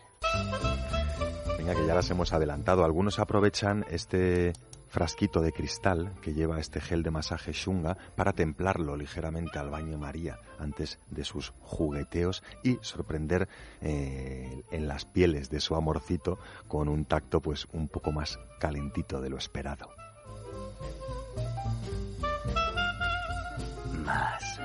[1.58, 2.84] Venga, que ya las hemos adelantado.
[2.84, 4.54] Algunos aprovechan este
[4.94, 9.98] frasquito de cristal que lleva este gel de masaje Shunga para templarlo ligeramente al baño
[9.98, 13.50] María antes de sus jugueteos y sorprender
[13.82, 16.38] eh, en las pieles de su amorcito
[16.68, 19.90] con un tacto pues un poco más calentito de lo esperado.
[24.06, 24.60] Más.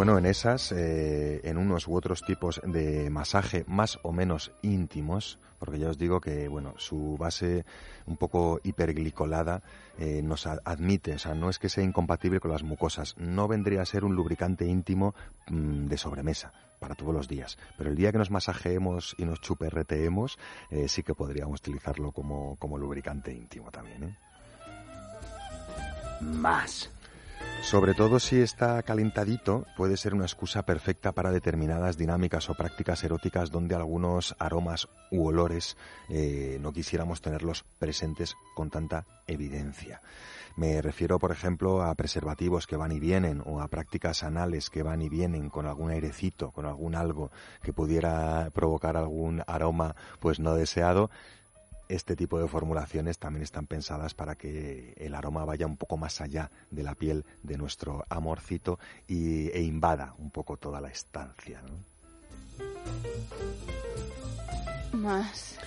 [0.00, 5.38] Bueno, en esas, eh, en unos u otros tipos de masaje más o menos íntimos,
[5.58, 7.66] porque ya os digo que, bueno, su base
[8.06, 9.62] un poco hiperglicolada
[9.98, 13.82] eh, nos admite, o sea, no es que sea incompatible con las mucosas, no vendría
[13.82, 15.14] a ser un lubricante íntimo
[15.48, 19.42] mm, de sobremesa para todos los días, pero el día que nos masajeemos y nos
[19.42, 20.38] chuperreteemos,
[20.70, 24.16] eh, sí que podríamos utilizarlo como, como lubricante íntimo también, ¿eh?
[26.22, 26.90] Más.
[27.62, 33.04] Sobre todo si está calentadito, puede ser una excusa perfecta para determinadas dinámicas o prácticas
[33.04, 35.76] eróticas donde algunos aromas u olores
[36.08, 40.00] eh, no quisiéramos tenerlos presentes con tanta evidencia.
[40.56, 44.82] Me refiero, por ejemplo, a preservativos que van y vienen o a prácticas anales que
[44.82, 47.30] van y vienen con algún airecito, con algún algo
[47.62, 51.10] que pudiera provocar algún aroma pues no deseado
[51.90, 56.20] este tipo de formulaciones también están pensadas para que el aroma vaya un poco más
[56.20, 61.60] allá de la piel de nuestro amorcito y, e invada un poco toda la estancia.
[64.92, 65.58] Más.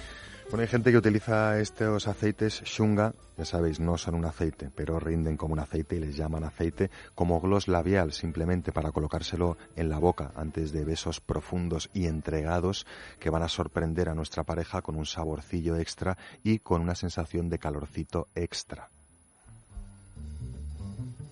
[0.49, 4.99] Bueno, hay gente que utiliza estos aceites shunga, ya sabéis, no son un aceite, pero
[4.99, 9.89] rinden como un aceite y les llaman aceite, como gloss labial, simplemente para colocárselo en
[9.89, 12.85] la boca antes de besos profundos y entregados
[13.19, 17.49] que van a sorprender a nuestra pareja con un saborcillo extra y con una sensación
[17.49, 18.89] de calorcito extra.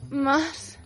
[0.10, 0.80] Más.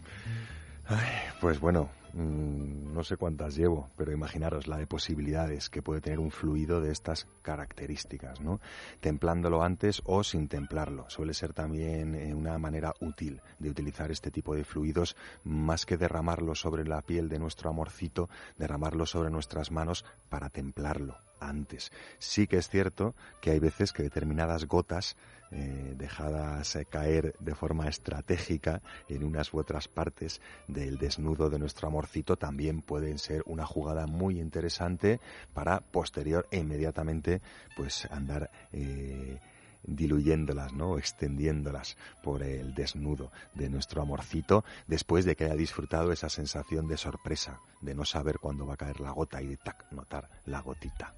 [1.39, 6.19] Pues bueno, mm, no sé cuántas llevo, pero imaginaros la de posibilidades que puede tener
[6.19, 8.59] un fluido de estas características, ¿no?
[9.01, 11.09] Templándolo antes o sin templarlo.
[11.09, 15.97] Suele ser también eh, una manera útil de utilizar este tipo de fluidos, más que
[15.97, 21.91] derramarlo sobre la piel de nuestro amorcito, derramarlo sobre nuestras manos para templarlo antes.
[22.19, 25.15] Sí que es cierto que hay veces que determinadas gotas
[25.51, 31.59] eh, dejadas eh, caer de forma estratégica en unas u otras partes del desnudo de
[31.59, 35.19] nuestro amorcito también pueden ser una jugada muy interesante
[35.53, 37.41] para posterior e inmediatamente
[37.77, 39.39] pues andar eh,
[39.83, 40.97] diluyéndolas, ¿no?
[40.97, 46.97] Extendiéndolas por el desnudo de nuestro amorcito después de que haya disfrutado esa sensación de
[46.97, 50.61] sorpresa, de no saber cuándo va a caer la gota y de tac, notar la
[50.61, 51.13] gotita.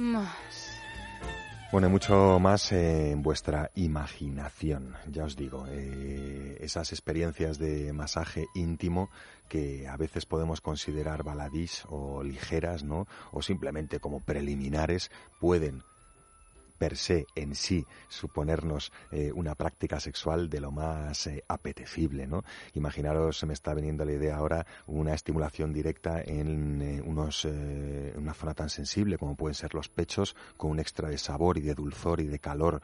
[0.00, 0.80] Más.
[1.72, 9.10] Bueno, mucho más en vuestra imaginación, ya os digo, eh, esas experiencias de masaje íntimo
[9.50, 13.06] que a veces podemos considerar baladís o ligeras, ¿no?
[13.30, 15.82] O simplemente como preliminares, pueden
[16.80, 22.42] per se en sí suponernos eh, una práctica sexual de lo más eh, apetecible, ¿no?
[22.72, 28.32] Imaginaros, se me está viniendo la idea ahora, una estimulación directa en eh, unos, una
[28.32, 31.74] zona tan sensible como pueden ser los pechos, con un extra de sabor y de
[31.74, 32.80] dulzor y de calor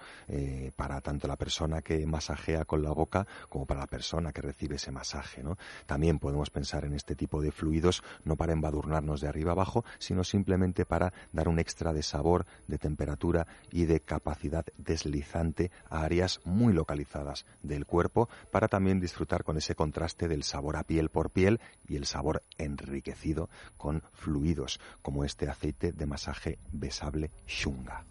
[0.77, 4.77] para tanto la persona que masajea con la boca como para la persona que recibe
[4.77, 5.57] ese masaje, ¿no?
[5.87, 10.23] También podemos pensar en este tipo de fluidos no para embadurnarnos de arriba abajo, sino
[10.23, 16.41] simplemente para dar un extra de sabor, de temperatura y de capacidad deslizante a áreas
[16.45, 21.31] muy localizadas del cuerpo para también disfrutar con ese contraste del sabor a piel por
[21.31, 28.05] piel y el sabor enriquecido con fluidos como este aceite de masaje besable Shunga.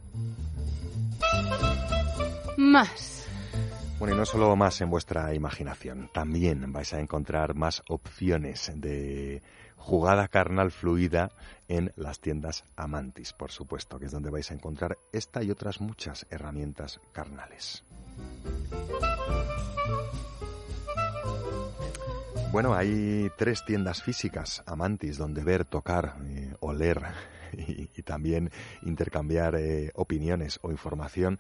[2.57, 3.27] Más.
[3.97, 8.71] Bueno, Bueno, y no solo más en vuestra imaginación, también vais a encontrar más opciones
[8.75, 9.41] de
[9.75, 11.31] jugada carnal fluida
[11.67, 15.81] en las tiendas Amantis, por supuesto, que es donde vais a encontrar esta y otras
[15.81, 17.83] muchas herramientas carnales.
[22.51, 27.01] Bueno, hay tres tiendas físicas Amantis donde ver, tocar, eh, oler
[27.51, 28.49] y, también
[28.83, 31.39] intercambiar eh, opiniones o información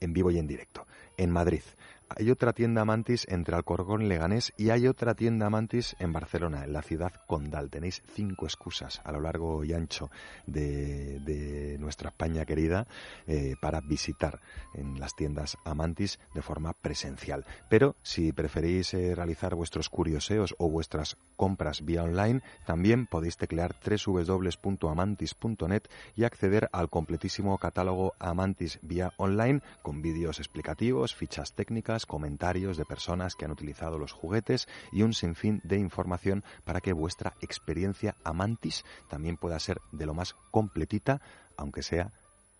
[0.00, 0.86] en vivo y en directo.
[1.16, 1.62] En Madrid,
[2.08, 6.64] hay otra tienda Amantis entre Alcorcón y Leganés y hay otra tienda Amantis en Barcelona,
[6.64, 7.70] en la ciudad condal.
[7.70, 10.10] Tenéis cinco excusas a lo largo y ancho
[10.46, 12.86] de, de nuestra España querida
[13.26, 14.40] eh, para visitar
[14.74, 17.44] en las tiendas Amantis de forma presencial.
[17.68, 23.74] Pero si preferís eh, realizar vuestros curioseos o vuestras compras vía online, también podéis teclear
[23.84, 25.82] www.amantis.net
[26.14, 32.84] y acceder al completísimo catálogo Amantis vía online con vídeos explicativos, fichas técnicas, comentarios de
[32.84, 38.16] personas que han utilizado los juguetes y un sinfín de información para que vuestra experiencia
[38.24, 41.22] Amantis también pueda ser de lo más completita,
[41.56, 42.12] aunque sea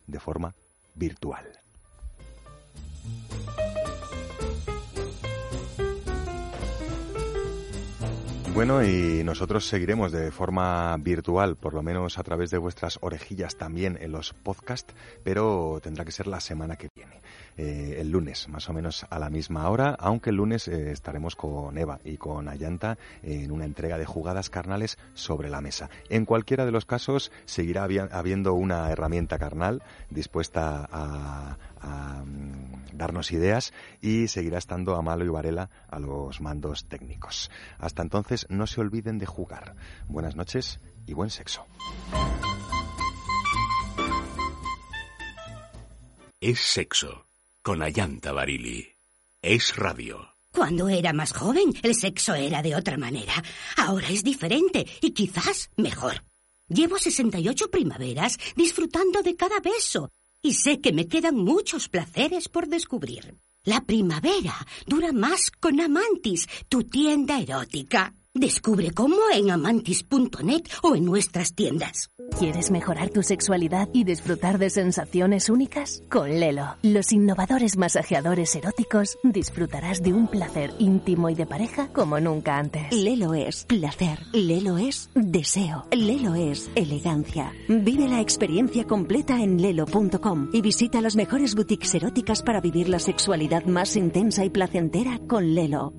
[0.06, 0.54] de forma
[0.94, 1.60] virtual.
[8.56, 13.56] Bueno, y nosotros seguiremos de forma virtual, por lo menos a través de vuestras orejillas
[13.56, 17.20] también en los podcasts, pero tendrá que ser la semana que viene.
[17.58, 21.36] Eh, el lunes, más o menos a la misma hora, aunque el lunes eh, estaremos
[21.36, 25.90] con Eva y con Ayanta en una entrega de jugadas carnales sobre la mesa.
[26.08, 31.56] En cualquiera de los casos, seguirá habiendo una herramienta carnal dispuesta a,
[31.86, 37.50] a mm, darnos ideas y seguirá estando Amalo y Varela a los mandos técnicos.
[37.78, 39.76] Hasta entonces, no se olviden de jugar.
[40.08, 41.64] Buenas noches y buen sexo.
[46.40, 47.26] Es sexo
[47.62, 48.88] con Ayanta Barili.
[49.42, 50.28] Es radio.
[50.52, 53.34] Cuando era más joven, el sexo era de otra manera.
[53.76, 56.24] Ahora es diferente y quizás mejor.
[56.68, 60.10] Llevo 68 primaveras disfrutando de cada beso
[60.46, 63.34] y sé que me quedan muchos placeres por descubrir.
[63.64, 64.54] La primavera
[64.86, 68.14] dura más con Amantis, tu tienda erótica.
[68.36, 72.10] Descubre cómo en amantis.net o en nuestras tiendas.
[72.38, 76.02] ¿Quieres mejorar tu sexualidad y disfrutar de sensaciones únicas?
[76.10, 82.20] Con Lelo, los innovadores masajeadores eróticos, disfrutarás de un placer íntimo y de pareja como
[82.20, 82.92] nunca antes.
[82.92, 84.18] Lelo es placer.
[84.34, 85.86] Lelo es deseo.
[85.90, 87.54] Lelo es elegancia.
[87.68, 92.98] Vive la experiencia completa en lelo.com y visita las mejores boutiques eróticas para vivir la
[92.98, 95.94] sexualidad más intensa y placentera con Lelo.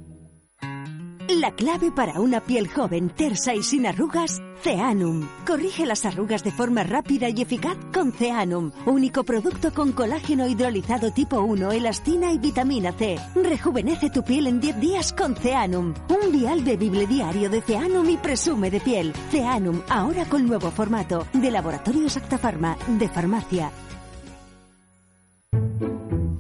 [1.29, 5.27] La clave para una piel joven, tersa y sin arrugas, Ceanum.
[5.45, 11.11] Corrige las arrugas de forma rápida y eficaz con Ceanum, único producto con colágeno hidrolizado
[11.11, 13.19] tipo 1, elastina y vitamina C.
[13.35, 15.93] Rejuvenece tu piel en 10 días con Ceanum.
[16.07, 19.13] Un vial bebible diario de Ceanum y presume de piel.
[19.29, 23.69] Ceanum, ahora con nuevo formato, de Laboratorio Exacta Pharma, de farmacia.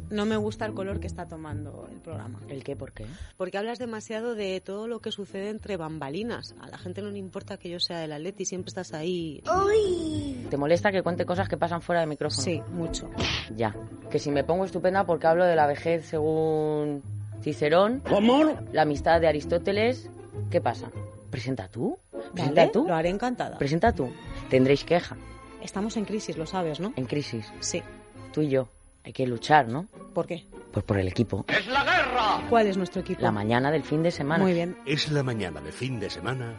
[0.09, 2.39] No me gusta el color que está tomando el programa.
[2.47, 2.75] ¿El qué?
[2.75, 3.05] ¿Por qué?
[3.35, 6.55] Porque hablas demasiado de todo lo que sucede entre bambalinas.
[6.61, 9.43] A la gente no le importa que yo sea del Atleti, siempre estás ahí.
[10.49, 12.41] ¿Te molesta que cuente cosas que pasan fuera de micrófono?
[12.41, 13.09] Sí, mucho.
[13.55, 13.75] Ya.
[14.09, 17.03] Que si me pongo estupenda porque hablo de la vejez según
[17.41, 18.01] Cicerón.
[18.07, 18.57] ¿Cómo?
[18.71, 20.09] La amistad de Aristóteles.
[20.49, 20.89] ¿Qué pasa?
[21.29, 21.97] ¿Presenta tú?
[22.33, 22.85] ¿Presenta tú?
[22.87, 23.57] Lo haré encantada.
[23.57, 24.09] ¿Presenta tú?
[24.49, 25.17] Tendréis queja.
[25.61, 26.93] Estamos en crisis, lo sabes, ¿no?
[26.95, 27.51] En crisis.
[27.59, 27.83] Sí.
[28.31, 28.69] Tú y yo.
[29.07, 29.85] Hay que luchar, ¿no?
[30.13, 30.43] ¿Por qué?
[30.73, 31.45] Pues por el equipo.
[31.47, 32.45] ¡Es la guerra!
[32.49, 33.21] ¿Cuál es nuestro equipo?
[33.21, 34.43] La mañana del fin de semana.
[34.43, 34.75] Muy bien.
[34.85, 36.57] Es la mañana de fin de semana.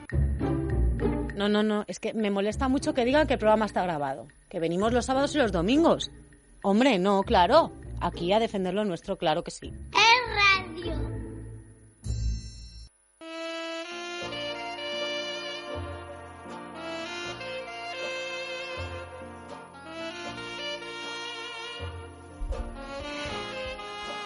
[1.36, 1.84] No, no, no.
[1.88, 4.28] Es que me molesta mucho que digan que el programa está grabado.
[4.48, 6.10] Que venimos los sábados y los domingos.
[6.62, 7.70] Hombre, no, claro.
[8.00, 9.70] Aquí a defender lo nuestro, claro que sí.
[9.92, 11.17] Es radio.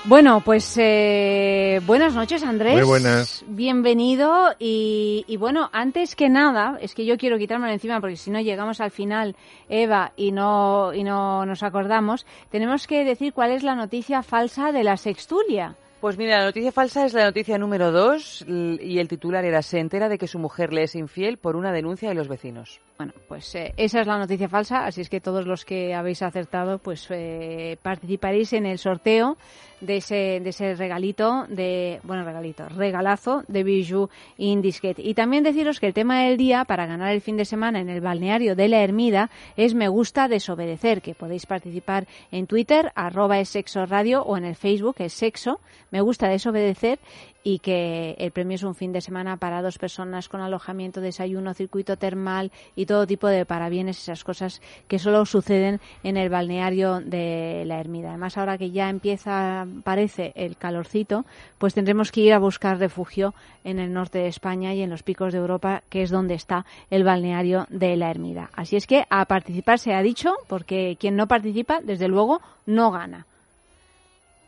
[0.05, 2.75] Bueno, pues eh, buenas noches, Andrés.
[2.75, 3.45] Muy buenas.
[3.47, 4.49] Bienvenido.
[4.59, 8.41] Y, y bueno, antes que nada, es que yo quiero quitarme encima porque si no
[8.41, 9.37] llegamos al final,
[9.69, 14.73] Eva, y no, y no nos acordamos, tenemos que decir cuál es la noticia falsa
[14.73, 15.77] de la sextulia.
[16.01, 19.79] Pues mira, la noticia falsa es la noticia número dos y el titular era se
[19.79, 22.81] entera de que su mujer le es infiel por una denuncia de los vecinos.
[23.03, 26.23] Bueno, pues eh, esa es la noticia falsa, así es que todos los que habéis
[26.23, 29.37] acertado, pues eh, participaréis en el sorteo
[29.81, 34.09] de ese, de ese regalito, de, bueno, regalito, regalazo de Bijou
[34.39, 35.01] Indisquet.
[35.01, 37.89] Y también deciros que el tema del día para ganar el fin de semana en
[37.89, 43.41] el balneario de la Ermida es Me gusta desobedecer, que podéis participar en Twitter, arroba
[43.41, 45.59] es sexo radio, o en el Facebook, es sexo,
[45.91, 47.01] Me gusta desobedecer,
[47.45, 51.55] y que el premio es un fin de semana para dos personas con alojamiento, desayuno,
[51.55, 57.01] circuito termal y todo tipo de parabienes, esas cosas que solo suceden en el balneario
[57.01, 58.11] de la Ermida.
[58.11, 61.25] Además, ahora que ya empieza, parece, el calorcito,
[61.59, 65.03] pues tendremos que ir a buscar refugio en el norte de España y en los
[65.03, 68.51] picos de Europa, que es donde está el balneario de la Ermida.
[68.55, 72.91] Así es que a participar se ha dicho, porque quien no participa, desde luego, no
[72.91, 73.27] gana.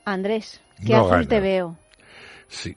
[0.04, 1.28] Andrés, qué No azul gana.
[1.28, 1.76] te veo.
[2.48, 2.76] Sí.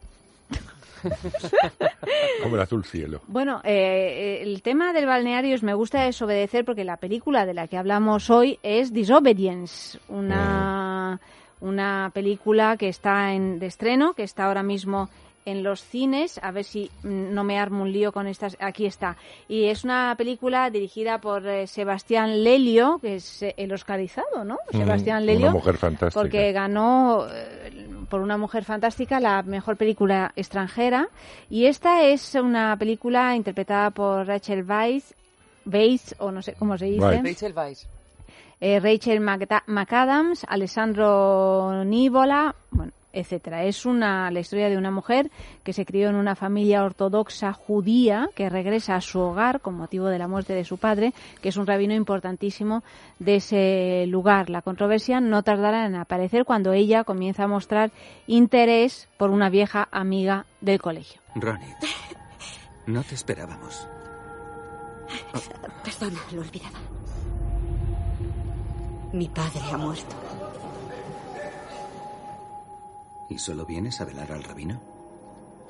[2.43, 3.21] Como el azul cielo.
[3.27, 7.67] Bueno, eh, el tema del balneario es me gusta desobedecer porque la película de la
[7.67, 11.19] que hablamos hoy es Disobedience, una,
[11.61, 15.09] una película que está en, de estreno, que está ahora mismo
[15.47, 18.85] en los cines, a ver si mm, no me armo un lío con estas, aquí
[18.85, 19.15] está.
[19.47, 24.57] Y es una película dirigida por eh, Sebastián Lelio, que es eh, el oscarizado, ¿no?
[24.73, 25.51] Mm, Sebastián una Lelio.
[25.51, 26.19] mujer fantástica.
[26.21, 31.07] Porque ganó eh, por una mujer fantástica la mejor película extranjera.
[31.49, 35.13] Y esta es una película interpretada por Rachel Weisz,
[35.65, 37.21] Weisz, o no sé cómo se dice.
[37.21, 37.87] Rachel Weisz.
[38.59, 43.63] Eh, Rachel McAdams, Alessandro Nívola, bueno, etcétera.
[43.63, 45.31] Es una la historia de una mujer
[45.63, 50.07] que se crió en una familia ortodoxa judía que regresa a su hogar con motivo
[50.07, 52.83] de la muerte de su padre, que es un rabino importantísimo
[53.19, 54.49] de ese lugar.
[54.49, 57.91] La controversia no tardará en aparecer cuando ella comienza a mostrar
[58.27, 61.21] interés por una vieja amiga del colegio.
[61.35, 61.73] Ronnie,
[62.85, 63.87] no te esperábamos.
[65.83, 66.79] Perdona, lo olvidaba.
[69.13, 70.36] Mi padre ha muerto.
[73.29, 74.81] ¿Y solo vienes a velar al rabino?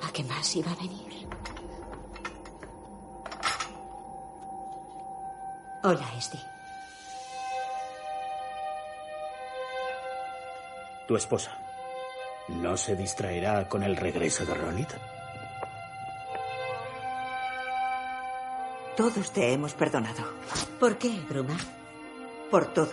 [0.02, 1.28] ¿A qué más iba a venir?
[5.82, 6.38] Hola, Esdi.
[11.06, 11.56] Tu esposa.
[12.48, 14.88] ¿No se distraerá con el regreso de Ronit?
[18.96, 20.24] Todos te hemos perdonado.
[20.80, 21.56] ¿Por qué, Bruma?
[22.50, 22.92] Por todo.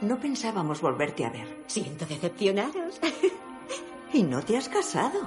[0.00, 1.64] No pensábamos volverte a ver.
[1.66, 3.00] Siento decepcionaros.
[4.12, 5.18] Y no te has casado.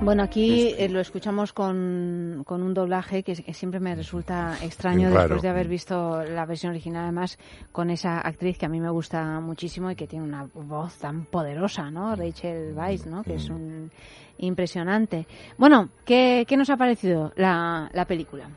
[0.00, 5.08] Bueno, aquí eh, lo escuchamos con, con un doblaje que, que siempre me resulta extraño
[5.08, 5.20] Claro.
[5.22, 7.38] después de haber visto la versión original, además
[7.70, 11.24] con esa actriz que a mí me gusta muchísimo y que tiene una voz tan
[11.26, 12.16] poderosa, ¿no?
[12.16, 13.22] Rachel Weisz, ¿no?
[13.22, 13.92] Que es un
[14.38, 15.28] impresionante.
[15.58, 18.48] Bueno, ¿qué, qué nos ha parecido la, la película?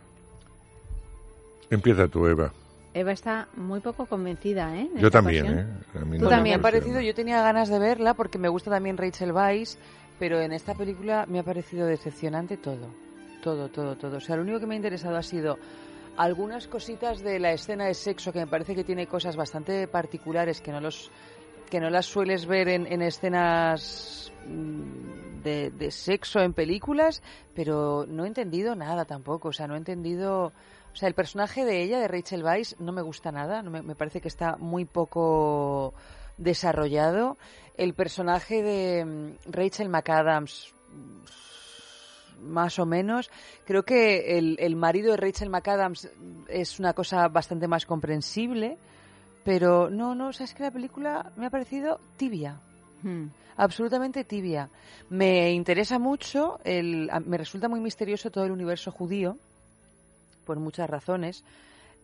[1.69, 2.51] Empieza tú, Eva.
[2.93, 4.89] Eva está muy poco convencida, ¿eh?
[4.95, 5.59] en Yo también, ocasión.
[5.95, 5.99] ¿eh?
[5.99, 6.61] A mí no Tú me Me ha también.
[6.61, 9.77] parecido, yo tenía ganas de verla porque me gusta también Rachel Weisz,
[10.19, 12.87] pero en esta película me ha parecido decepcionante todo.
[13.43, 14.17] Todo, todo, todo.
[14.17, 15.57] O sea, lo único que me ha interesado ha sido
[16.17, 20.59] algunas cositas de la escena de sexo que me parece que tiene cosas bastante particulares
[20.61, 21.11] que no los
[21.69, 27.21] que no las sueles ver en, en escenas mm, de, de sexo en películas,
[27.53, 29.49] pero no he entendido nada tampoco.
[29.49, 30.51] O sea, no he entendido.
[30.93, 33.61] O sea, el personaje de ella, de Rachel Weisz, no me gusta nada.
[33.61, 35.93] No me, me parece que está muy poco
[36.37, 37.37] desarrollado.
[37.77, 40.73] El personaje de mm, Rachel McAdams,
[42.41, 43.29] más o menos.
[43.65, 46.09] Creo que el, el marido de Rachel McAdams
[46.47, 48.77] es una cosa bastante más comprensible.
[49.43, 52.59] Pero no, no, o sea, es que la película me ha parecido tibia.
[53.01, 53.27] Hmm.
[53.55, 54.69] Absolutamente tibia.
[55.09, 59.37] Me interesa mucho, el, me resulta muy misterioso todo el universo judío,
[60.47, 61.43] por muchas razones,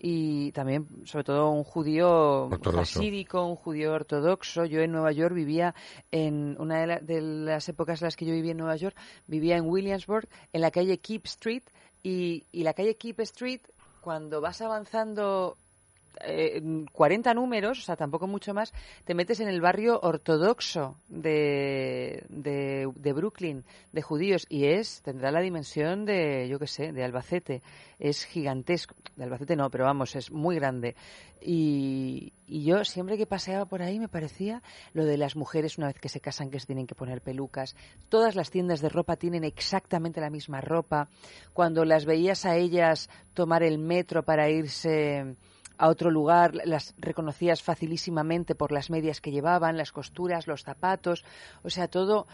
[0.06, 2.50] y también, sobre todo, un judío
[2.82, 4.66] jasídico, un judío ortodoxo.
[4.66, 5.74] Yo en Nueva York vivía,
[6.12, 8.96] en una de, la- de las épocas en las que yo vivía en Nueva York,
[9.28, 11.64] vivía en Williamsburg, en la calle Keep Street,
[12.04, 13.62] y, y la calle Keep Street,
[14.02, 15.56] cuando vas avanzando
[16.22, 16.62] eh,
[16.92, 18.74] 40 números, o sea, tampoco mucho más,
[19.06, 25.42] te metes en el barrio ortodoxo de, de, Brooklyn, de judíos, y es, tendrá la
[25.42, 27.62] dimensión de, yo qué sé, de Albacete.
[28.00, 28.96] Es gigantesco.
[29.16, 30.96] De Albacete no, pero vamos, es muy grande.
[31.42, 34.62] Y, y yo siempre que paseaba por ahí me parecía
[34.94, 37.76] lo de las mujeres una vez que se casan que se tienen que poner pelucas.
[38.10, 41.10] Todas las tiendas de ropa tienen exactamente la misma ropa.
[41.54, 45.36] Cuando las veías a ellas tomar el metro para irse
[45.78, 51.26] a otro lugar, las reconocías facilísimamente por las medias que llevaban, las costuras, los zapatos,
[51.64, 52.28] o sea, todo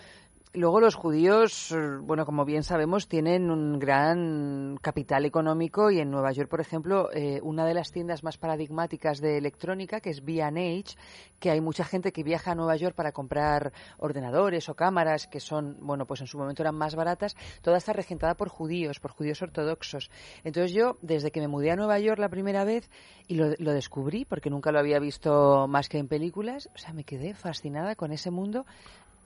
[0.53, 6.09] Luego los judíos, eh, bueno, como bien sabemos, tienen un gran capital económico y en
[6.09, 10.25] Nueva York, por ejemplo, eh, una de las tiendas más paradigmáticas de electrónica, que es
[10.25, 10.97] B&H,
[11.39, 15.39] que hay mucha gente que viaja a Nueva York para comprar ordenadores o cámaras que
[15.39, 19.11] son, bueno, pues en su momento eran más baratas, toda está regentada por judíos, por
[19.11, 20.09] judíos ortodoxos.
[20.43, 22.89] Entonces yo, desde que me mudé a Nueva York la primera vez
[23.27, 26.91] y lo, lo descubrí, porque nunca lo había visto más que en películas, o sea,
[26.91, 28.65] me quedé fascinada con ese mundo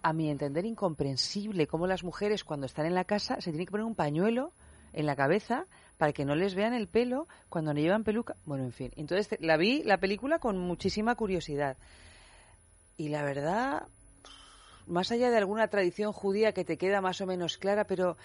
[0.03, 3.71] a mi entender, incomprensible cómo las mujeres cuando están en la casa se tienen que
[3.71, 4.51] poner un pañuelo
[4.91, 5.65] en la cabeza
[5.97, 8.35] para que no les vean el pelo cuando no llevan peluca.
[8.45, 8.91] Bueno, en fin.
[8.97, 11.77] Entonces la vi, la película, con muchísima curiosidad.
[12.97, 13.88] Y la verdad,
[14.85, 18.17] más allá de alguna tradición judía que te queda más o menos clara, pero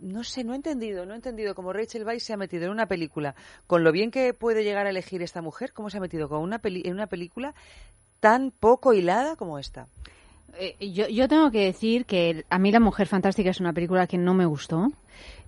[0.00, 2.70] no sé, no he entendido, no he entendido cómo Rachel Weisz se ha metido en
[2.70, 3.34] una película,
[3.66, 6.40] con lo bien que puede llegar a elegir esta mujer, cómo se ha metido con
[6.40, 7.54] una peli- en una película
[8.18, 9.86] tan poco hilada como esta.
[10.58, 14.06] Eh, yo, yo tengo que decir que a mí La Mujer Fantástica es una película
[14.06, 14.88] que no me gustó.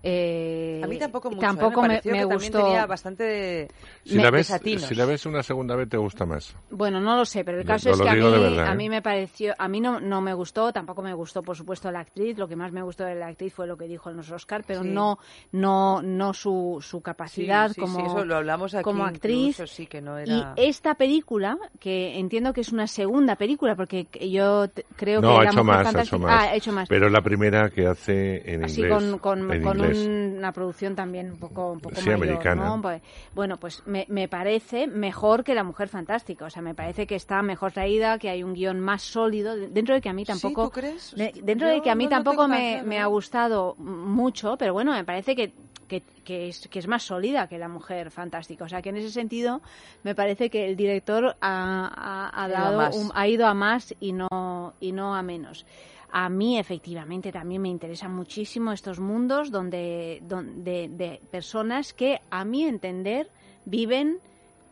[0.06, 1.46] Eh, A mí tampoco mucho, ¿eh?
[1.46, 2.58] Tampoco me, me, me que también gustó.
[2.58, 3.68] tenía bastante
[4.04, 6.54] Si la, ves, si la ves una segunda vez te gusta más.
[6.70, 8.76] Bueno, no lo sé, pero el caso no es que a mí, verdad, a ¿eh?
[8.76, 12.00] mí me pareció, a mí no, no me gustó, tampoco me gustó, por supuesto, la
[12.00, 12.36] actriz.
[12.36, 14.62] Lo que más me gustó de la actriz fue lo que dijo en los Oscar,
[14.66, 14.88] pero Sí.
[14.90, 15.18] no,
[15.52, 19.58] no, no su, su capacidad Sí, sí, como, sí, eso lo hablamos aquí como actriz.
[19.58, 20.52] incluso, sí, que no Y era...
[20.56, 24.66] esta película, que entiendo que es una segunda película, porque yo
[24.96, 26.30] creo no, que ha la hecho más, ha hecho más.
[26.30, 26.88] Ah, ha hecho más.
[26.90, 28.98] Pero la primera que hace en Así inglés.
[29.02, 29.98] con, con, en con inglés.
[30.39, 32.64] una producción también un poco, un poco Sí, mayor, americana.
[32.66, 32.82] ¿no?
[32.82, 33.02] Pues,
[33.35, 36.44] bueno, pues me, me parece mejor que La Mujer Fantástica.
[36.47, 39.56] O sea, me parece que está mejor traída, que hay un guion más sólido.
[39.56, 40.64] Dentro de que a mí tampoco...
[40.64, 41.14] ¿tú crees?
[41.16, 44.93] de- dentro de que a mí no tampoco me, me ha gustado mucho, pero bueno,
[44.93, 45.52] me parece que,
[45.89, 48.64] que, que es, que es más sólida que La Mujer Fantástica.
[48.64, 49.60] O sea, que en ese sentido
[50.02, 52.97] me parece que el director ha, ha- ha Ha ido a dado más.
[52.97, 55.66] un- ha ido a más y no, y no a menos.
[56.16, 62.44] A mí, efectivamente, también me interesan muchísimo estos mundos donde, donde de personas que, a
[62.44, 63.28] mi entender,
[63.64, 64.18] viven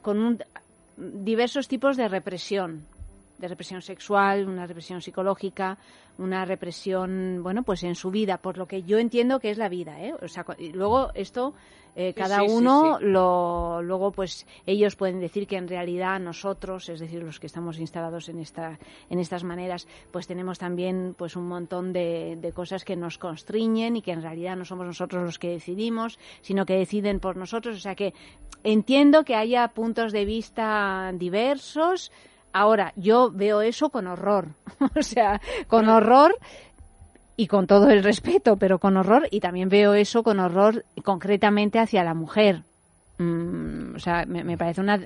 [0.03, 0.39] con un-
[0.97, 2.87] diversos tipos de represión,
[3.43, 5.77] de represión sexual, una represión psicológica,
[6.17, 9.69] una represión, bueno, pues en su vida, por lo que yo entiendo que es la
[9.69, 10.15] vida, ¿eh?
[10.23, 11.53] O sea, y luego esto
[11.97, 13.05] eh, cada sí, sí, uno sí.
[13.05, 17.79] lo luego pues ellos pueden decir que en realidad nosotros, es decir, los que estamos
[17.81, 18.79] instalados en esta
[19.11, 23.97] en estas maneras, pues tenemos también pues un montón de, de cosas que nos constriñen
[23.97, 27.77] y que en realidad no somos nosotros los que decidimos, sino que deciden por nosotros,
[27.77, 28.15] o sea que
[28.63, 32.13] entiendo que haya puntos de vista diversos.
[32.53, 34.49] Ahora, yo veo eso con horror,
[34.99, 36.37] o sea, con horror
[37.37, 41.79] y con todo el respeto, pero con horror, y también veo eso con horror concretamente
[41.79, 42.63] hacia la mujer.
[43.19, 45.01] Mm, o sea, me, me parece una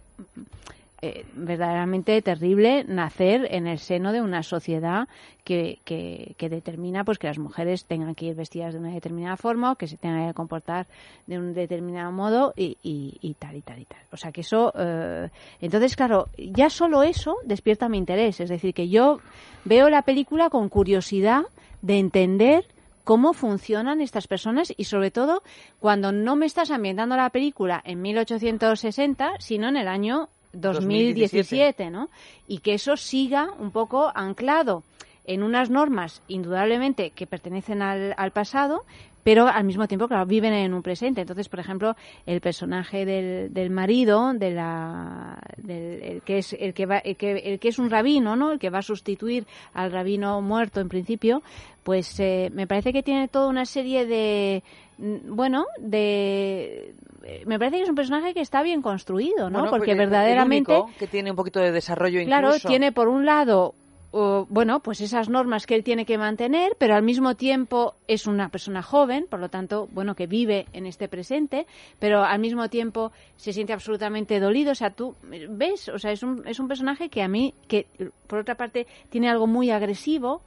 [1.02, 5.08] eh, verdaderamente terrible nacer en el seno de una sociedad
[5.44, 9.72] que, que, determina pues que las mujeres tengan que ir vestidas de una determinada forma
[9.72, 10.86] o que se tengan que comportar
[11.26, 14.00] de un determinado modo y, y- y tal y tal y tal.
[14.10, 15.28] O sea que eso, eh,
[15.60, 18.40] entonces claro, ya solo eso despierta mi interés.
[18.40, 19.20] Es decir, que yo
[19.64, 21.42] veo la película con curiosidad
[21.82, 22.64] de entender
[23.04, 25.42] cómo funcionan estas personas y sobre todo
[25.78, 30.28] cuando no me estás ambientando la película en 1860, sino en el año
[30.60, 32.08] 2017, ¿no?
[32.46, 34.82] Y que eso siga un poco anclado
[35.24, 38.84] en unas normas indudablemente que pertenecen al, al pasado,
[39.26, 41.22] pero al mismo tiempo, claro, viven en un presente.
[41.22, 41.96] Entonces, por ejemplo,
[42.26, 47.16] el personaje del, del marido, de la, del, el que es el que va, el
[47.16, 48.52] que, el que es un rabino, ¿no?
[48.52, 51.42] El que va a sustituir al rabino muerto en principio,
[51.82, 54.62] pues eh, me parece que tiene toda una serie de,
[54.98, 56.94] bueno, de,
[57.24, 59.58] eh, me parece que es un personaje que está bien construido, ¿no?
[59.58, 62.68] Bueno, Porque el verdaderamente único que tiene un poquito de desarrollo Claro, incluso.
[62.68, 63.74] tiene por un lado,
[64.12, 68.26] o, bueno, pues esas normas que él tiene que mantener, pero al mismo tiempo es
[68.26, 71.66] una persona joven, por lo tanto, bueno, que vive en este presente,
[71.98, 74.72] pero al mismo tiempo se siente absolutamente dolido.
[74.72, 75.16] O sea, tú
[75.50, 77.86] ves, o sea, es un, es un personaje que a mí, que
[78.28, 80.42] por otra parte tiene algo muy agresivo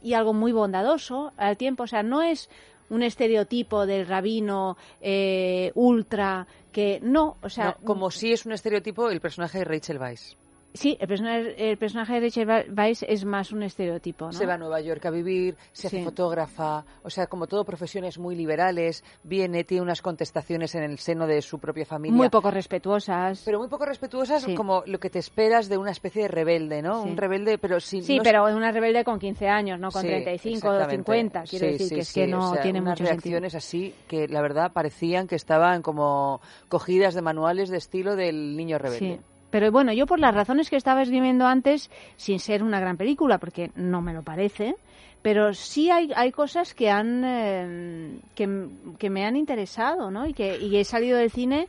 [0.00, 1.84] y algo muy bondadoso al tiempo.
[1.84, 2.48] O sea, no es
[2.92, 8.52] un estereotipo del rabino eh, ultra que no, o sea, No, como si es un
[8.52, 10.36] estereotipo el personaje de Rachel Weisz.
[10.74, 14.32] Sí, el personaje, el personaje de Rachel Weisz es más un estereotipo, ¿no?
[14.32, 16.02] Se va a Nueva York a vivir, se hace Sí.
[16.04, 21.26] fotógrafa, o sea, como todo, profesiones muy liberales, viene, tiene unas contestaciones en el seno
[21.26, 22.16] de su propia familia.
[22.16, 23.42] Muy poco respetuosas.
[23.44, 24.54] Pero muy poco respetuosas, Sí.
[24.54, 27.02] como lo que te esperas de una especie de rebelde, ¿no?
[27.02, 27.10] Sí.
[27.10, 28.02] Un rebelde, pero sin.
[28.02, 30.96] Sí, no- pero es una rebelde con 15 años, no con Sí, 35 o exactamente.
[31.12, 31.42] 50.
[31.42, 33.32] Quiero decir que es que no o sea, tiene unas mucho sentido.
[33.40, 38.56] reacciones así que la verdad parecían que estaban como cogidas de manuales de estilo del
[38.56, 39.20] niño rebelde.
[39.52, 43.38] Pero bueno, yo por las razones que estaba esgrimiendo antes, sin ser una gran película,
[43.38, 44.74] porque no me lo parece,
[45.20, 48.66] pero sí hay, hay cosas que han eh, que,
[48.98, 50.26] que me han interesado, ¿no?
[50.26, 51.68] Y que y he salido del cine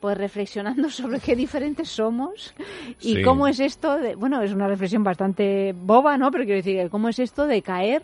[0.00, 2.54] pues reflexionando sobre qué diferentes somos
[3.00, 3.22] y Sí.
[3.22, 6.30] cómo es esto de, bueno, es una reflexión bastante boba, ¿no?
[6.30, 8.02] Pero quiero decir, cómo es esto de caer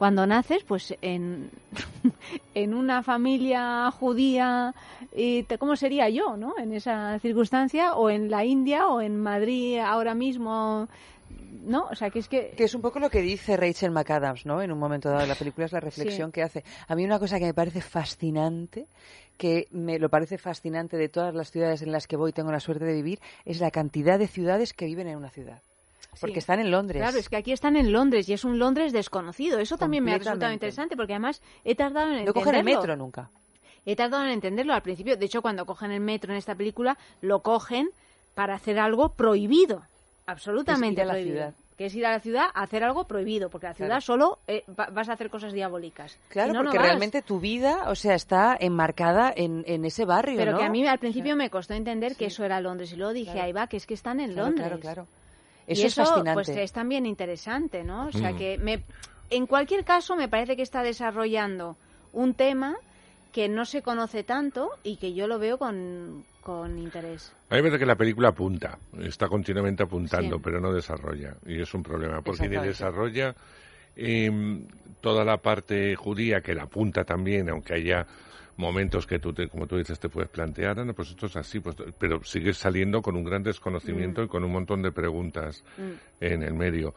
[0.00, 1.50] cuando naces, pues en,
[2.54, 4.74] en una familia judía,
[5.14, 6.54] y te- ¿cómo sería yo, no?
[6.56, 10.88] En esa circunstancia, o en la India, o en Madrid ahora mismo,
[11.66, 11.84] ¿no?
[11.90, 12.54] O sea, que es que...
[12.56, 14.62] Que es un poco lo que dice Rachel McAdams, ¿no?
[14.62, 16.32] En un momento dado de la película es la reflexión Sí.
[16.32, 16.64] que hace.
[16.88, 18.86] A mí una cosa que me parece fascinante,
[19.36, 22.50] que me lo parece fascinante de todas las ciudades en las que voy y tengo
[22.50, 25.60] la suerte de vivir, es la cantidad de ciudades que viven en una ciudad.
[26.18, 26.38] Porque Sí.
[26.40, 27.00] están en Londres.
[27.02, 29.58] Claro, es que aquí están en Londres y es un Londres desconocido.
[29.58, 32.42] Eso también me ha resultado interesante porque además he tardado en No entenderlo.
[32.42, 33.30] cogen el metro nunca.
[33.86, 35.16] He tardado en entenderlo al principio.
[35.16, 37.88] De hecho, cuando cogen el metro en esta película, lo cogen
[38.34, 39.82] para hacer algo prohibido.
[40.26, 41.36] Absolutamente Es ir a la prohibido.
[41.36, 41.54] ciudad.
[41.76, 44.00] Que es ir a la ciudad a hacer algo prohibido, porque la ciudad Claro.
[44.02, 46.18] solo eh, va- vas a hacer cosas diabólicas.
[46.28, 46.86] Claro, Si no, no porque vas.
[46.88, 50.58] realmente tu vida, o sea, está enmarcada en, en ese barrio, Pero ¿no?
[50.58, 52.92] que a mí al principio me costó entender que eso era Londres.
[52.92, 53.46] Y luego dije, Claro.
[53.46, 54.66] ahí va, que es que están en Claro, Londres.
[54.68, 55.06] claro, claro.
[55.70, 56.34] Y Eso es fascinante.
[56.34, 58.08] Pues es también interesante, ¿no?
[58.08, 58.36] O sea Mm.
[58.36, 58.82] que me,
[59.30, 61.76] en cualquier caso me parece que está desarrollando
[62.12, 62.76] un tema
[63.32, 67.32] que no se conoce tanto y que yo lo veo con, con interés.
[67.48, 70.42] A mí me parece que la película apunta, está continuamente apuntando, Sí.
[70.44, 71.36] pero no desarrolla.
[71.46, 73.34] Y es un problema, porque ni desarrolla
[73.96, 74.66] em,
[75.00, 78.06] toda la parte judía, que la apunta también, aunque haya
[78.60, 81.36] momentos que tú, te- como tú dices, te puedes plantear, "Ah, no, pues esto es
[81.36, 84.24] así, pues, pero sigues saliendo con un gran desconocimiento Mm.
[84.24, 85.90] y con un montón de preguntas Mm.
[86.24, 86.94] en el medio.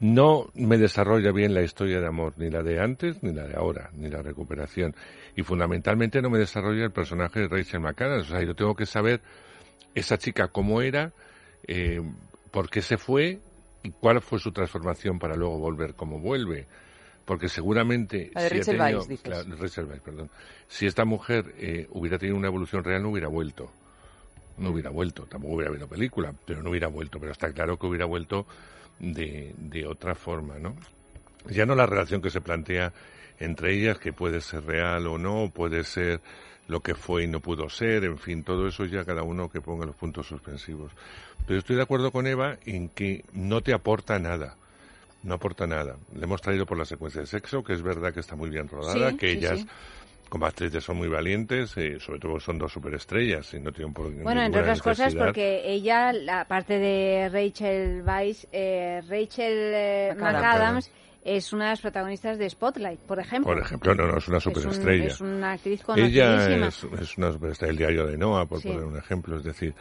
[0.00, 3.54] No me desarrolla bien la historia de amor, ni la de antes, ni la de
[3.54, 4.94] ahora, ni la recuperación.
[5.36, 8.24] Y fundamentalmente no me desarrolla el personaje de Rachel McAdams.
[8.24, 9.20] O sea, yo tengo que saber
[9.94, 11.12] esa chica cómo era,
[11.68, 12.02] eh,
[12.50, 13.38] por qué se fue
[13.84, 16.66] y cuál fue su transformación para luego volver como vuelve.
[17.24, 18.30] Porque seguramente...
[18.34, 19.58] La de ha Rachel tenido- dices.
[19.58, 20.30] Rachel Weisz, perdón.
[20.68, 23.70] Si esta mujer eh, hubiera tenido una evolución real, no hubiera vuelto.
[24.58, 25.24] No hubiera vuelto.
[25.26, 27.18] Tampoco hubiera habido película, pero no hubiera vuelto.
[27.18, 28.46] Pero está claro que hubiera vuelto
[28.98, 30.76] de, de otra forma, ¿no?
[31.48, 32.92] Ya no la relación que se plantea
[33.40, 36.20] entre ellas, que puede ser real o no, puede ser
[36.68, 39.60] lo que fue y no pudo ser, en fin, todo eso ya cada uno que
[39.60, 40.92] ponga los puntos suspensivos.
[41.46, 44.56] Pero estoy de acuerdo con Eva en que no te aporta nada.
[45.24, 45.96] No aporta nada.
[46.14, 48.68] Le hemos traído por la secuencia de sexo, que es verdad que está muy bien
[48.68, 49.66] rodada, Sí, que sí, ellas sí.
[50.28, 54.12] como actrices son muy valientes, eh, sobre todo son dos superestrellas y no tienen por
[54.22, 60.90] Bueno, entre otras cosas porque ella, la parte de Rachel Weisz, eh, Rachel eh, McAdams.
[61.24, 63.50] Es una de las protagonistas de Spotlight, por ejemplo.
[63.50, 65.06] Por ejemplo, no, no, es una un- superestrella.
[65.06, 66.66] Es, una actriz Ella conocidísima.
[66.68, 68.68] es, es una superestrella del diario de Noah, por Sí.
[68.68, 69.38] poner un ejemplo.
[69.38, 69.74] Es decir,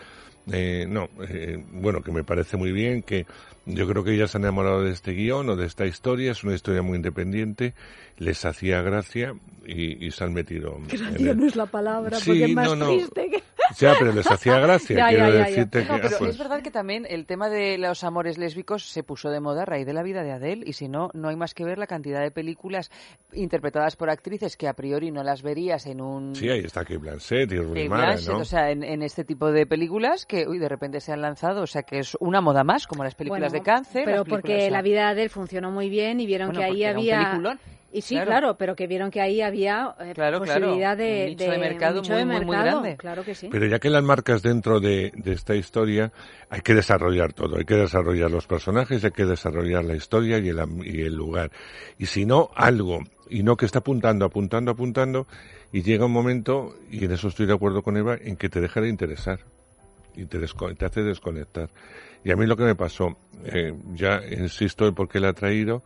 [0.51, 3.25] eh, no, eh, bueno, que me parece muy bien, que
[3.65, 6.31] yo creo que ella se ha enamorado de este guion o de esta historia.
[6.31, 7.73] Es una historia muy independiente,
[8.17, 9.33] les hacía gracia
[9.65, 10.75] y, y se han metido.
[10.77, 12.85] en Gracia el- no es la palabra, Sí, porque es más no, no.
[12.91, 13.43] triste que...
[13.79, 14.97] Ya, pero les hacía gracia.
[14.97, 15.45] Ya, quiero ya, ya, ya.
[15.45, 16.01] decirte No, que.
[16.01, 19.29] pero ah, pues, es verdad que también el tema de los amores lésbicos se puso
[19.29, 21.53] de moda a raíz de la vida de Adele y si no, no hay más
[21.53, 22.91] que ver la cantidad de películas
[23.31, 26.35] interpretadas por actrices que a priori no las verías en un...
[26.35, 28.39] Sí, ahí está Kate Blanchett y Kate Mara, Blanchett, ¿no?
[28.39, 31.61] o sea, en, en este tipo de películas que uy, de repente se han lanzado,
[31.63, 34.03] o sea, que es una moda más, como las películas Bueno, de cáncer.
[34.05, 36.65] Pero porque o sea, la vida de él funcionó muy bien y vieron Bueno, que
[36.65, 37.19] ahí un había...
[37.23, 37.59] peliculón.
[37.93, 38.29] Y sí, Claro.
[38.31, 38.55] claro.
[38.57, 41.95] pero que vieron que ahí había eh, Claro, claro, posibilidad de, un nicho de mercado
[41.97, 42.97] un nicho muy, de muy, muy mercado, grande.
[42.97, 43.49] Claro que sí.
[43.51, 46.11] Pero ya que las marcas dentro de, de esta historia,
[46.49, 47.57] hay que desarrollar todo.
[47.57, 51.13] Hay que desarrollar los personajes, hay que desarrollar la historia y el, am- y el
[51.13, 51.51] lugar.
[51.99, 52.99] Y si no, algo.
[53.29, 55.27] Y no que está apuntando, apuntando, apuntando.
[55.71, 58.59] Y llega un momento, y en eso estoy de acuerdo con Eva, en que te
[58.59, 59.39] deja de interesar.
[60.15, 61.69] Y te, te hace desconectar.
[62.23, 65.33] Y a mí lo que me pasó, eh, ya insisto en por qué la ha
[65.33, 65.83] traído,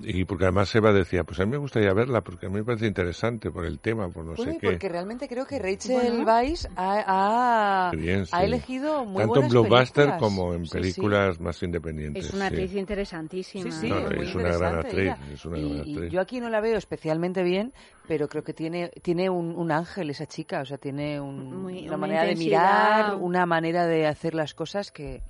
[0.00, 2.64] y porque además Eva decía, pues a mí me gustaría verla, porque a mí me
[2.64, 4.66] parece interesante por el tema, por no Bueno, sé qué.
[4.70, 6.24] porque realmente creo que Rachel Bueno.
[6.24, 7.90] Weisz ha, ha,
[8.32, 10.20] ha elegido muy Tanto en blockbuster películas.
[10.20, 10.78] como en Sí, sí.
[10.78, 12.26] películas más independientes.
[12.26, 12.54] Es una sí.
[12.54, 13.64] actriz interesantísima.
[13.64, 15.18] Sí, sí, No, muy es una gran actriz, ella.
[15.32, 16.12] es una Y- gran y actriz.
[16.12, 17.72] yo aquí no la veo especialmente bien,
[18.08, 21.78] pero creo que tiene tiene un, un ángel esa chica, o sea, tiene un- Muy-
[21.80, 25.22] una una manera de mirar, una manera de hacer las cosas que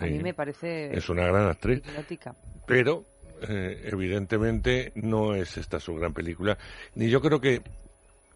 [0.00, 1.78] a mí me parece Es una gran actriz.
[1.78, 2.34] hipnótica.
[2.66, 3.04] Pero,
[3.48, 6.58] eh, evidentemente, no es esta su gran película.
[6.94, 7.62] Ni yo creo que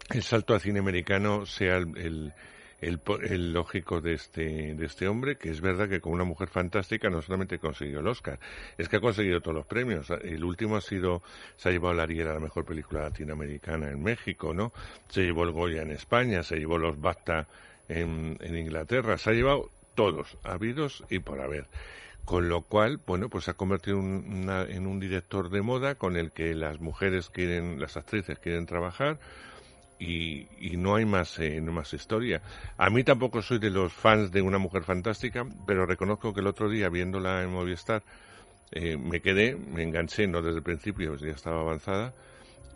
[0.09, 2.33] el salto al cine americano sea el, el,
[2.81, 6.47] el el lógico de este, de este hombre, que es verdad que con una mujer
[6.47, 8.39] fantástica no solamente consiguió el Oscar,
[8.77, 10.09] es que ha conseguido todos los premios.
[10.09, 11.23] El último ha sido,
[11.55, 14.71] se ha llevado la Ariel a la mejor película latinoamericana en México, ¿no?
[15.09, 17.47] Se llevó el Goya en España, se llevó los BAFTA
[17.89, 21.65] en, en Inglaterra, se ha llevado todos, habidos y por haber.
[22.27, 25.95] Con lo cual, bueno, pues se ha convertido en, una- en un director de moda
[25.95, 29.17] con el que las mujeres quieren, las actrices quieren trabajar
[29.97, 32.41] y, y no hay más, eh, no más historia.
[32.77, 36.47] A mí tampoco soy de los fans de Una Mujer Fantástica, pero reconozco que el
[36.47, 38.03] otro día viéndola en Movistar
[38.73, 42.13] eh, me quedé, me enganché, no desde el principio, ya estaba avanzada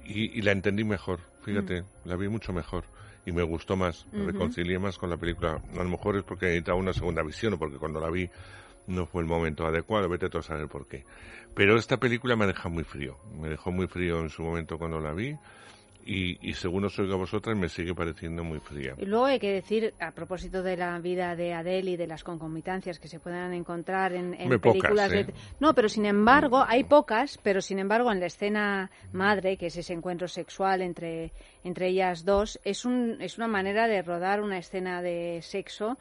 [0.05, 2.85] y, y la entendí mejor, fíjate, la vi mucho mejor
[3.25, 5.61] y me gustó más, me reconcilié más con la película.
[5.73, 8.29] A lo mejor es porque necesitaba una segunda visión o porque cuando la vi
[8.87, 11.03] no fue el momento adecuado, vete tú a saber por qué.
[11.53, 14.99] Pero esta película me deja muy frío, me dejó muy frío en su momento cuando
[14.99, 15.35] la vi
[16.05, 18.95] y, y según os oigo a vosotras me sigue pareciendo muy fría.
[18.97, 22.23] Y luego hay que decir, a propósito de la vida de Adele y de las
[22.23, 25.23] concomitancias que se puedan encontrar en, en Muy pocas, películas ¿eh?
[25.25, 25.33] de...
[25.59, 29.77] No, pero sin embargo, hay pocas, pero sin embargo en la escena madre, que es
[29.77, 31.31] ese encuentro sexual entre,
[31.63, 35.97] entre ellas dos, es, un, es una manera de rodar una escena de sexo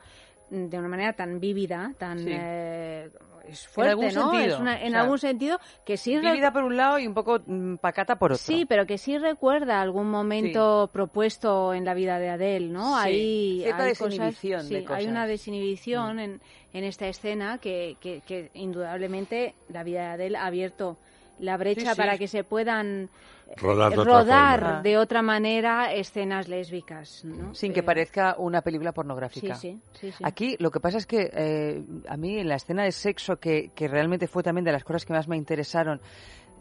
[0.51, 2.19] de una manera tan vívida, tan...
[2.19, 2.31] Sí.
[2.31, 3.11] eh,
[3.49, 4.31] es En fuerte, algún ¿no?
[4.31, 6.17] sentido, Es una- en o sea, algún sentido que sí...
[6.19, 8.43] Vívida por un lado y un poco mm, pacata por otro.
[8.45, 12.95] Sí, pero que sí recuerda algún momento propuesto en la vida de Adele, ¿no?
[12.97, 15.25] Sí, Hay, cierta hay desinhibición cosas, de sí, hay una.
[15.25, 15.29] Mm.
[15.29, 16.41] desinhibición en,
[16.75, 20.97] en esta escena que, que, que indudablemente la vida de Adele ha abierto
[21.41, 21.97] la brecha Sí, sí.
[21.97, 23.09] para que se puedan
[23.49, 24.83] eh, Rodar de otra rodar forma.
[24.83, 27.55] de otra manera escenas lésbicas, ¿no?
[27.55, 29.57] Sin que Eh, parezca una película pornográfica.
[29.57, 30.25] Sí, sí, sí, sí.
[30.25, 33.71] Aquí lo que pasa es que eh, a mí en la escena de sexo, que,
[33.75, 36.01] que realmente fue también de las cosas que más me interesaron,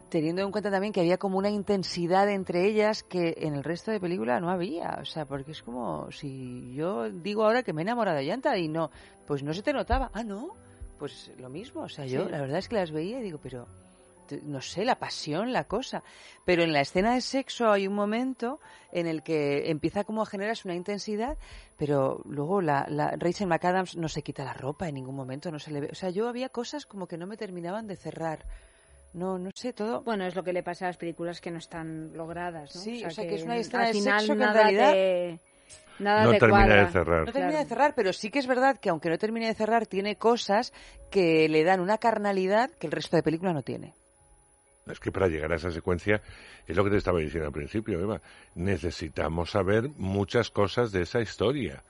[0.09, 3.91] teniendo en cuenta también que había como una intensidad entre ellas que en el resto
[3.91, 4.97] de película no había.
[4.99, 8.57] O sea, porque es como si yo digo ahora que me he enamorado de Llanta
[8.57, 8.89] y no,
[9.27, 10.09] pues no se te notaba.
[10.13, 10.49] Ah, no,
[10.97, 11.81] pues lo mismo.
[11.81, 12.31] O sea, yo Sí.
[12.31, 13.67] la verdad es que las veía y digo, pero
[14.43, 16.03] no sé, la pasión, la cosa.
[16.45, 18.59] Pero en la escena de sexo hay un momento
[18.91, 21.37] en el que empieza como a generarse una intensidad,
[21.77, 25.59] pero luego la, la Rachel McAdams no se quita la ropa en ningún momento, no
[25.59, 25.89] se le ve.
[25.91, 28.45] O sea, yo había cosas como que no me terminaban de cerrar.
[29.13, 30.01] No, no sé, todo.
[30.03, 32.81] Bueno, es lo que le pasa a las películas que no están logradas, ¿no?
[32.81, 34.91] Sí, o sea, que es una escena al de final sexo que en nada realidad-
[34.93, 35.39] te-
[35.97, 37.25] nada No te termina de cerrar.
[37.25, 39.87] No termina de cerrar, pero sí que es verdad que aunque no termine de cerrar,
[39.87, 40.73] tiene cosas
[41.09, 43.93] que le dan una carnalidad que el resto de película no tiene.
[44.91, 46.21] Es que para llegar a esa secuencia,
[46.67, 48.21] es lo que te estaba diciendo al principio, Eva,
[48.55, 51.83] necesitamos saber muchas cosas de esa historia.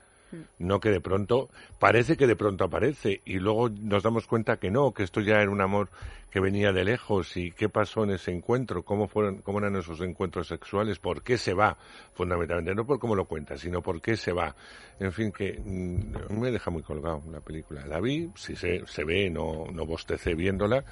[0.59, 1.49] No que de pronto,
[1.79, 5.41] parece que de pronto aparece y luego nos damos cuenta que no, que esto ya
[5.41, 5.89] era un amor
[6.29, 9.99] que venía de lejos y qué pasó en ese encuentro, cómo fueron, cómo eran esos
[10.01, 11.77] encuentros sexuales, por qué se va,
[12.13, 14.55] fundamentalmente, no por cómo lo cuenta, sino por qué se va.
[14.99, 17.85] En fin, que mm, me deja muy colgado la película.
[17.87, 20.83] La vi, si se, se ve, no, no bostecé viéndola,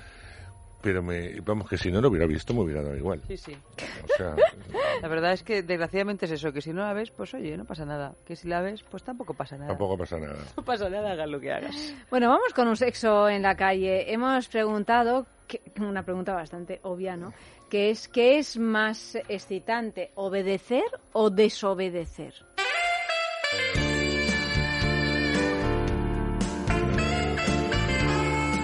[0.88, 3.20] pero me, vamos, que si no lo hubiera visto me hubiera dado igual.
[3.28, 3.58] Sí, sí.
[4.06, 4.34] O sea,
[5.02, 7.66] La verdad es que desgraciadamente es eso, que si no la ves, pues oye, no
[7.66, 8.14] pasa nada.
[8.26, 9.68] Que si la ves, pues tampoco pasa nada.
[9.68, 10.38] tampoco pasa nada.
[10.56, 11.76] No pasa nada, hagas lo que hagas.
[12.10, 14.14] Bueno, vamos con un sexo en la calle.
[14.14, 17.34] Hemos preguntado, que- una pregunta bastante obvia, ¿no?
[17.70, 22.34] Que es, ¿qué es más excitante, obedecer o desobedecer?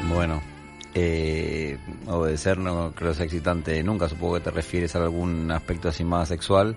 [0.09, 0.41] Bueno,
[0.95, 4.07] eh, obedecer no creo sea excitante nunca.
[4.09, 6.75] Supongo que te refieres a algún aspecto así más sexual.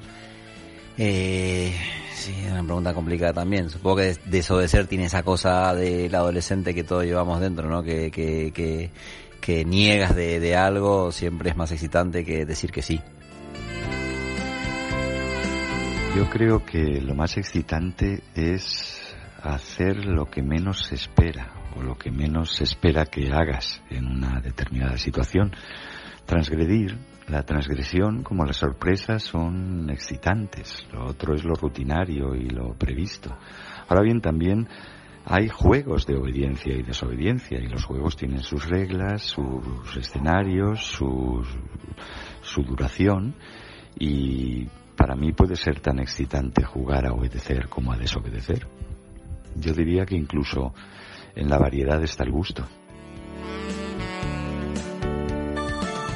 [0.98, 1.74] Eh,
[2.14, 3.68] sí, es una pregunta complicada también.
[3.68, 7.82] Supongo que des- desobedecer tiene esa cosa del adolescente que todos llevamos dentro, ¿no?
[7.82, 8.90] Que, que, que,
[9.40, 13.00] que niegas de, de algo siempre es más excitante que decir que sí.
[16.16, 21.96] Yo creo que lo más excitante es hacer lo que menos se espera o lo
[21.96, 25.52] que menos se espera que hagas en una determinada situación.
[26.24, 26.96] Transgredir,
[27.28, 30.86] la transgresión como la sorpresa son excitantes.
[30.92, 33.36] Lo otro es lo rutinario y lo previsto.
[33.88, 34.68] Ahora bien, también
[35.24, 41.48] hay juegos de obediencia y desobediencia y los juegos tienen sus reglas, sus escenarios, sus-
[42.42, 43.34] su duración
[43.98, 44.66] y
[44.96, 48.66] para mí puede ser tan excitante jugar a obedecer como a desobedecer.
[49.56, 50.74] Yo diría que incluso
[51.36, 52.66] en la variedad está el gusto.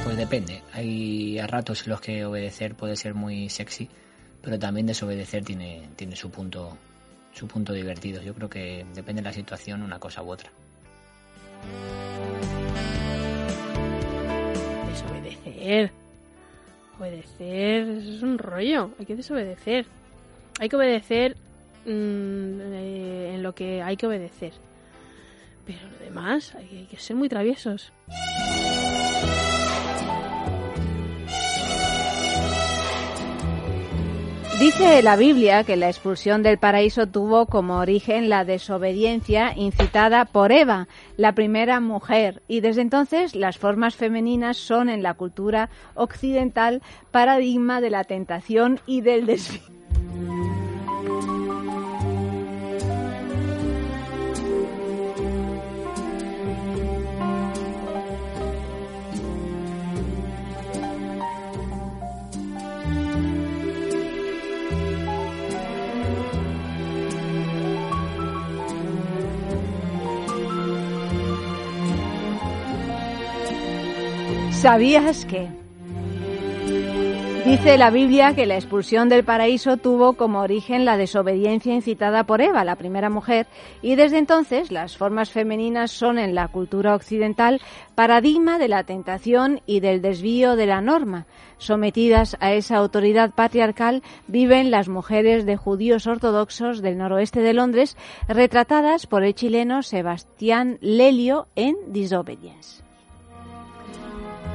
[0.03, 0.61] Pues depende.
[0.73, 3.87] Hay a ratos en los que obedecer puede ser muy sexy,
[4.41, 6.77] pero también desobedecer tiene, tiene su punto
[7.33, 8.21] su punto divertido.
[8.21, 10.49] Yo creo que depende de la situación una cosa u otra.
[14.89, 15.91] Desobedecer.
[16.99, 18.89] Obedecer es un rollo.
[18.99, 19.85] Hay que desobedecer.
[20.59, 21.37] Hay que obedecer
[21.85, 24.51] mm, eh, en lo que hay que obedecer.
[25.65, 27.91] Pero lo demás, hay, que ser muy traviesos.
[34.59, 40.51] Dice la Biblia que la expulsión del paraíso tuvo como origen la desobediencia incitada por
[40.51, 46.83] Eva, la primera mujer, y desde entonces las formas femeninas son en la cultura occidental
[47.09, 49.80] paradigma de la tentación y del desvío.
[74.61, 75.47] ¿Sabías que?
[77.47, 82.41] Dice la Biblia que la expulsión del paraíso tuvo como origen la desobediencia incitada por
[82.41, 83.47] Eva, la primera mujer,
[83.81, 87.59] y desde entonces las formas femeninas son en la cultura occidental
[87.95, 91.25] paradigma de la tentación y del desvío de la norma.
[91.57, 97.97] Sometidas a esa autoridad patriarcal viven las mujeres de judíos ortodoxos del noroeste de Londres,
[98.27, 102.90] retratadas por el chileno Sebastián Lelio en Disobedience.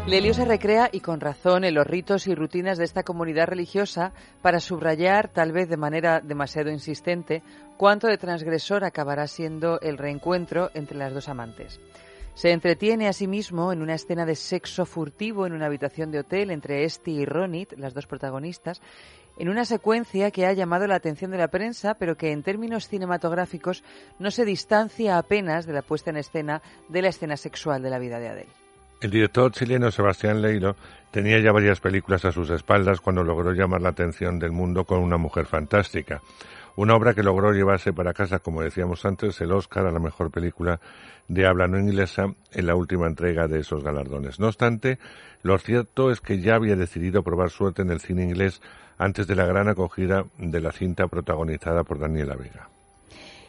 [0.06, 4.12] Lelio se recrea, y con razón, en los ritos y rutinas de esta comunidad religiosa
[4.40, 7.42] para subrayar, tal vez de manera demasiado insistente,
[7.76, 11.80] cuánto de transgresor acabará siendo el reencuentro entre las dos amantes.
[12.34, 16.84] Se entretiene asimismo en una escena de sexo furtivo en una habitación de hotel entre
[16.84, 18.80] Esti y Ronit, las dos protagonistas,
[19.38, 22.86] en una secuencia que ha llamado la atención de la prensa, pero que en términos
[22.86, 23.82] cinematográficos
[24.20, 27.98] no se distancia apenas de la puesta en escena de la escena sexual de la
[27.98, 28.65] vida de Adele.
[28.98, 30.74] El director chileno Sebastián Leiro
[31.10, 35.00] tenía ya varias películas a sus espaldas cuando logró llamar la atención del mundo con
[35.00, 36.22] Una mujer fantástica.
[36.76, 40.30] Una obra que logró llevarse para casa, como decíamos antes, el Oscar a la mejor
[40.30, 40.80] película
[41.28, 44.40] de habla no inglesa en la última entrega de esos galardones.
[44.40, 44.98] No obstante,
[45.42, 48.62] lo cierto es que ya había decidido probar suerte en el cine inglés
[48.96, 52.68] antes de la gran acogida de la cinta protagonizada por Daniela Vega.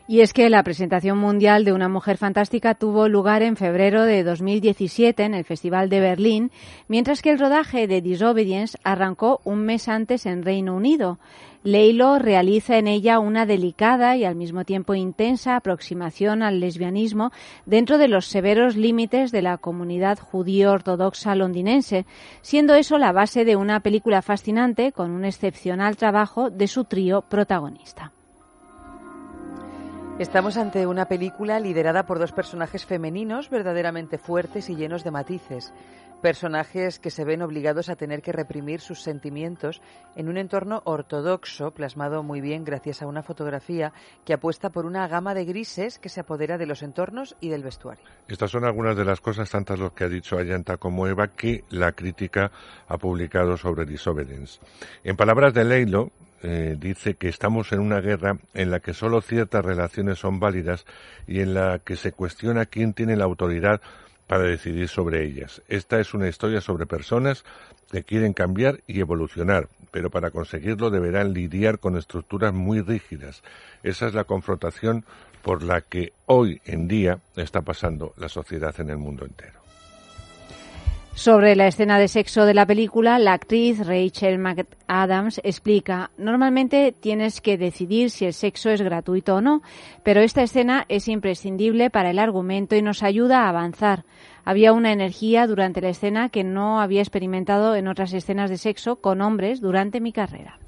[0.10, 4.24] Y es que la presentación mundial de Una Mujer Fantástica tuvo lugar en febrero de
[4.24, 6.52] 2017 en el Festival de Berlín,
[6.88, 11.20] mientras que el rodaje de Disobedience arrancó un mes antes en Reino Unido.
[11.64, 17.34] Leilo realiza en ella una delicada y al mismo tiempo intensa aproximación al lesbianismo
[17.66, 22.06] dentro de los severos límites de la comunidad judío ortodoxa londinense,
[22.42, 27.24] siendo eso la base de una película fascinante con un excepcional trabajo de su trío
[27.24, 28.14] protagonista.
[30.20, 35.72] Estamos ante una película liderada por dos personajes femeninos verdaderamente fuertes y llenos de matices.
[36.24, 39.80] Personajes que se ven obligados a tener que reprimir sus sentimientos
[40.16, 43.94] en un entorno ortodoxo, plasmado muy bien gracias a una fotografía
[44.26, 47.62] que apuesta por una gama de grises que se apodera de los entornos y del
[47.62, 48.04] vestuario.
[48.28, 51.64] Estas son algunas de las cosas, tantas lo que ha dicho Ayanta como Eva, que
[51.70, 52.52] la crítica
[52.88, 54.60] ha publicado sobre Disobedience.
[55.04, 56.12] En palabras de Leilo,
[56.44, 60.86] eh, dice que estamos en una guerra en la que solo ciertas relaciones son válidas
[61.28, 63.82] y en la que se cuestiona quién tiene la autoridad
[64.28, 65.62] para decidir sobre ellas.
[65.68, 67.46] Esta es una historia sobre personas
[67.92, 73.42] que quieren cambiar y evolucionar, pero para conseguirlo deberán lidiar con estructuras muy rígidas.
[73.84, 75.06] Esa es la confrontación
[75.42, 79.67] por la que hoy en día está pasando la sociedad en el mundo entero.
[81.18, 87.42] Sobre la escena de sexo de la película, la actriz Rachel McAdams explica, normalmente tienes
[87.42, 89.64] que decidir si el sexo es gratuito o no,
[90.04, 94.06] pero esta escena es imprescindible para el argumento y nos ayuda a avanzar.
[94.46, 98.98] Había una energía durante la escena que no había experimentado en otras escenas de sexo
[98.98, 100.60] con hombres durante mi carrera.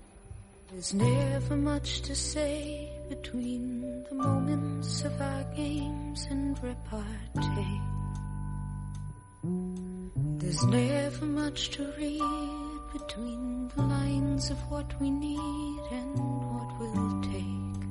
[10.49, 17.21] There's never much to read between the lines of what we need and what we'll
[17.21, 17.81] take.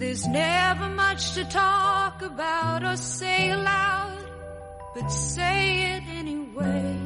[0.00, 4.18] There's never much to talk about or say aloud,
[4.96, 6.98] but say it anyway.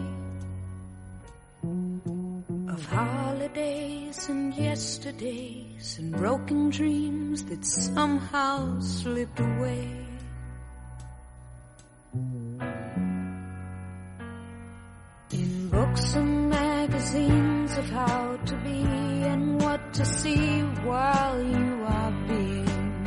[2.70, 10.01] Of holidays and yesterdays and broken dreams that somehow slipped away.
[15.72, 18.82] Books and magazines of how to be
[19.32, 23.04] and what to see while you are being.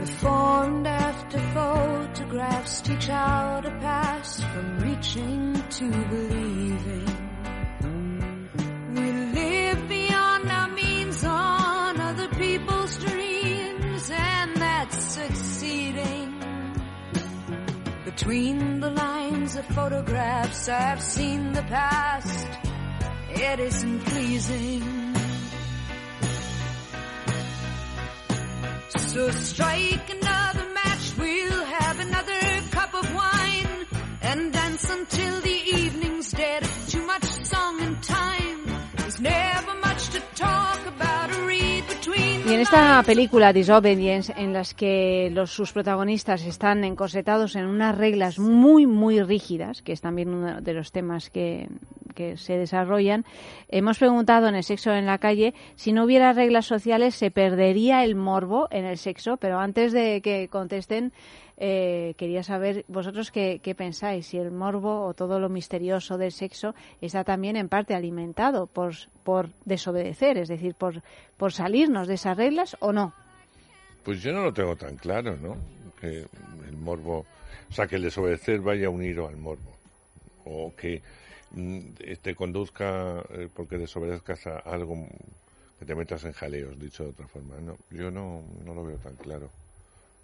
[0.00, 5.40] Before and after photographs teach how to pass from reaching
[5.78, 7.08] to believing.
[8.94, 16.26] We live beyond our means on other people's dreams and that's succeeding.
[18.04, 19.07] Between the lines
[19.58, 22.46] of photographs, I've seen the past
[23.30, 25.14] it isn't pleasing.
[28.90, 30.10] So strike
[42.48, 47.98] Y en esta película Disobedience, en las que los, sus protagonistas están encorsetados en unas
[47.98, 51.68] reglas muy, muy rígidas, que es también uno de los temas que,
[52.14, 53.26] que se desarrollan,
[53.68, 58.02] hemos preguntado en el sexo en la calle si no hubiera reglas sociales se perdería
[58.02, 61.12] el morbo en el sexo, pero antes de que contesten,
[61.60, 66.30] eh, quería saber vosotros qué, qué pensáis, si el morbo o todo lo misterioso del
[66.30, 68.94] sexo está también en parte alimentado por,
[69.24, 71.02] por desobedecer, es decir, por,
[71.36, 73.12] por salirnos de esas reglas o no.
[74.04, 75.56] Pues yo no lo tengo tan claro, ¿no?
[76.00, 76.26] Que
[76.68, 77.26] el morbo,
[77.68, 79.76] o sea, que el desobedecer vaya unido al morbo.
[80.44, 81.02] O que
[81.50, 81.80] mm,
[82.22, 85.08] te conduzca eh, porque desobedezcas a algo
[85.80, 87.56] que te metas en jaleos, dicho de otra forma.
[87.60, 89.50] No, yo no, no lo veo tan claro.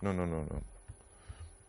[0.00, 0.73] No, no, no, no.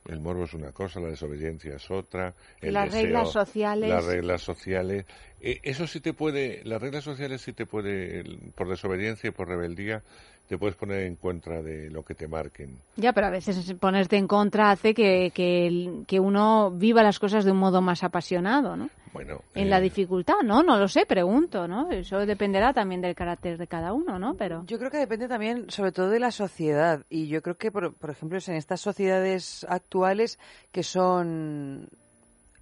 [0.09, 2.33] El morbo es una cosa, la desobediencia es otra.
[2.61, 3.89] el Las deseo- reglas sociales.
[3.89, 5.05] Las reglas sociales.
[5.41, 8.23] Eh, eso sí te puede, las reglas sociales sí te puede,
[8.55, 10.03] por desobediencia y por rebeldía,
[10.47, 12.77] te puedes poner en contra de lo que te marquen.
[12.95, 17.45] Ya, pero a veces ponerte en contra hace que, que, que uno viva las cosas
[17.45, 18.89] de un modo más apasionado, ¿no?
[19.13, 20.61] Bueno, En eh, la dificultad, ¿no?
[20.61, 21.89] No lo sé, pregunto, ¿no?
[21.89, 24.35] Eso dependerá también del carácter de cada uno, ¿no?
[24.35, 27.01] Pero Yo creo que depende también, sobre todo, de la sociedad.
[27.09, 30.37] Y yo creo que, por, por ejemplo, es en estas sociedades actuales
[30.73, 31.87] que son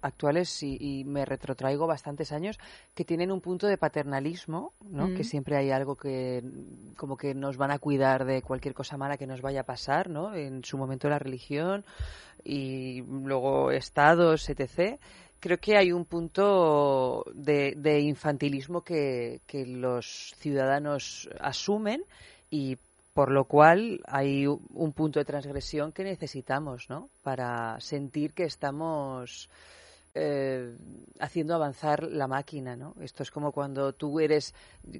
[0.04, 2.58] actuales y, y me retrotraigo bastantes años
[2.94, 5.08] que tienen un punto de paternalismo, ¿no?
[5.08, 5.16] Mm.
[5.16, 6.42] Que siempre hay algo que
[6.96, 10.10] como que nos van a cuidar de cualquier cosa mala que nos vaya a pasar,
[10.10, 10.34] ¿no?
[10.34, 11.84] En su momento la religión
[12.44, 14.98] y luego estados, etc.
[15.40, 22.02] Creo que hay un punto de, de infantilismo que, que los ciudadanos asumen
[22.50, 22.76] y
[23.14, 27.08] por lo cual hay un punto de transgresión que necesitamos, ¿no?
[27.22, 29.48] Para sentir que estamos
[30.14, 30.76] eh,
[31.18, 32.94] haciendo avanzar la máquina, ¿no?
[33.00, 34.54] Esto es como cuando tú eres,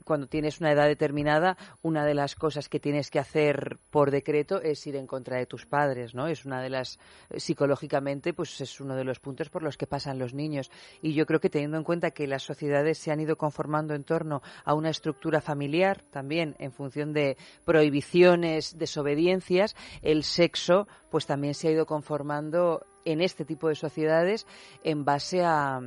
[0.04, 4.60] cuando tienes una edad determinada, una de las cosas que tienes que hacer por decreto
[4.60, 6.26] es ir en contra de tus padres, ¿no?
[6.26, 6.98] Es una de las,
[7.30, 10.70] eh, psicológicamente, pues es uno de los puntos por los que pasan los niños.
[11.00, 14.04] Y yo creo que teniendo en cuenta que las sociedades se han ido conformando en
[14.04, 21.54] torno a una estructura familiar, también en función de prohibiciones, desobediencias, el sexo, pues también
[21.54, 24.46] se ha ido conformando en este tipo de sociedades
[24.82, 25.80] en base a,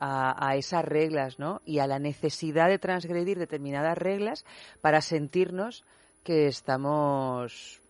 [0.00, 1.60] a, esas reglas, ¿no?
[1.64, 4.44] Y a la necesidad de transgredir determinadas reglas
[4.80, 5.84] para sentirnos
[6.22, 7.80] que estamos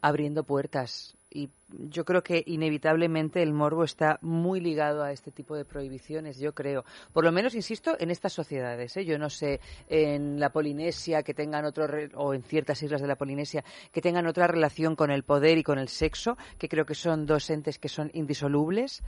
[0.00, 1.16] abriendo puertas.
[1.34, 1.48] Y
[1.88, 6.52] yo creo que inevitablemente el morbo está muy ligado a este tipo de prohibiciones, yo
[6.52, 6.84] creo.
[7.12, 8.96] Por lo menos, insisto, en estas sociedades.
[8.98, 9.04] ¿eh?
[9.06, 13.06] Yo no sé en la Polinesia que tengan otro, re- o en ciertas islas de
[13.08, 16.84] la Polinesia, que tengan otra relación con el poder y con el sexo, que creo
[16.84, 19.02] que son dos entes que son indisolubles.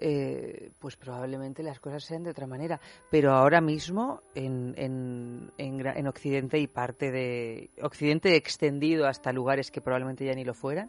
[0.00, 2.80] eh, pues probablemente las cosas sean de otra manera.
[3.10, 9.80] Pero ahora mismo en, en, en, Occidente y parte de Occidente extendido hasta lugares que
[9.80, 10.88] probablemente ya ni lo fueran,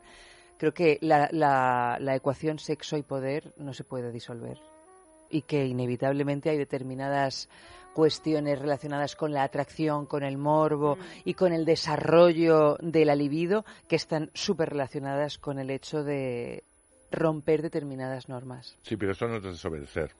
[0.60, 4.60] creo que la, la, la ecuación sexo y poder no se puede disolver
[5.32, 7.50] y que inevitablemente hay determinadas
[7.94, 13.66] cuestiones relacionadas con la atracción, con el morbo y con el desarrollo de la libido
[13.88, 16.64] que están súper relacionadas con el hecho de
[17.12, 18.78] romper determinadas normas.
[18.84, 20.12] Sí, pero eso no es desobedecer.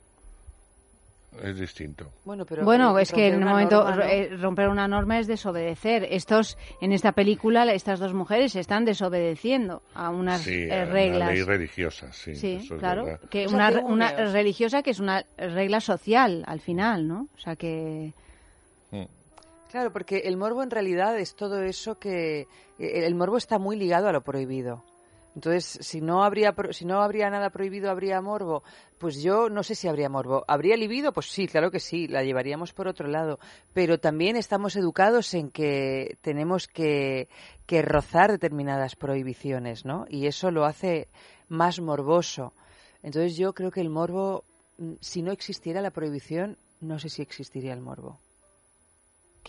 [1.44, 2.12] Es distinto.
[2.26, 4.12] Bueno, pero bueno, eh, es que en un romper una momento norma, ¿no?
[4.12, 6.08] eh, romper una norma es desobedecer.
[6.10, 11.30] Estos, en esta película, estas dos mujeres están desobedeciendo a unas Sí, eh, reglas.
[11.32, 12.36] ley religiosa, sí.
[12.36, 13.06] Sí, eso es claro.
[13.06, 13.30] verdad.
[13.30, 17.28] Que O sea, una, que una religiosa que es una regla social al final, ¿no?
[17.36, 18.14] O sea que.
[19.72, 22.48] Claro, porque el morbo en realidad es todo eso que
[22.80, 24.84] el morbo está muy ligado a lo prohibido.
[25.36, 28.64] Entonces, si no habría si no habría nada prohibido, habría morbo.
[28.98, 30.44] Pues yo no sé si habría morbo.
[30.48, 31.14] ¿Habría libido?
[31.14, 33.40] Pues sí, claro que sí, la llevaríamos por otro lado.
[33.74, 37.30] Pero también estamos educados en que tenemos que,
[37.66, 40.06] que rozar determinadas prohibiciones, ¿no?
[40.10, 41.10] Y eso lo hace
[41.48, 42.54] más morboso.
[43.04, 44.44] Entonces yo creo que el morbo,
[44.78, 48.20] mm, si no existiera la prohibición, no sé si existiría el morbo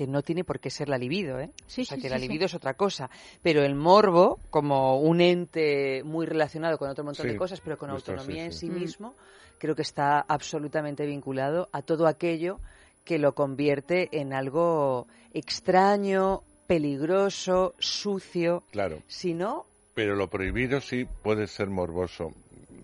[0.00, 1.50] que no tiene por qué ser la libido, ¿eh?
[1.66, 2.22] Sí, o sea, sí, que sí, la sí.
[2.26, 3.10] libido es otra cosa.
[3.42, 7.76] Pero el morbo, como un ente muy relacionado con otro montón Sí, de cosas, pero
[7.76, 8.60] con autonomía en sí.
[8.60, 8.74] sí Mm.
[8.80, 9.14] mismo,
[9.58, 12.60] creo que está absolutamente vinculado a todo aquello
[13.04, 18.62] que lo convierte en algo extraño, peligroso, sucio.
[18.70, 19.02] Claro.
[19.06, 22.32] Si no, Pero lo prohibido sí puede ser morboso.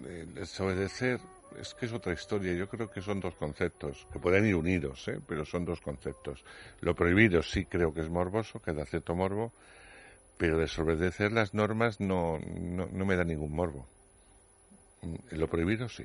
[0.06, 1.18] Eh, Desobedecer
[1.60, 2.52] es que es otra historia.
[2.54, 5.20] Yo creo que son dos conceptos que pueden ir unidos, ¿eh?
[5.26, 6.44] pero son dos conceptos.
[6.80, 9.52] Lo prohibido sí creo que es morboso, que da cierto morbo,
[10.36, 13.86] pero desobedecer las normas no, no, no me da ningún morbo.
[15.02, 16.04] Mm, Lo prohibido sí,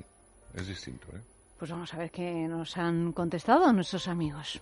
[0.54, 1.06] es distinto.
[1.14, 1.20] ¿eh?
[1.58, 4.60] Pues vamos a ver qué nos han contestado nuestros amigos.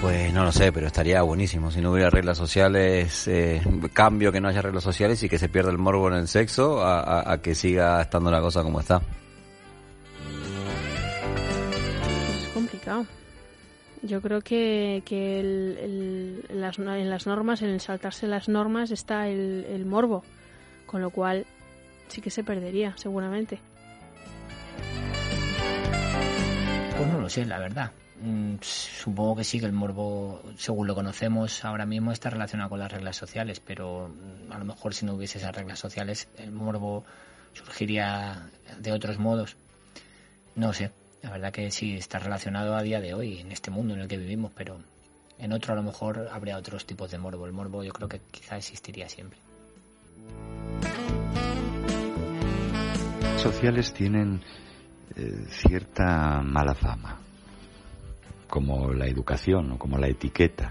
[0.00, 1.70] Pues no lo sé, pero estaría buenísimo.
[1.70, 3.60] Si no hubiera reglas sociales, eh,
[3.92, 6.82] cambio que no haya reglas sociales y que se pierda el morbo en el sexo
[6.82, 9.02] a, a- a que siga estando la cosa como está.
[12.42, 13.04] Es complicado.
[14.02, 19.28] Yo creo que, que el- las, en las normas, en el saltarse las normas, está
[19.28, 20.24] el, el morbo.
[20.86, 21.44] Con lo cual
[22.08, 23.60] sí que se perdería, seguramente.
[26.96, 27.90] Pues no lo sé, la verdad.
[28.20, 32.78] Mm, Supongo que sí que el morbo, según lo conocemos ahora mismo, está relacionado con
[32.78, 36.52] las reglas sociales, pero mm, a lo mejor si no hubiese esas reglas sociales, el
[36.52, 37.04] morbo
[37.52, 39.56] surgiría de otros modos.
[40.54, 40.90] No sé,
[41.22, 44.08] la verdad que sí está relacionado a día de hoy, en este mundo en el
[44.08, 44.80] que vivimos, pero
[45.38, 47.46] en otro a lo mejor habría otros tipos de morbo.
[47.46, 49.38] El morbo yo creo que quizá existiría siempre.
[53.40, 54.42] sociales tienen
[55.16, 57.18] eh, cierta mala fama,
[58.50, 60.70] como la educación o como la etiqueta,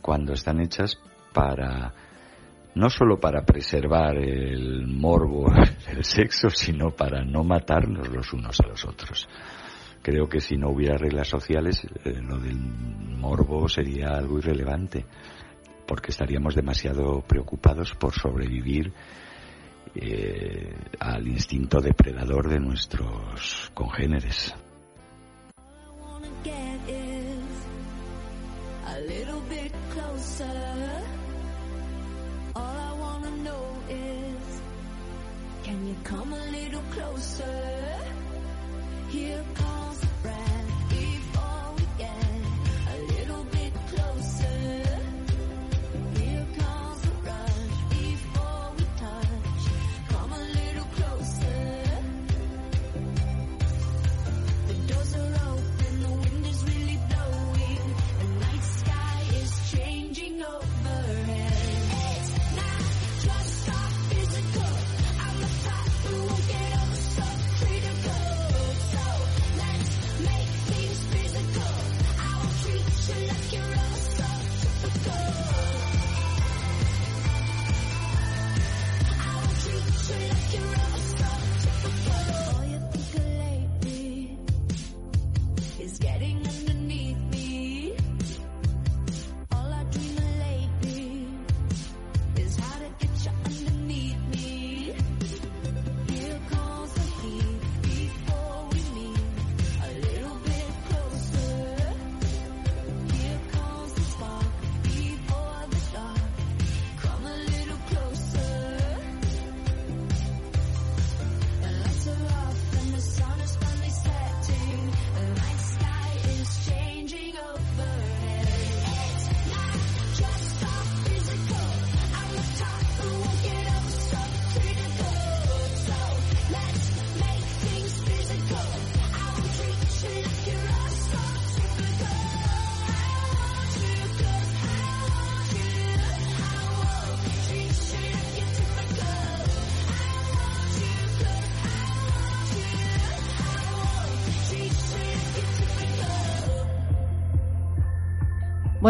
[0.00, 0.98] cuando están hechas
[1.32, 1.92] para
[2.74, 5.52] no solo para preservar el morbo
[5.86, 9.28] del sexo, sino para no matarnos los unos a los otros.
[10.02, 15.04] Creo que si no hubiera reglas sociales, eh, lo del morbo sería algo irrelevante,
[15.86, 18.92] porque estaríamos demasiado preocupados por sobrevivir
[19.94, 24.54] eh, al instinto depredador de nuestros congéneres.
[36.04, 36.43] Come a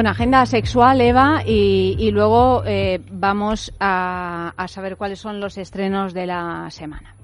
[0.05, 6.13] Bueno, agenda sexual, Eva, y, luego eh, vamos a, a saber cuáles son los estrenos
[6.13, 7.15] de la semana.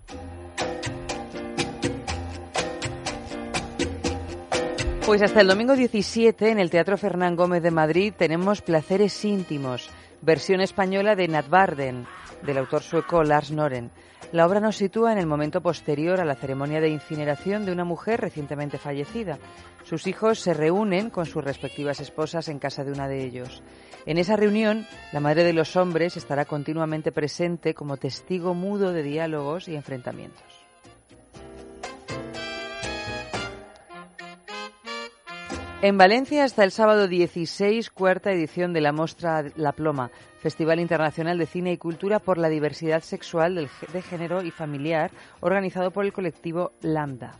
[5.04, 9.90] Pues hasta el domingo 17 en el Teatro Fernán Gómez de Madrid tenemos Placeres íntimos,
[10.22, 12.06] versión española de Nat Barden,
[12.40, 13.90] del autor sueco Lars Noren.
[14.32, 17.84] La obra nos sitúa en el momento posterior a la ceremonia de incineración de una
[17.84, 19.38] mujer recientemente fallecida.
[19.82, 23.60] Sus hijos se reúnen con sus respectivas esposas en casa de una de ellos.
[24.06, 29.02] En esa reunión, la madre de los hombres estará continuamente presente como testigo mudo de
[29.02, 30.59] diálogos y enfrentamientos.
[35.82, 41.38] En Valencia hasta el sábado 16, cuarta edición de la Mostra La Ploma, Festival Internacional
[41.38, 46.12] de Cine y Cultura por la Diversidad Sexual de Género y Familiar, organizado por el
[46.12, 47.32] colectivo Lambda.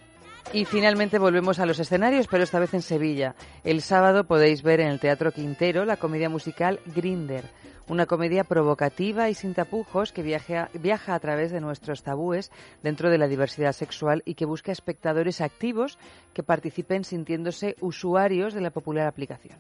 [0.53, 3.35] Y finalmente volvemos a los escenarios, pero esta vez en Sevilla.
[3.63, 7.45] El sábado podéis ver en el Teatro Quintero la comedia musical Grinder,
[7.89, 12.51] una comedia provocativa y sin tapujos que viaja, viaja a través de nuestros tabúes
[12.83, 15.99] dentro de la diversidad sexual y que busca espectadores activos
[16.33, 19.59] que participen sintiéndose usuarios de la popular aplicación.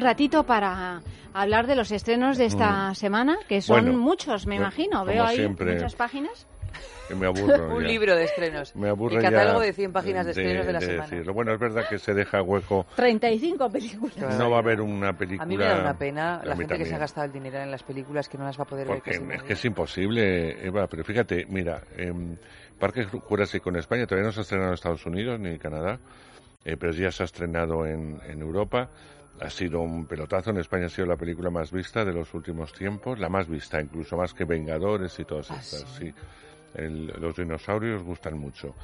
[0.00, 1.02] Un ratito para
[1.34, 5.00] hablar de los estrenos de esta semana, que son Bueno, muchos, me imagino.
[5.00, 5.74] como Veo ahí siempre.
[5.74, 6.46] muchas páginas.
[7.08, 7.88] Que me aburro Un ya.
[7.88, 8.74] libro de estrenos.
[8.76, 11.02] Me aburre El catálogo ya de 100 páginas de estrenos de la semana.
[11.08, 11.34] decirlo.
[11.34, 12.86] Bueno, es verdad que se deja hueco.
[12.96, 14.38] 35 películas.
[14.38, 15.42] No va a haber una película.
[15.42, 16.94] A mí me da una pena la gente que se también.
[16.94, 19.32] ha gastado el dinero en las películas que no las va a poder Porque ver.
[19.36, 20.86] es que es imposible, Eva.
[20.86, 22.38] Pero fíjate, mira, en
[22.78, 25.98] Parque Jurásico en España todavía no se ha estrenado en Estados Unidos ni en Canadá,
[26.64, 28.88] eh, pero ya se ha estrenado en, en Europa.
[29.40, 30.50] Ha sido un pelotazo.
[30.50, 33.80] En España ha sido la película más vista de los últimos tiempos, la más vista,
[33.80, 35.88] incluso más que Vengadores y todas estas.
[35.98, 36.12] sí.
[36.74, 38.76] El- los dinosaurios gustan mucho.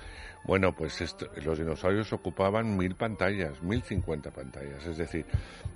[0.42, 4.84] Bueno, pues esto- los dinosaurios ocupaban mil pantallas, mil cincuenta pantallas.
[4.86, 5.24] Es decir,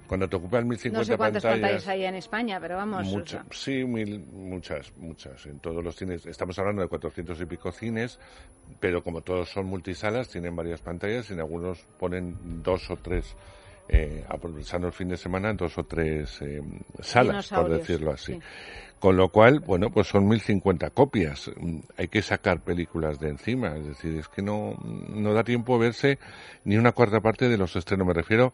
[0.08, 3.06] cuando te ocupan mil No cincuenta sé cuántas pantallas pantallas, hay en España, pero vamos.
[3.26, 5.46] sea, sí, mil, muchas, muchas.
[5.46, 8.18] En todos los cines, estamos hablando de 400 y pico cines,
[8.80, 13.36] pero como todos son multisalas, tienen varias pantallas y en algunos ponen dos o tres,
[13.92, 16.62] eh, aprovechando el fin de semana, dos o tres eh,
[17.00, 18.34] salas, por decirlo así.
[18.34, 18.40] sí.
[19.00, 21.50] Con lo cual, bueno, pues son 1050 copias.
[21.58, 23.74] Mm, Hay que sacar películas de encima.
[23.76, 24.74] Es decir, es que no,
[25.08, 26.18] no da tiempo a verse
[26.64, 28.06] ni una cuarta parte de los estrenos.
[28.06, 28.52] Me refiero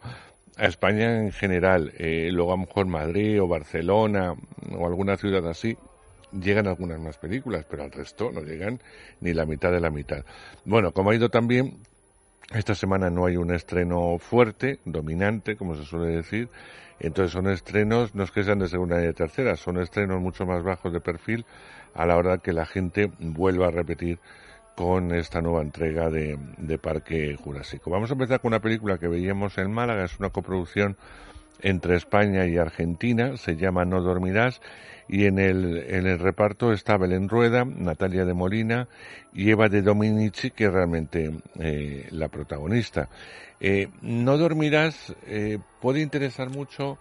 [0.55, 1.91] a España en general.
[1.97, 4.35] Eh, luego a lo mejor Madrid o Barcelona
[4.71, 5.77] o alguna ciudad así
[6.31, 8.79] llegan algunas más películas, pero al resto no llegan
[9.19, 10.23] ni la mitad de la mitad.
[10.65, 11.79] Bueno, como ha ido también,
[12.53, 16.49] esta semana no hay un estreno fuerte, dominante, como se suele decir.
[16.99, 20.45] Entonces son estrenos, no es que sean de segunda y de tercera, son estrenos mucho
[20.45, 21.45] más bajos de perfil
[21.93, 24.19] a la hora que la gente vuelva a repetir
[24.75, 27.89] con esta nueva entrega de, de Parque Jurásico.
[27.91, 30.97] Vamos a empezar con una película que veíamos en Málaga, es una coproducción
[31.61, 34.61] entre España y Argentina, se llama No dormirás
[35.07, 38.87] y en el, en el reparto está Belén Rueda, Natalia de Molina
[39.33, 43.09] y Eva de Dominici, que es realmente eh, la protagonista.
[43.59, 46.97] Eh, no dormirás eh, puede interesar mucho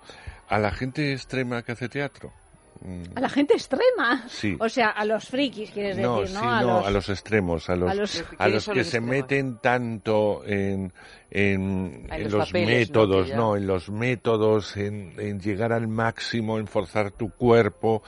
[0.49, 2.33] a la gente extrema que hace teatro.
[2.81, 4.25] Mm, A la gente extrema.
[4.29, 4.57] Sí.
[4.61, 6.41] O sea, a los frikis, quieres no, decir, ¿no?
[6.41, 6.87] sí, a, no, los...
[6.87, 9.11] a los extremos, a los, a los- a ¿Quiénes los son que se extremos?
[9.11, 10.93] meten tanto en,
[11.31, 12.53] en, los los, papeles, ¿no?
[12.53, 13.57] Que métodos, ya- ¿no?
[13.57, 18.03] En los métodos, en, en llegar al máximo, en forzar tu cuerpo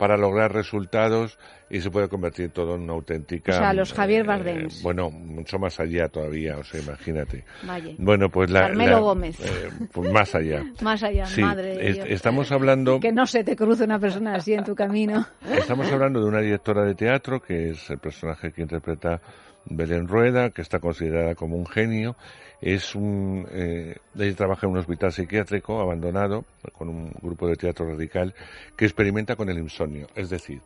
[0.00, 3.52] para lograr resultados y se puede convertir todo en una auténtica...
[3.52, 4.82] O sea, los Javier eh, Bardems.
[4.82, 7.44] bueno, mucho más allá todavía, o sea, imagínate.
[7.64, 7.92] Vaya.
[7.98, 8.62] Bueno, pues la...
[8.62, 9.38] Carmelo la- Gómez.
[9.40, 10.64] eh, pues más allá.
[10.80, 12.06] Más allá, Sí, madre de es- Dios.
[12.08, 12.98] estamos hablando...
[12.98, 15.26] Que no se te cruce una persona así en tu camino.
[15.50, 19.20] Estamos hablando de una directora de teatro, que es el personaje que interpreta
[19.66, 22.16] Belén Rueda, que está considerada como un genio.
[22.60, 27.86] Es un, eh, ella trabaja en un hospital psiquiátrico abandonado, con un grupo de teatro
[27.86, 28.34] radical,
[28.76, 30.08] que experimenta con el insomnio.
[30.14, 30.60] Es decir,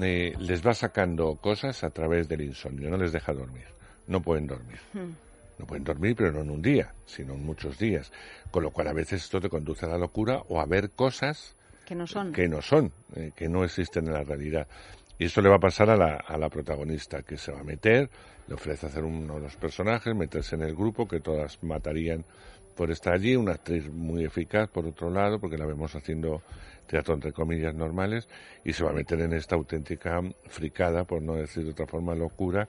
[0.00, 3.66] eh, les va sacando cosas a través del insomnio, no les deja dormir.
[4.06, 4.78] No pueden dormir.
[5.58, 8.10] No pueden dormir, pero no en un día, sino en muchos días.
[8.50, 11.54] Con lo cual a veces esto te conduce a la locura o a ver cosas
[11.84, 12.32] que no son.
[12.32, 14.66] que no son, eh, que no existen en la realidad.
[15.18, 17.64] Y eso le va a pasar a la, a la protagonista, que se va a
[17.64, 18.08] meter,
[18.46, 22.24] le ofrece hacer uno de los personajes, meterse en el grupo, que todas matarían
[22.76, 26.42] por estar allí, una actriz muy eficaz, por otro lado, porque la vemos haciendo
[26.86, 28.28] teatro entre comillas normales,
[28.64, 32.14] y se va a meter en esta auténtica fricada, por no decir de otra forma
[32.14, 32.68] locura,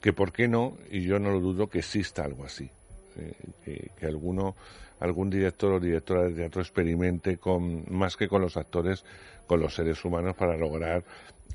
[0.00, 2.70] que por qué no, y yo no lo dudo que exista algo así.
[3.16, 3.32] eh,
[3.64, 4.54] que, que alguno,
[5.00, 9.04] algún director o directora de teatro experimente con, más que con los actores,
[9.46, 11.02] con los seres humanos para lograr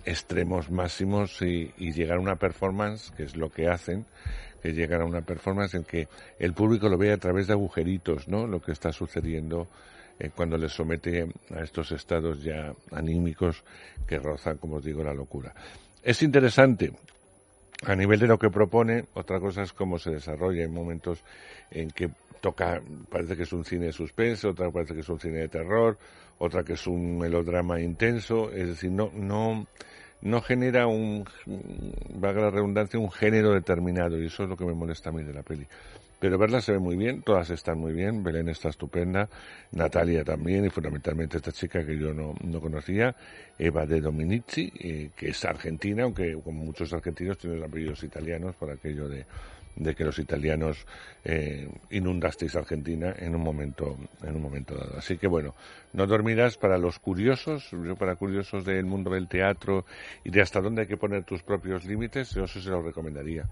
[0.05, 4.05] extremos máximos y, y llegar a una performance, que es lo que hacen,
[4.61, 6.07] que llegan a una performance en que
[6.39, 8.47] el público lo ve a través de agujeritos, ¿no?
[8.47, 9.67] Lo que está sucediendo
[10.17, 13.63] eh, cuando les somete a estos estados ya anímicos
[14.07, 15.53] que rozan, como os digo, la locura.
[16.01, 16.93] Es interesante,
[17.83, 20.61] a nivel de lo que propone, otra cosa es cómo se desarrolla.
[20.61, 21.23] Hay momentos
[21.69, 22.09] en que
[22.39, 25.49] toca, parece que es un cine de suspense, otra parece que es un cine de
[25.49, 25.97] terror,
[26.37, 29.67] otra que es un melodrama intenso, es decir, no, no,
[30.25, 31.23] no genera un,
[32.15, 35.23] valga la redundancia, un género determinado, y eso es lo que me molesta a mí
[35.23, 35.67] de la peli.
[36.19, 39.29] Pero verla se ve muy bien, todas están muy bien, Belén está estupenda,
[39.71, 43.15] Natalia también, y fundamentalmente esta chica que yo no, no conocía,
[43.59, 48.71] Eva de Dominici, eh, que es argentina, aunque como muchos argentinos tienen apellidos italianos por
[48.71, 49.25] aquello de,
[49.75, 50.85] de que los italianos
[51.23, 54.97] eh, inundasteis Argentina en un momento en un momento dado.
[54.97, 55.53] Así que bueno,
[55.93, 59.85] no dormirás para los curiosos, yo para curiosos del mundo del teatro
[60.23, 63.45] y de hasta dónde hay que poner tus propios límites, yo eso se lo recomendaría.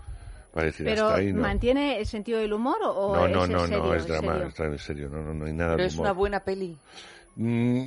[0.53, 1.41] Para decir Pero hasta ahí no.
[1.41, 4.33] ¿mantiene el sentido del humor o, No, es no, en no, serio, no, es drama,
[4.33, 4.47] serio?
[4.47, 6.05] es drama en serio, no, no, no hay nada Pero de es humor.
[6.05, 6.77] una buena peli.
[7.35, 7.83] Mm,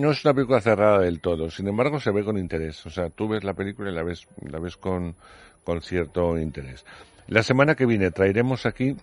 [0.00, 2.84] no es una película cerrada del todo, sin embargo se ve con interés.
[2.84, 5.14] O sea, tú ves la película y la ves, la ves con,
[5.62, 6.84] con cierto interés.
[7.28, 8.96] La semana que viene traeremos aquí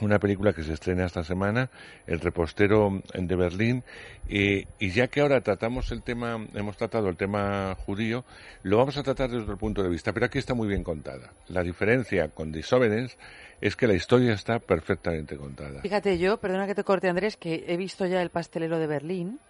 [0.00, 1.70] una película que se estrena esta semana,
[2.06, 3.82] El repostero de Berlín,
[4.28, 8.24] eh, y ya que ahora tratamos el tema, hemos tratado el tema judío,
[8.62, 11.32] lo vamos a tratar desde otro punto de vista, pero aquí está muy bien contada.
[11.48, 13.16] La diferencia con Disobedience
[13.60, 15.80] es que la historia está perfectamente contada.
[15.82, 19.40] Fíjate, yo, perdona que te corte Andrés, que he visto ya el pastelero de Berlín.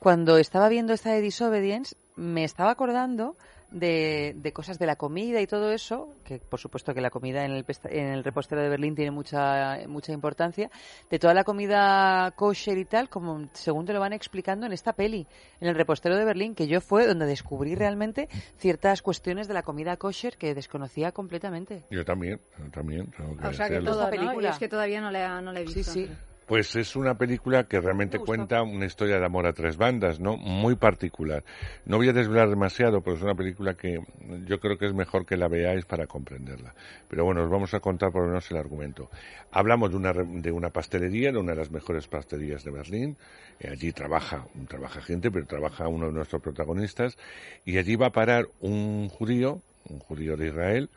[0.00, 3.36] Cuando estaba viendo esta de Disobedience, me estaba acordando
[3.74, 7.44] de, de cosas de la comida y todo eso, que por supuesto que la comida
[7.44, 10.70] en el, pesta- en el repostero de Berlín tiene mucha, mucha importancia,
[11.10, 14.92] de toda la comida kosher y tal, como según te lo van explicando en esta
[14.92, 15.26] peli,
[15.60, 18.28] en el repostero de Berlín, que yo fue donde descubrí realmente
[18.58, 21.84] ciertas cuestiones de la comida kosher que desconocía completamente.
[21.90, 23.10] Yo también, yo también.
[23.16, 24.10] tengo que O sea que ¿no?
[24.10, 24.48] película.
[24.48, 25.90] Y es que todavía no la, no la he visto.
[25.90, 26.10] Sí, sí.
[26.46, 30.36] Pues es una película que realmente cuenta una historia de amor a tres bandas, ¿no?
[30.36, 31.42] Muy particular.
[31.86, 33.98] No voy a desvelar demasiado, pero es una película que
[34.44, 36.74] yo creo que es mejor que la veáis para comprenderla.
[37.08, 39.08] Pero bueno, os vamos a contar por lo menos el argumento.
[39.52, 43.16] Hablamos de una, de una pastelería, de una de las mejores pastelerías de Berlín.
[43.58, 47.16] Eh, allí trabaja, trabaja gente, pero trabaja uno de nuestros protagonistas.
[47.64, 50.90] Y allí va a parar un judío, un judío de Israel,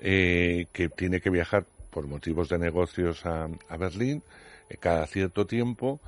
[0.00, 4.24] eh, que tiene que viajar por motivos de negocios a, a Berlín
[4.80, 6.00] cada cierto tiempo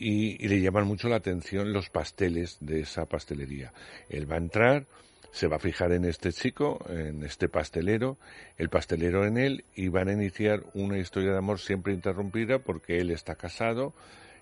[0.00, 3.72] y, le llaman mucho la atención los pasteles de esa pastelería.
[4.08, 4.86] Él va a entrar,
[5.30, 8.16] se va a fijar en este chico, en este pastelero,
[8.56, 12.98] el pastelero en él, y van a iniciar una historia de amor siempre interrumpida porque
[12.98, 13.92] él está casado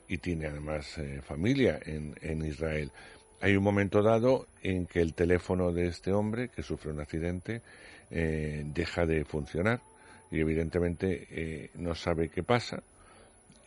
[0.07, 2.93] y tiene además eh, familia en, en Israel.
[3.41, 7.63] Hay un momento dado en que el teléfono de este hombre, que sufre un accidente,
[8.11, 9.81] eh, deja de funcionar
[10.31, 12.83] y evidentemente eh, no sabe qué pasa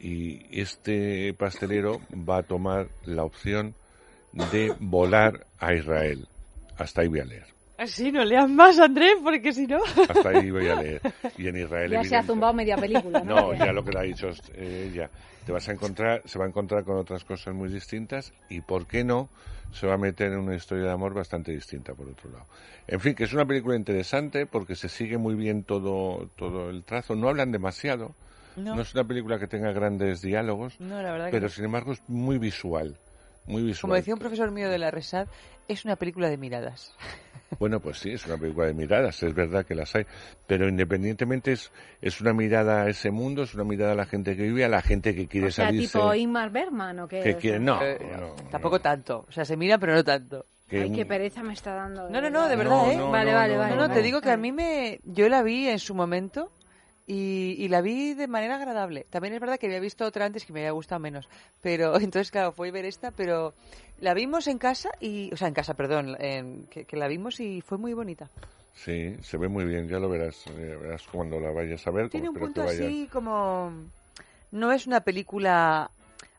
[0.02, 3.76] y este pastelero va a tomar la opción
[4.52, 6.28] de volar a Israel.
[6.78, 7.46] Hasta ahí voy a leer.
[7.78, 9.80] Así, no leas más, Andrés, porque si no...
[10.10, 11.02] Hasta ahí voy a leer.
[11.38, 13.36] Y en Israel Ya se ha zumbado media película, ¿no?
[13.36, 15.10] No, ya lo que le ha dicho eh, ella.
[15.46, 18.88] Te vas a encontrar, se va a encontrar con otras cosas muy distintas y, ¿por
[18.88, 19.30] qué no?
[19.72, 22.46] Se va a meter en una historia de amor bastante distinta, por otro lado.
[22.88, 26.84] En fin, que es una película interesante porque se sigue muy bien todo, todo el
[26.84, 27.16] trazo.
[27.16, 28.16] No hablan demasiado.
[28.56, 28.76] No.
[28.76, 31.94] No, es una película que tenga grandes diálogos, No, la verdad que pero sin embargo
[31.94, 32.96] es muy visual.
[33.48, 33.82] Muy visual.
[33.82, 35.28] Como decía un profesor mío de la Resad,
[35.68, 36.94] es una película de miradas.
[37.60, 40.06] Bueno, pues sí, es una película de miradas, es verdad que las hay,
[40.48, 41.70] pero independientemente es,
[42.02, 44.70] es una mirada a ese mundo, es una mirada a la gente que vive, a
[44.70, 45.98] la gente que quiere O sea, salirse.
[46.00, 47.20] tipo Ingmar Bergman o qué.
[47.20, 49.26] que quiere, no, Eh, no, Tampoco tanto.
[49.28, 50.46] O sea, se mira, pero no tanto.
[50.70, 52.10] que Ay, qué pereza me está dando.
[52.10, 52.96] No, no, no, de verdad, No, ¿eh?
[52.96, 53.76] no, vale, no, vale, vale.
[53.76, 55.02] No, te digo que a mí me...
[55.04, 56.54] Yo la vi en su momento
[57.08, 59.06] y, y la vi de manera agradable.
[59.10, 61.28] También es verdad que había visto otra antes que me había gustado menos.
[61.62, 63.54] Pero entonces, claro, fue ver esta, pero
[64.00, 65.30] la vimos en casa y...
[65.34, 68.30] O sea, en casa, perdón, en- que, que la vimos y fue muy bonita.
[68.74, 72.10] Sí, se ve muy bien, ya lo verás, eh, verás cuando la vayas a ver.
[72.10, 73.72] Tiene un como punto así como...
[74.52, 75.92] No es una película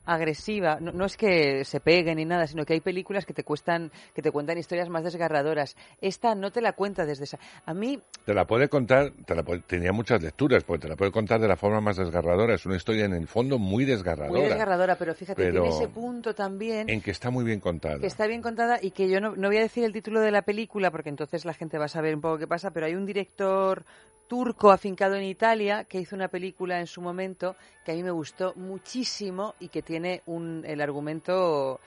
[0.04, 0.78] agresiva.
[0.80, 3.90] No, no es que se peguen ni nada, sino que hay películas que te cuestan,
[4.14, 5.76] que te cuentan historias más desgarradoras.
[6.00, 7.38] Esta no te la cuenta desde esa.
[7.66, 10.96] A mí Te la puede contar, te la puede- tenía muchas lecturas, porque te la
[10.96, 12.54] puede contar de la forma más desgarradora.
[12.54, 14.38] Es una historia en el fondo muy desgarradora.
[14.40, 16.88] muy desgarradora, pero fíjate, Pero tiene ese punto también.
[16.88, 17.98] En que está muy bien contada.
[17.98, 20.30] que está bien contada y que yo no, no voy a decir el título de
[20.30, 22.94] la película porque entonces la gente va a saber un poco qué pasa, pero hay
[22.94, 23.84] un director
[24.32, 27.54] turco afincado en Italia que hizo una película en su momento
[27.84, 31.78] que a mí me gustó muchísimo y que tiene un, el argumento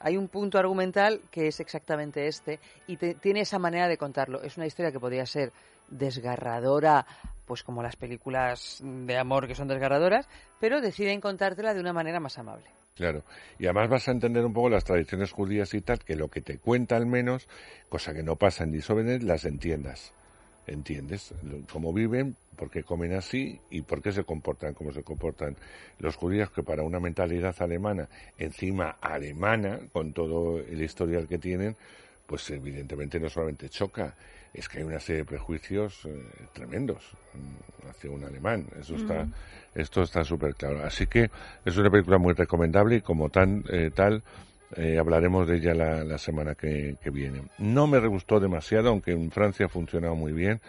[0.00, 4.42] hay un punto argumental que es exactamente este y te- tiene esa manera de contarlo.
[4.42, 5.52] Es una historia que podría ser
[5.88, 7.06] desgarradora,
[7.46, 10.28] pues como las películas de amor que son desgarradoras,
[10.60, 12.66] pero deciden contártela de una manera más amable.
[12.94, 13.22] Claro.
[13.58, 16.42] Y además vas a entender un poco las tradiciones judías y tal, que lo que
[16.42, 17.48] te cuenta al menos,
[17.88, 20.12] cosa que no pasa en Disóvenes, las entiendas.
[20.66, 21.32] ¿Entiendes?
[21.70, 25.56] Cómo viven, por qué comen así y por qué se comportan como se comportan
[26.00, 31.76] los judíos, que para una mentalidad alemana, encima alemana, con todo el historial que tienen,
[32.26, 34.14] pues evidentemente no solamente choca,
[34.52, 36.22] es que hay una serie de prejuicios eh,
[36.52, 37.02] tremendos
[37.34, 38.66] mm, hacia un alemán.
[38.80, 39.28] Eso está,
[39.74, 40.82] esto está súper claro.
[40.82, 41.30] Así que
[41.64, 44.22] es una película muy recomendable y como tan, eh, tal
[44.74, 47.42] eh, hablaremos de ella la, la semana que, que viene.
[47.58, 50.60] No me gustó demasiado, aunque en Francia ha funcionado muy bien.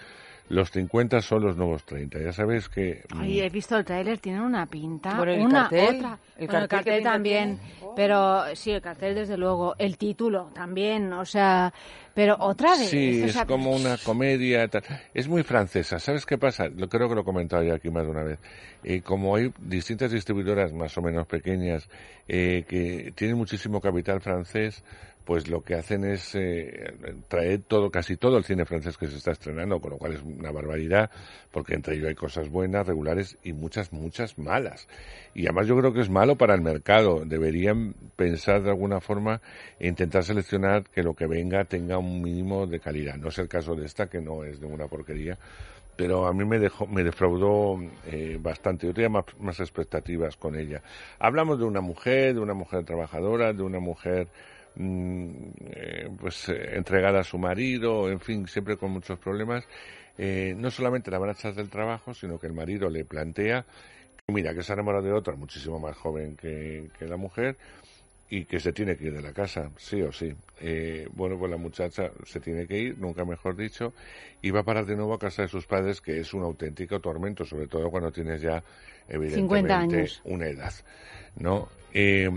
[0.50, 2.20] Los 50 son los nuevos 30.
[2.20, 3.04] Ya sabéis que...
[3.14, 6.20] mm, Ay, he visto el tráiler, tienen una pinta, Bueno, el una, cartel, otra.
[6.38, 7.60] el Bueno, cartel, ¿qué pinta también,
[7.96, 11.74] pero sí, el cartel desde luego, el título también, o sea,
[12.14, 12.90] pero otra vez.
[12.90, 14.68] Sí, o es sea, como una comedia.
[14.70, 14.84] tal.
[15.14, 16.00] Es muy francesa.
[16.00, 16.68] ¿Sabes qué pasa?
[16.70, 18.40] Lo creo que lo he comentado ya aquí más de una vez.
[18.84, 21.90] Eh, como hay distintas distribuidoras más o menos pequeñas
[22.28, 24.84] eh, que tienen muchísimo capital francés,
[25.28, 26.94] pues lo que hacen es eh,
[27.28, 30.22] traer todo, casi todo el cine francés que se está estrenando, con lo cual es
[30.22, 31.12] una barbaridad,
[31.52, 34.88] porque entre ellos hay cosas buenas, regulares y muchas, muchas malas.
[35.36, 37.26] Y además yo creo que es malo para el mercado.
[37.26, 39.42] Deberían pensar de alguna forma
[39.78, 43.18] e intentar seleccionar que lo que venga tenga un mínimo de calidad.
[43.18, 45.38] No es el caso de esta, que no es de una porquería,
[45.98, 48.88] pero a mí me dejó, me defraudó eh, bastante.
[48.88, 50.82] Yo tenía más, más expectativas con ella.
[51.20, 54.30] Hablamos de una mujer, de una mujer trabajadora, de una mujer
[56.20, 59.66] pues eh, entregada a su marido, en fin, siempre con muchos problemas.
[60.18, 63.66] Eh, no solamente la van a echar del trabajo, sino que el marido le plantea
[64.26, 67.56] que mira, que se ha enamorado de otra muchísimo más joven que, que la mujer
[68.30, 70.36] y que se tiene que ir de la casa, sí o sí.
[70.60, 73.94] Eh, bueno, pues la muchacha se tiene que ir, nunca mejor dicho,
[74.42, 77.00] y va a parar de nuevo a casa de sus padres, que es un auténtico
[77.00, 78.62] tormento, sobre todo cuando tienes ya,
[79.08, 80.22] evidentemente, años.
[80.26, 80.74] una edad,
[81.38, 81.70] ¿no?
[81.94, 82.30] Eh,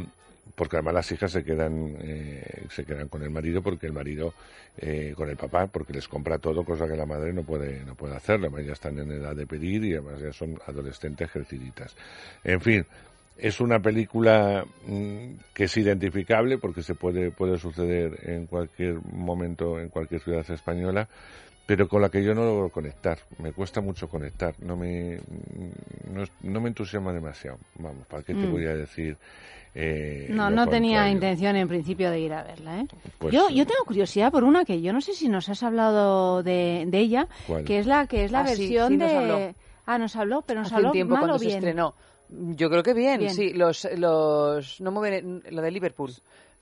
[0.55, 4.35] porque además las hijas se quedan eh, se quedan con el marido porque el marido
[4.79, 7.95] eh, con el papá porque les compra todo cosa que la madre no puede no
[7.95, 11.95] puede hacerlo además ya están en edad de pedir y además ya son adolescentes creciditas.
[12.45, 12.85] En fin
[13.37, 19.79] es una película mm, que es identificable porque se puede puede suceder en cualquier momento
[19.81, 21.09] en cualquier ciudad española
[21.67, 23.19] pero con la que yo no logro conectar.
[23.39, 24.57] Me cuesta mucho conectar.
[24.59, 25.21] No me
[26.13, 27.59] no, no me entusiasma demasiado.
[27.77, 28.51] Vamos para qué te Mm.
[28.51, 29.17] voy a decir
[29.75, 32.87] eh, No, no tenía intención en principio de ir a verla, ¿eh?
[33.19, 36.43] Pues, yo, yo tengo curiosidad por una que yo no sé si nos has hablado
[36.43, 37.65] de, de ella, ¿Cuál?
[37.65, 39.55] que es la que es la Ah, versión sí, de habló.
[39.87, 41.59] ah nos habló, pero nos Hace habló un tiempo mal cuando o se bien.
[41.59, 41.95] estrenó.
[42.31, 43.35] Yo creo que bien, Bien.
[43.35, 43.53] sí.
[43.53, 46.13] Los, los, no mueven, lo de Liverpool.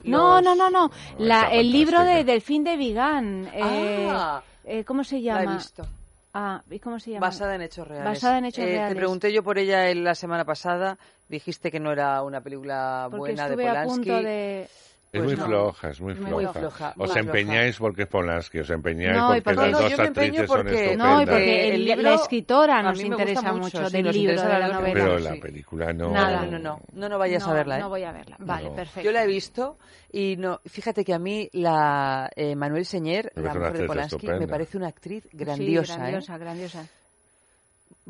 [0.04, 0.90] No, Los- no, no, no.
[1.18, 2.24] La, está el libro de.
[2.24, 3.48] Delfín de Vigan.
[3.52, 4.42] Eh, Ah.
[4.64, 5.52] eh, ¿Cómo se La llama?
[5.52, 5.86] he visto.
[6.34, 7.26] Ah, ¿y cómo se llama?
[7.26, 8.12] Basada en hechos reales.
[8.12, 8.88] Basada en hechos Eh, reales.
[8.90, 10.98] Te pregunté yo por ella la semana pasada.
[11.28, 13.94] Dijiste que no era una película Porque buena de estuve a Polanski.
[14.10, 14.68] punto de...
[15.10, 15.46] Es Pues muy no.
[15.46, 16.60] floja, es muy Muy floja.
[16.60, 17.20] floja, muy os floja.
[17.20, 20.26] empeñáis porque es Polanski, os empeñáis No, porque porque- las No, dos yo me empeño
[20.26, 21.08] actrices son porque- estupendas.
[21.08, 24.42] No, porque el el- libro la escritora nos interesa mucho, mucho, sí, del nos libro,
[24.42, 24.74] de la la novela.
[24.80, 24.92] novela.
[25.04, 25.40] Pero la sí.
[25.40, 26.10] película no...
[26.10, 26.44] Nada.
[26.44, 27.76] No, no, no, no, no vayas No, a verla.
[27.78, 27.80] ¿eh?
[27.80, 28.36] no voy a verla.
[28.38, 28.74] Vale, No.
[28.74, 29.00] perfecto.
[29.00, 29.78] Yo la he visto
[30.12, 34.16] y no, fíjate que a mí la eh, Manuel Señer, Me la mujer de Polanski,
[34.16, 34.40] estupenda.
[34.40, 36.38] me parece una actriz Sí, grandiosa, grandiosa, ¿eh?
[36.38, 36.86] grandiosa.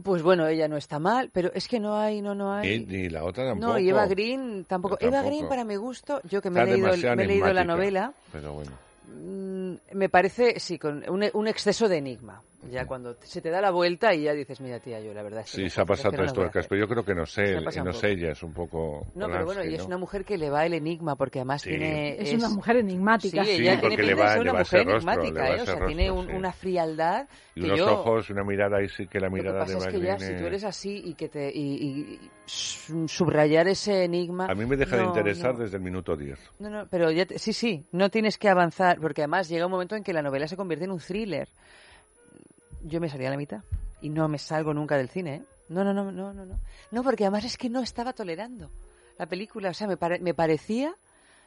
[0.03, 2.75] Pues bueno, ella no está mal, pero es que no hay, no, no hay.
[2.75, 3.73] Y, ni la otra tampoco.
[3.73, 4.97] No, y Eva Green tampoco.
[5.01, 5.23] Eva.
[5.23, 8.13] Green, para mi gusto, yo que me he leído, el- me he leído la novela,
[8.33, 8.73] Pero bueno.
[9.07, 12.41] mm, me parece, sí, con un, un exceso de enigma.
[12.71, 15.41] Ya cuando se te da la vuelta y ya dices, mira, tía, yo la verdad
[15.41, 16.69] es que Sí, no se ha es pasado tres tuercas, hacer".
[16.69, 19.07] pero yo creo que no sé, no sé ella, es un poco...
[19.15, 19.87] No, pero bueno, y es ¿no?
[19.87, 21.71] una mujer que le va el enigma, porque además Sí.
[21.71, 22.21] tiene...
[22.21, 23.45] Es una mujer enigmática.
[23.45, 25.41] Sí, Sí, ella porque tiene le de va- una va ese mujer rostro, le enigmática,
[25.49, 25.61] va ¿eh?
[25.63, 26.33] O sea, tiene un- sí.
[26.33, 27.93] una frialdad Y unos yo...
[27.93, 30.19] ojos, una mirada ahí sí que la Lo que mirada pasa de es que ya,
[30.19, 31.51] si tú es- eres así y que te...
[31.55, 32.19] Y,
[33.07, 34.47] subrayar ese enigma...
[34.47, 36.39] A mí me deja de interesar desde el minuto 10.
[36.59, 39.73] No, no, pero ya te- sí, sí, no tienes que avanzar, porque además llega un
[39.73, 41.49] momento en que la novela se convierte en un thriller.
[42.89, 43.61] Yo me salí a la mitad
[44.01, 45.43] y no me salgo nunca del cine, ¿eh?
[45.69, 46.59] No, no, no, no, no, no.
[46.91, 48.71] No, porque además es que no estaba tolerando
[49.19, 49.71] la película.
[49.71, 50.95] O sea, me, pare- me parecía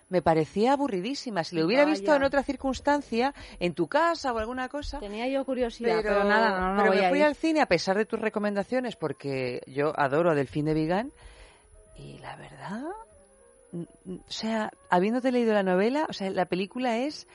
[0.10, 1.42] me parecía aburridísima.
[1.46, 5.00] Si lo hubiera visto en otra circunstancia, en tu casa o alguna cosa.
[5.00, 7.24] Tenía yo curiosidad, pero, nada, no, no pero voy me a fui ir.
[7.26, 11.12] al cine a pesar de tus recomendaciones, porque yo adoro a Delfín de Vigan.
[11.98, 12.84] Y la verdad,
[13.74, 13.86] o
[14.28, 17.26] sea, habiéndote leído la novela, o sea, la película es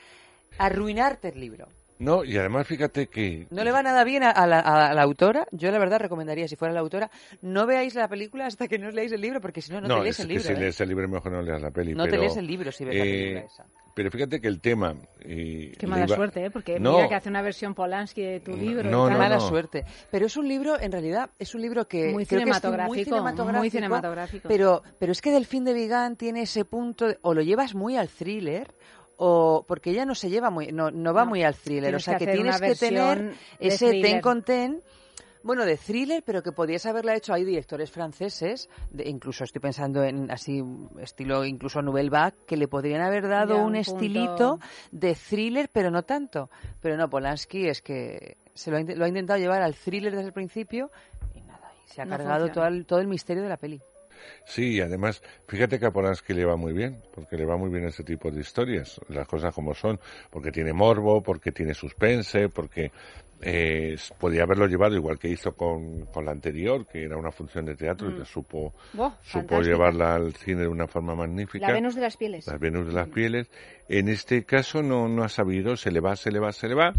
[0.59, 1.67] arruinarte el libro.
[1.99, 5.01] No, y además fíjate que No le va nada bien a, a la, a la
[5.01, 5.47] autora.
[5.51, 7.09] Yo la verdad recomendaría, si fuera la autora,
[7.41, 9.87] no veáis la película hasta que no os leáis el libro, porque si no, no,
[9.97, 10.47] te lees es el que libro.
[10.47, 10.57] si ¿eh?
[10.59, 11.95] lees el libro mejor no leas la peli.
[11.95, 13.65] No te pero, lees el libro si ves la película esa.
[13.95, 14.93] Pero fíjate que el tema...
[15.25, 16.51] y Qué mala iba- suerte, ¿eh?
[16.51, 18.87] Porque No, mira que hace una versión Polanski de tu libro.
[18.87, 19.41] no, no, mala no.
[19.47, 19.85] suerte.
[20.11, 23.53] Pero es un libro, en realidad, es un libro que Muy creo que es cinematográfico,
[23.57, 24.47] muy cinematográfico.
[24.47, 27.97] Pero, pero es que Delfín de Vigan tiene ese punto, de- o lo llevas muy
[27.97, 28.67] al thriller,
[29.17, 31.99] o porque ella no se lleva muy, no, no va No, muy al thriller, o
[31.99, 34.81] sea que tienes que tener ese ten con ten.
[35.43, 37.33] Bueno, de thriller, pero que podías haberla hecho.
[37.33, 40.61] Hay directores franceses, de- incluso estoy pensando en así,
[40.99, 44.59] estilo incluso Nouvelle Vague, que le podrían haber dado Ya, un, un estilito
[44.91, 46.49] de thriller, pero no tanto.
[46.81, 50.27] Pero no, Polanski es que se lo ha, lo ha intentado llevar al thriller desde
[50.27, 50.91] el principio
[51.33, 53.79] y nada, y se ha No cargado todo el, todo el misterio de la peli.
[54.45, 57.69] Sí, y además, fíjate que a Polanski le va muy bien, porque le va muy
[57.69, 62.49] bien ese tipo de historias, las cosas como son, porque tiene morbo, porque tiene suspense,
[62.49, 62.91] porque
[63.41, 67.65] eh, podía haberlo llevado igual que hizo con, con la anterior, que era una función
[67.65, 68.17] de teatro, y Mm.
[68.17, 68.73] que supo,
[69.21, 71.67] supo llevarla al cine de una forma magnífica.
[71.67, 72.59] La Venus de las pieles.
[72.59, 73.49] Venus de las pieles.
[73.89, 76.75] En este caso no, no ha sabido, se le va, se le va, se le
[76.75, 76.93] va,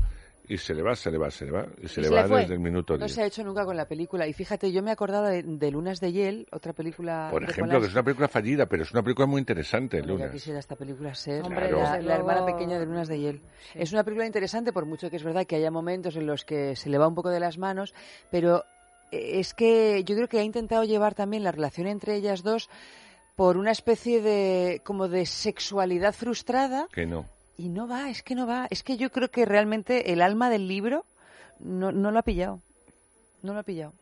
[0.49, 2.15] y se le va, se le va, se le va, y se Y le se
[2.15, 3.13] va le desde el minuto No 10.
[3.13, 4.27] se ha hecho nunca con la película.
[4.27, 7.29] Y fíjate, yo me acordaba de, de Lunas de Hiel, otra película.
[7.31, 10.25] Por ejemplo, que es una película fallida, pero es una película muy interesante, Bueno, ya
[10.25, 10.33] Luna.
[10.33, 13.41] quisiera esta película ser Hombre, la, hermana pequeña de Lunas de Hiel.
[13.75, 16.75] Es una película interesante, por mucho que es verdad que haya momentos en los que
[16.77, 17.95] se le va un poco de las manos,
[18.31, 18.65] pero
[19.13, 22.69] eh, es que yo creo que ha intentado llevar también la relación entre ellas dos
[23.37, 27.25] por una especie de como de sexualidad frustrada Que no.
[27.59, 28.67] Y no va, es que no va.
[28.71, 31.05] Es que yo creo que realmente el alma del libro
[31.61, 32.63] no, no lo ha pillado.
[33.43, 33.93] No lo ha pillado.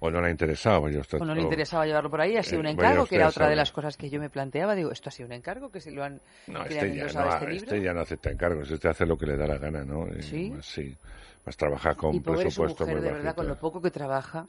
[0.00, 1.20] O no le ha interesado, vaya usted.
[1.20, 3.26] O no le interesaba llevarlo por ahí, ha sido un Eh, vaya encargo, que era
[3.28, 3.56] otra de sabe.
[3.56, 4.76] las cosas que yo me planteaba.
[4.76, 5.70] Digo, ¿esto ha sido un encargo?
[5.72, 7.64] Que si lo han, No, le este han ya, no, este libro.
[7.64, 10.06] este ya no acepta encargos, este hace lo que le da la gana, ¿no?
[10.20, 10.50] ¿Sí?
[10.50, 10.96] más, sí.
[11.44, 13.34] Más trabajar con y presupuesto mujer, muy de verdad, bajito.
[13.36, 14.46] con lo poco que trabaja.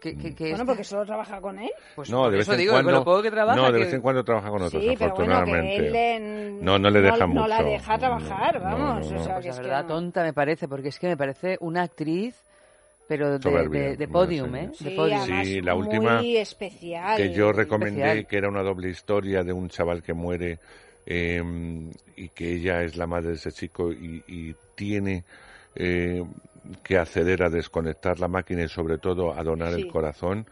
[0.00, 1.70] Que, que, que Bueno, esta- porque solo trabaja con él.
[1.94, 2.90] pues No, de vez eso en digo, cuando.
[2.90, 3.60] con lo poco que trabaja.
[3.60, 5.76] no, de vez en cuando trabaja con otros, Sí, pero bueno, que afortunadamente.
[5.88, 7.40] él en- No, no le deja no, mucho.
[7.42, 8.78] No la deja trabajar, vamos.
[9.06, 9.20] no, no.
[9.20, 9.88] O sea, Pues que la es que verdad, no.
[9.88, 12.34] tonta me parece, porque es que me parece una actriz,
[13.08, 14.54] pero de, Soberbia, de, de no podium.
[14.56, 14.70] ¿eh?
[14.72, 15.44] Sí, de podium.
[15.44, 17.16] Sí, la muy última especial.
[17.18, 18.26] que yo recomendé, especial.
[18.26, 20.58] que era una doble historia de un chaval que muere
[21.06, 21.42] eh,
[22.16, 25.24] y que ella es la madre de ese chico y, y tiene
[25.74, 26.22] eh,
[26.82, 29.82] que acceder a desconectar la máquina y sobre todo a donar Sí.
[29.82, 30.46] el corazón.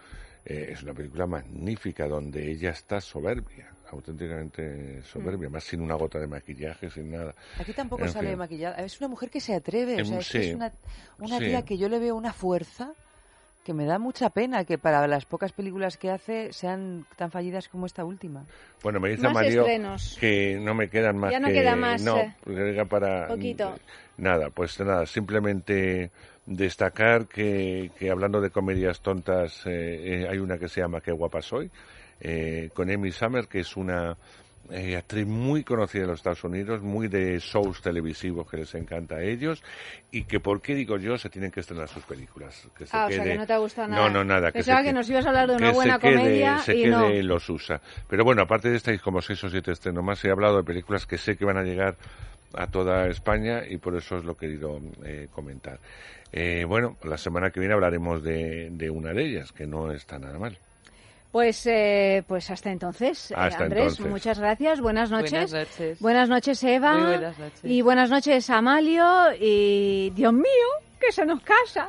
[0.44, 6.18] Eh, es una película magnífica donde ella está soberbia, auténticamente soberbia, más sin una gota
[6.18, 7.34] de maquillaje, sin nada.
[7.58, 8.38] Aquí tampoco En sale fin.
[8.38, 8.76] maquillada.
[8.76, 9.96] Es una mujer que se atreve.
[9.96, 10.38] O Em, sea, es, sí.
[10.38, 10.72] es una,
[11.18, 11.44] una Sí.
[11.44, 12.92] tía que yo le veo una fuerza
[13.68, 17.68] que me da mucha pena que para las pocas películas que hace sean tan fallidas
[17.68, 18.46] como esta última.
[18.82, 20.16] Bueno, me dice Más Mario estrenos.
[20.18, 21.52] que no me quedan más Ya no que...
[21.52, 22.16] queda más, No,
[22.46, 23.28] eh, para...
[23.28, 23.74] poquito.
[24.16, 26.10] Nada, pues nada, simplemente
[26.46, 31.12] destacar que, que hablando de comedias tontas, eh, eh, hay una que se llama Qué
[31.12, 31.70] guapa soy,
[32.22, 34.16] eh, con Amy Summer, que es una
[34.70, 39.16] eh, actriz muy conocida en los Estados Unidos, muy de shows televisivos que les encanta
[39.16, 39.62] a ellos,
[40.10, 41.16] y que, ¿por qué digo yo?
[41.16, 42.68] Se tienen que estrenar sus películas.
[42.76, 44.02] Que se Ah, o sea, quede- que no te ha gustado nada.
[44.02, 44.52] No, no, nada.
[44.52, 46.58] Pensaba se que que- nos ibas a hablar de una que buena se quede- comedia
[46.58, 47.08] se y quede no.
[47.28, 47.80] los USA.
[48.08, 50.22] Pero bueno, aparte de esta, hay como seis o siete estrenos más.
[50.24, 51.96] He hablado de películas que sé que van a llegar
[52.54, 55.78] a toda España y por eso os lo he querido eh, comentar.
[56.32, 60.18] Eh, bueno, la semana que viene hablaremos de, de una de ellas, que no está
[60.18, 60.58] nada mal.
[61.30, 64.06] Pues, eh, pues hasta entonces, eh, Hasta Andrés, entonces.
[64.06, 64.80] muchas gracias.
[64.80, 65.30] Buenas noches.
[65.30, 66.00] Buenas noches.
[66.00, 66.94] Buenas noches, Eva.
[66.94, 67.60] Muy buenas noches.
[67.64, 69.04] Y buenas noches, Amalio.
[69.38, 71.88] Y Dios mío, que se nos casa.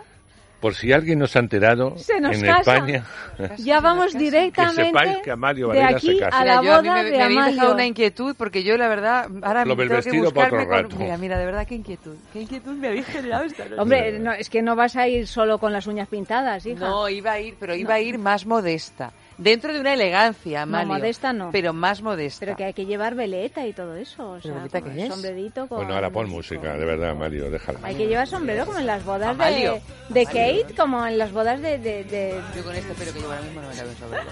[0.59, 2.73] Por si alguien no se ha enterado, Se nos en casa.
[2.75, 3.05] España,
[3.59, 6.37] Ya vamos que directamente sepáis que Amalio de Varela se aquí casa.
[6.37, 7.73] a Mira, la yo a mí boda me, de me habéis dejado Amalio.
[7.75, 10.67] una inquietud porque yo la verdad ahora Lo del tengo que vestido para buscarme otro
[10.75, 10.95] con- rato.
[11.01, 12.17] Mira, mira, de verdad qué inquietud.
[12.33, 13.81] Qué inquietud me habéis generado esta noche.
[13.81, 16.89] Hombre, no, es que no vas a ir solo con las uñas pintadas, hija.
[16.89, 19.13] No, iba a ir, pero iba a ir más modesta.
[19.39, 20.93] Dentro de una elegancia, No, Amalio.
[20.95, 21.49] modesta no.
[21.51, 22.39] Pero más modesta.
[22.41, 24.31] Pero que hay que llevar veleta y todo eso.
[24.31, 25.07] O sea, veleta qué es?
[25.07, 25.77] sombrerito con...
[25.77, 27.79] Bueno, ahora pon música, de verdad, Mario, déjala.
[27.83, 29.73] Hay que llevar sombrero como en las bodas Amalio.
[30.09, 30.61] de, de Amalio.
[30.63, 31.77] Kate, como en las bodas de...
[31.77, 34.25] de, de- Yo con este pelo que llevo ahora mismo no me cabe un sombrero.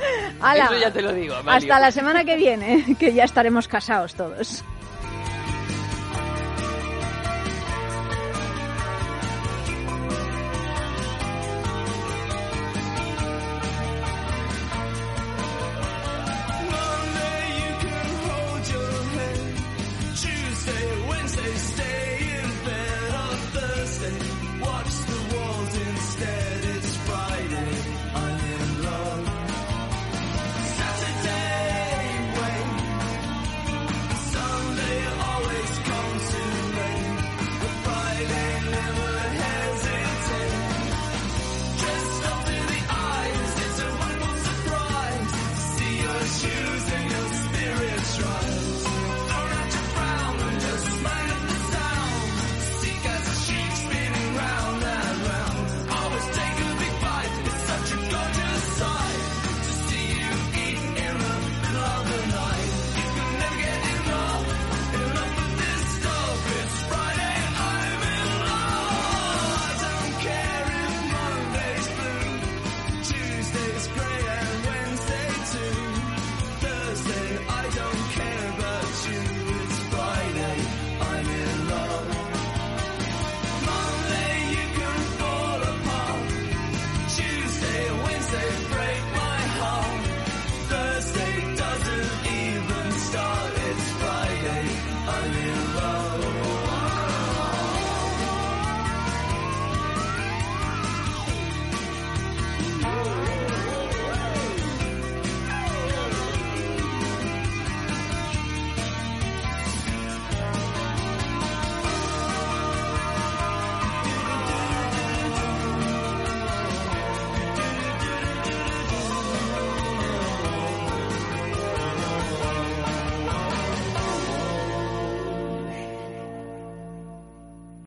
[0.66, 1.58] Eso ya te lo digo, Amalio.
[1.74, 4.64] Hasta la semana que viene, que ya estaremos casados todos.